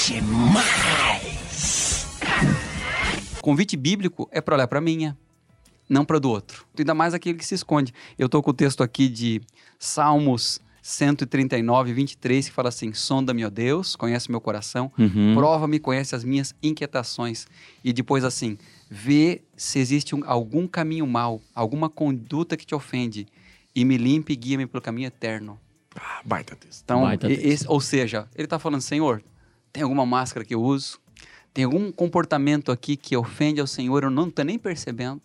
Demais. 0.08 2.06
convite 3.42 3.76
bíblico 3.76 4.28
é 4.32 4.40
para 4.40 4.54
olhar 4.56 4.66
para 4.68 4.80
minha, 4.80 5.16
não 5.88 6.04
para 6.04 6.18
do 6.20 6.28
outro. 6.30 6.66
Ainda 6.78 6.94
mais 6.94 7.14
aquele 7.14 7.38
que 7.38 7.46
se 7.46 7.54
esconde. 7.54 7.92
Eu 8.18 8.26
estou 8.26 8.42
com 8.42 8.50
o 8.50 8.54
texto 8.54 8.82
aqui 8.82 9.08
de 9.08 9.40
Salmos 9.78 10.60
139, 10.82 11.92
23, 11.92 12.48
que 12.48 12.54
fala 12.54 12.68
assim: 12.68 12.92
Sonda-me, 12.92 13.44
ó 13.44 13.50
Deus, 13.50 13.94
conhece 13.96 14.30
meu 14.30 14.40
coração, 14.40 14.90
Uhum. 14.98 15.34
prova-me, 15.34 15.78
conhece 15.78 16.14
as 16.14 16.24
minhas 16.24 16.54
inquietações. 16.62 17.46
E 17.84 17.92
depois 17.92 18.24
assim, 18.24 18.58
vê 18.90 19.42
se 19.56 19.78
existe 19.78 20.14
um- 20.14 20.22
algum 20.26 20.66
caminho 20.66 21.06
mau, 21.06 21.40
alguma 21.54 21.88
conduta 21.88 22.56
que 22.56 22.66
te 22.66 22.74
ofende, 22.74 23.26
e 23.74 23.84
me 23.84 23.96
limpe 23.96 24.32
e 24.32 24.36
guia-me 24.36 24.66
pelo 24.66 24.82
caminho 24.82 25.06
eterno. 25.06 25.58
Ah, 25.94 26.20
baita 26.24 26.56
texto. 26.56 26.82
Então, 26.84 27.02
Baita 27.02 27.28
texto. 27.28 27.44
esse- 27.44 27.64
ou 27.68 27.80
seja, 27.80 28.28
ele 28.34 28.44
está 28.44 28.58
falando, 28.58 28.80
Senhor, 28.80 29.22
tem 29.72 29.82
alguma 29.82 30.06
máscara 30.06 30.44
que 30.44 30.54
eu 30.54 30.62
uso? 30.62 30.98
Tem 31.52 31.64
algum 31.64 31.90
comportamento 31.90 32.70
aqui 32.70 32.96
que 32.96 33.16
ofende 33.16 33.60
ao 33.60 33.66
Senhor, 33.66 34.04
eu 34.04 34.10
não 34.10 34.28
estou 34.28 34.44
nem 34.44 34.58
percebendo? 34.58 35.22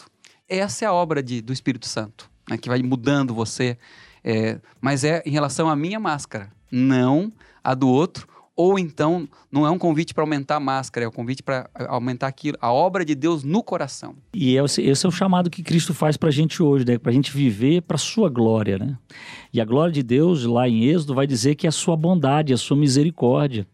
Essa 0.48 0.86
é 0.86 0.88
a 0.88 0.94
obra 0.94 1.22
de, 1.24 1.42
do 1.42 1.54
Espírito 1.54 1.88
Santo, 1.88 2.30
né, 2.50 2.58
que 2.58 2.70
vai 2.70 2.82
mudando 2.84 3.34
você. 3.34 3.78
é, 4.24 4.60
mas 4.80 5.04
é 5.04 5.22
em 5.26 5.32
relação 5.32 5.70
à 5.70 5.76
minha 5.76 6.00
máscara, 6.00 6.52
não 6.72 7.32
a 7.64 7.74
do 7.74 7.88
outro. 7.88 8.28
Ou 8.56 8.78
então, 8.78 9.28
não 9.52 9.66
é 9.66 9.72
um 9.72 9.80
convite 9.80 10.14
para 10.14 10.24
aumentar 10.24 10.58
a 10.58 10.60
máscara, 10.60 11.06
é 11.08 11.10
um 11.10 11.12
convite 11.12 11.42
para 11.42 11.68
aumentar 11.88 12.28
aquilo, 12.28 12.56
a 12.62 12.72
obra 12.72 13.04
de 13.04 13.16
Deus 13.16 13.44
no 13.44 13.64
coração. 13.64 14.16
E 14.32 14.56
esse, 14.56 14.80
esse 14.84 15.06
é 15.08 15.10
o 15.10 15.12
chamado 15.12 15.50
que 15.50 15.64
Cristo 15.64 15.92
faz 15.92 16.18
pra 16.18 16.30
gente 16.30 16.62
hoje, 16.62 16.86
né? 16.86 17.00
Pra 17.00 17.12
gente 17.12 17.36
viver 17.36 17.82
pra 17.82 17.98
sua 17.98 18.30
glória, 18.30 18.78
né? 18.78 18.96
E 19.52 19.60
a 19.60 19.66
glória 19.66 19.92
de 19.92 20.04
Deus, 20.04 20.46
lá 20.46 20.70
em 20.70 20.84
Êxodo, 20.86 21.16
vai 21.16 21.26
dizer 21.26 21.56
que 21.56 21.66
é 21.66 21.70
a 21.70 21.72
sua 21.72 21.98
bondade, 21.98 22.54
a 22.54 22.58
sua 22.58 22.78
misericórdia. 22.78 23.66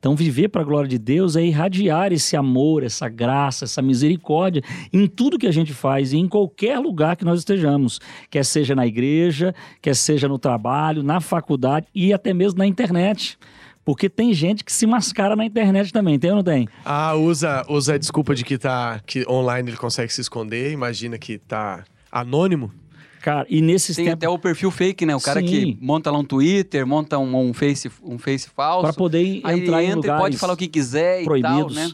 Então, 0.00 0.16
viver 0.16 0.48
pra 0.48 0.64
glória 0.64 0.88
de 0.88 0.98
Deus 0.98 1.36
é 1.36 1.44
irradiar 1.44 2.12
esse 2.12 2.36
amor, 2.36 2.82
essa 2.82 3.08
graça, 3.08 3.64
essa 3.64 3.80
misericórdia 3.80 4.62
em 4.92 5.06
tudo 5.06 5.38
que 5.38 5.46
a 5.46 5.52
gente 5.52 5.72
faz 5.72 6.12
e 6.12 6.18
em 6.18 6.28
qualquer 6.28 6.80
lugar 6.80 7.16
que 7.16 7.24
nós 7.24 7.38
estejamos. 7.38 8.00
Quer 8.28 8.44
seja 8.44 8.74
na 8.74 8.84
igreja, 8.84 9.54
quer 9.80 9.94
seja 9.94 10.26
no 10.26 10.40
trabalho, 10.40 11.04
na 11.04 11.20
faculdade 11.20 11.86
e 11.94 12.12
até 12.12 12.34
mesmo 12.34 12.58
na 12.58 12.66
internet. 12.66 13.38
Porque 13.84 14.08
tem 14.08 14.32
gente 14.32 14.64
que 14.64 14.72
se 14.72 14.86
mascara 14.86 15.36
na 15.36 15.44
internet 15.44 15.92
também, 15.92 16.18
tem 16.18 16.30
ou 16.30 16.36
não 16.36 16.42
tem? 16.42 16.66
Ah, 16.84 17.14
usa, 17.14 17.64
usa 17.68 17.94
a 17.94 17.98
desculpa 17.98 18.34
de 18.34 18.42
que 18.44 18.56
tá 18.56 19.00
que 19.06 19.28
online 19.28 19.70
ele 19.70 19.76
consegue 19.76 20.12
se 20.12 20.20
esconder, 20.22 20.72
imagina 20.72 21.18
que 21.18 21.36
tá 21.38 21.84
anônimo. 22.10 22.72
Cara, 23.20 23.46
e 23.48 23.60
nesses 23.62 23.96
Tem 23.96 24.04
tempos. 24.04 24.18
até 24.18 24.28
o 24.28 24.38
perfil 24.38 24.70
fake, 24.70 25.06
né? 25.06 25.16
O 25.16 25.20
cara 25.20 25.40
Sim. 25.40 25.46
que 25.46 25.78
monta 25.80 26.10
lá 26.10 26.18
um 26.18 26.24
Twitter, 26.24 26.86
monta 26.86 27.18
um, 27.18 27.48
um 27.48 27.54
face, 27.54 27.90
um 28.02 28.18
face 28.18 28.48
falso. 28.54 28.82
Para 28.82 28.92
poder 28.92 29.40
entrar 29.46 29.82
em 29.82 29.86
entra 29.90 29.98
e 29.98 30.02
pode 30.02 30.12
lugares 30.12 30.40
falar 30.40 30.52
o 30.52 30.56
que 30.56 30.68
quiser 30.68 31.22
e 31.22 31.24
proibidos. 31.24 31.74
tal, 31.74 31.84
né? 31.88 31.92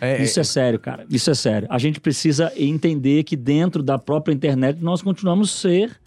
É, 0.00 0.22
Isso 0.22 0.38
é 0.40 0.44
sério, 0.44 0.78
cara. 0.78 1.04
Isso 1.10 1.30
é 1.30 1.34
sério. 1.34 1.66
A 1.70 1.78
gente 1.78 2.00
precisa 2.00 2.50
entender 2.56 3.24
que 3.24 3.36
dentro 3.36 3.82
da 3.82 3.98
própria 3.98 4.32
internet 4.32 4.78
nós 4.80 5.02
continuamos 5.02 5.50
a 5.54 5.60
ser 5.60 6.00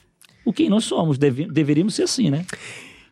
o 0.46 0.52
que 0.54 0.70
nós 0.70 0.86
somos. 0.86 1.18
Deve- 1.20 1.48
deveríamos 1.52 1.94
ser 1.94 2.04
assim, 2.04 2.30
né? 2.32 2.44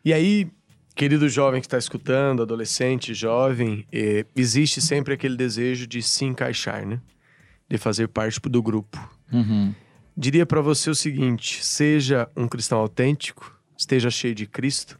E 0.03 0.11
aí, 0.13 0.47
querido 0.95 1.27
jovem 1.27 1.60
que 1.60 1.67
está 1.67 1.77
escutando, 1.77 2.41
adolescente, 2.41 3.13
jovem, 3.13 3.86
eh, 3.91 4.25
existe 4.36 4.81
sempre 4.81 5.13
aquele 5.13 5.36
desejo 5.36 5.86
de 5.86 6.01
se 6.01 6.23
encaixar, 6.23 6.86
né? 6.86 7.01
De 7.69 7.77
fazer 7.77 8.08
parte 8.08 8.39
do 8.39 8.63
grupo. 8.63 8.97
Diria 10.17 10.45
para 10.45 10.62
você 10.62 10.89
o 10.89 10.95
seguinte: 10.95 11.63
seja 11.63 12.29
um 12.36 12.47
cristão 12.47 12.79
autêntico, 12.79 13.53
esteja 13.77 14.10
cheio 14.10 14.34
de 14.34 14.45
Cristo, 14.45 14.97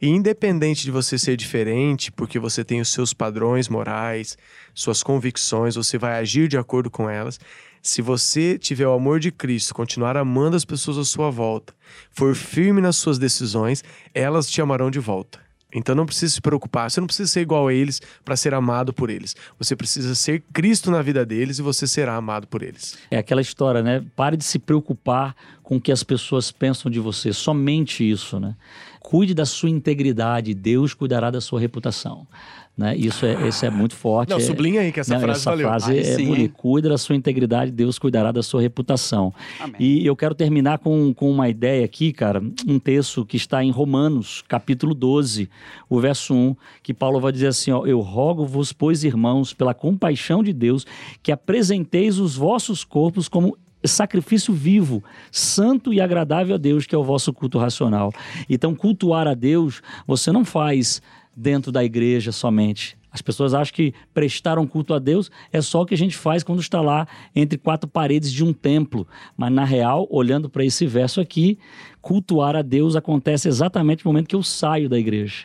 e 0.00 0.08
independente 0.08 0.84
de 0.84 0.90
você 0.90 1.18
ser 1.18 1.36
diferente, 1.36 2.12
porque 2.12 2.38
você 2.38 2.64
tem 2.64 2.80
os 2.80 2.88
seus 2.88 3.12
padrões 3.12 3.68
morais, 3.68 4.36
suas 4.74 5.02
convicções, 5.02 5.74
você 5.74 5.98
vai 5.98 6.18
agir 6.18 6.48
de 6.48 6.56
acordo 6.56 6.90
com 6.90 7.10
elas. 7.10 7.40
Se 7.82 8.00
você 8.00 8.56
tiver 8.56 8.86
o 8.86 8.92
amor 8.92 9.18
de 9.18 9.32
Cristo, 9.32 9.74
continuar 9.74 10.16
amando 10.16 10.54
as 10.54 10.64
pessoas 10.64 10.96
à 10.98 11.04
sua 11.04 11.30
volta, 11.30 11.74
for 12.12 12.32
firme 12.36 12.80
nas 12.80 12.94
suas 12.94 13.18
decisões, 13.18 13.82
elas 14.14 14.48
te 14.48 14.62
amarão 14.62 14.88
de 14.88 15.00
volta. 15.00 15.40
Então 15.74 15.92
não 15.92 16.06
precisa 16.06 16.34
se 16.34 16.40
preocupar, 16.40 16.88
você 16.88 17.00
não 17.00 17.06
precisa 17.08 17.28
ser 17.28 17.40
igual 17.40 17.66
a 17.66 17.74
eles 17.74 18.00
para 18.24 18.36
ser 18.36 18.54
amado 18.54 18.92
por 18.92 19.10
eles. 19.10 19.34
Você 19.58 19.74
precisa 19.74 20.14
ser 20.14 20.44
Cristo 20.52 20.92
na 20.92 21.02
vida 21.02 21.26
deles 21.26 21.58
e 21.58 21.62
você 21.62 21.86
será 21.86 22.14
amado 22.14 22.46
por 22.46 22.62
eles. 22.62 22.96
É 23.10 23.16
aquela 23.16 23.40
história, 23.40 23.82
né? 23.82 24.04
Pare 24.14 24.36
de 24.36 24.44
se 24.44 24.60
preocupar 24.60 25.34
com 25.62 25.76
o 25.76 25.80
que 25.80 25.90
as 25.90 26.04
pessoas 26.04 26.52
pensam 26.52 26.88
de 26.88 27.00
você. 27.00 27.32
Somente 27.32 28.08
isso, 28.08 28.38
né? 28.38 28.54
Cuide 29.00 29.34
da 29.34 29.46
sua 29.46 29.70
integridade, 29.70 30.54
Deus 30.54 30.94
cuidará 30.94 31.30
da 31.30 31.40
sua 31.40 31.58
reputação. 31.58 32.26
Né? 32.74 32.96
Isso, 32.96 33.26
é, 33.26 33.48
isso 33.48 33.66
é 33.66 33.70
muito 33.70 33.94
forte. 33.94 34.30
Não, 34.30 34.38
é- 34.38 34.40
sublinha 34.40 34.80
aí 34.80 34.90
que 34.90 34.98
essa 34.98 35.12
Não, 35.12 35.20
frase 35.20 35.40
essa 35.40 35.50
valeu. 35.50 35.68
frase 35.68 35.98
é 35.98 36.02
sim, 36.16 36.24
bonita. 36.24 36.40
hein? 36.42 36.52
Cuida 36.56 36.88
da 36.88 36.96
sua 36.96 37.14
integridade, 37.14 37.70
Deus 37.70 37.98
cuidará 37.98 38.32
da 38.32 38.42
sua 38.42 38.62
reputação. 38.62 39.32
Amém. 39.60 39.76
E 39.78 40.06
eu 40.06 40.16
quero 40.16 40.34
terminar 40.34 40.78
com, 40.78 41.12
com 41.12 41.30
uma 41.30 41.50
ideia 41.50 41.84
aqui, 41.84 42.14
cara, 42.14 42.42
um 42.66 42.78
texto 42.78 43.26
que 43.26 43.36
está 43.36 43.62
em 43.62 43.70
Romanos, 43.70 44.42
capítulo 44.48 44.94
12, 44.94 45.50
o 45.88 46.00
verso 46.00 46.32
1, 46.34 46.56
que 46.82 46.94
Paulo 46.94 47.20
vai 47.20 47.30
dizer 47.30 47.48
assim, 47.48 47.70
ó, 47.72 47.84
eu 47.84 48.00
rogo-vos, 48.00 48.72
pois, 48.72 49.04
irmãos, 49.04 49.52
pela 49.52 49.74
compaixão 49.74 50.42
de 50.42 50.54
Deus, 50.54 50.86
que 51.22 51.30
apresenteis 51.30 52.18
os 52.18 52.36
vossos 52.36 52.84
corpos 52.84 53.28
como 53.28 53.54
sacrifício 53.84 54.54
vivo, 54.54 55.02
santo 55.30 55.92
e 55.92 56.00
agradável 56.00 56.54
a 56.54 56.58
Deus, 56.58 56.86
que 56.86 56.94
é 56.94 56.98
o 56.98 57.04
vosso 57.04 57.32
culto 57.32 57.58
racional. 57.58 58.12
Então, 58.48 58.74
cultuar 58.74 59.26
a 59.28 59.34
Deus, 59.34 59.82
você 60.06 60.32
não 60.32 60.44
faz 60.44 61.02
dentro 61.36 61.72
da 61.72 61.84
igreja 61.84 62.32
somente. 62.32 62.96
As 63.10 63.20
pessoas 63.20 63.52
acham 63.52 63.74
que 63.74 63.92
prestar 64.14 64.58
um 64.58 64.66
culto 64.66 64.94
a 64.94 64.98
Deus 64.98 65.30
é 65.52 65.60
só 65.60 65.82
o 65.82 65.86
que 65.86 65.92
a 65.92 65.98
gente 65.98 66.16
faz 66.16 66.42
quando 66.42 66.60
está 66.60 66.80
lá 66.80 67.06
entre 67.36 67.58
quatro 67.58 67.88
paredes 67.88 68.32
de 68.32 68.42
um 68.42 68.54
templo. 68.54 69.06
Mas, 69.36 69.52
na 69.52 69.64
real, 69.64 70.08
olhando 70.10 70.48
para 70.48 70.64
esse 70.64 70.86
verso 70.86 71.20
aqui, 71.20 71.58
cultuar 72.00 72.56
a 72.56 72.62
Deus 72.62 72.96
acontece 72.96 73.48
exatamente 73.48 74.04
no 74.04 74.10
momento 74.10 74.28
que 74.28 74.36
eu 74.36 74.42
saio 74.42 74.88
da 74.88 74.98
igreja. 74.98 75.44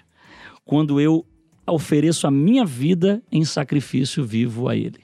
Quando 0.64 1.02
eu 1.02 1.26
ofereço 1.68 2.26
a 2.26 2.32
minha 2.32 2.66
vida 2.66 3.22
em 3.30 3.44
sacrifício 3.44 4.24
vivo 4.24 4.70
a 4.70 4.76
Ele. 4.76 5.00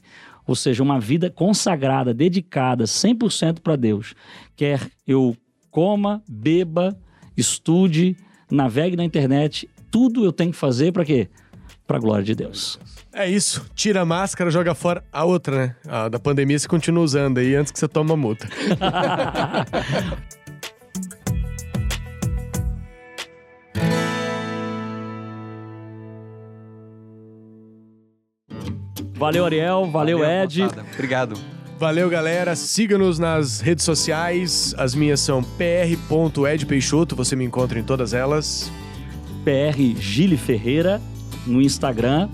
Ou 0.48 0.56
seja, 0.56 0.82
uma 0.82 1.00
vida 1.00 1.30
consagrada, 1.30 2.14
dedicada 2.14 2.86
100% 2.86 3.60
para 3.60 3.76
Deus. 3.76 4.16
Quer 4.56 4.90
eu 5.06 5.36
coma, 5.70 6.24
beba, 6.28 6.98
estude, 7.36 8.16
navegue 8.50 8.96
na 8.96 9.04
internet, 9.04 9.68
tudo 9.94 10.26
eu 10.26 10.34
tenho 10.34 10.50
que 10.52 10.58
fazer 10.58 10.92
para 10.92 11.06
quê? 11.06 11.30
Para 11.86 11.98
a 11.98 12.00
glória 12.00 12.24
de 12.26 12.34
Deus. 12.34 12.80
É 13.14 13.30
isso. 13.30 13.64
Tira 13.76 14.02
a 14.02 14.06
máscara, 14.06 14.50
joga 14.50 14.74
fora 14.74 15.04
a 15.14 15.24
outra, 15.24 15.56
né? 15.56 15.76
A 15.88 16.10
da 16.10 16.18
pandemia 16.18 16.58
você 16.58 16.68
continua 16.68 17.04
usando 17.04 17.38
aí 17.38 17.54
antes 17.56 17.72
que 17.72 17.78
você 17.78 17.88
tome 17.88 18.12
a 18.12 18.16
multa. 18.18 18.50
Valeu, 29.14 29.46
Ariel. 29.46 29.92
Valeu, 29.92 30.26
Ed. 30.26 30.64
moçada. 30.64 30.84
Obrigado. 30.92 31.36
Valeu, 31.78 32.10
galera. 32.10 32.56
Siga-nos 32.56 33.20
nas 33.20 33.62
redes 33.62 33.86
sociais. 33.86 34.74
As 34.76 34.96
minhas 34.96 35.20
são 35.20 35.44
pr.edpeixoto. 35.44 37.16
Você 37.16 37.36
me 37.36 37.46
encontra 37.46 37.78
em 37.80 37.84
todas 37.84 38.12
elas. 38.14 38.72
PR 39.44 40.00
Gile 40.00 40.38
Ferreira 40.38 41.02
no 41.46 41.62
Instagram. 41.62 42.30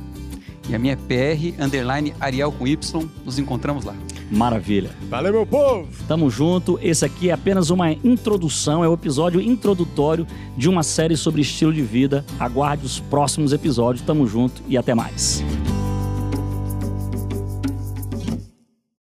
E 0.69 0.76
a 0.76 0.80
minha 0.80 0.93
é 0.93 0.95
PR, 0.95 1.63
underline 1.63 2.13
Ariel 2.19 2.52
com 2.52 2.67
Y. 2.67 3.10
Nos 3.26 3.39
encontramos 3.39 3.84
lá. 3.84 3.95
Maravilha. 4.32 4.91
Valeu, 5.10 5.34
meu 5.34 5.45
povo! 5.45 5.88
Tamo 6.08 6.30
junto. 6.30 6.80
Esse 6.82 7.04
aqui 7.04 7.30
é 7.30 7.34
apenas 7.34 7.72
uma 7.72 7.91
introdução, 7.91 8.84
é 8.84 8.88
o 8.88 8.93
episódio 8.93 9.41
introdutório 9.41 10.28
de 10.56 10.69
uma 10.69 10.84
série 10.84 11.17
sobre 11.17 11.41
estilo 11.41 11.74
de 11.74 11.82
vida. 11.82 12.24
Aguarde 12.39 12.86
os 12.86 13.00
próximos 13.00 13.52
episódios. 13.52 14.06
Tamo 14.06 14.28
junto 14.28 14.62
e 14.67 14.78
até 14.78 14.93
mais. 14.93 15.43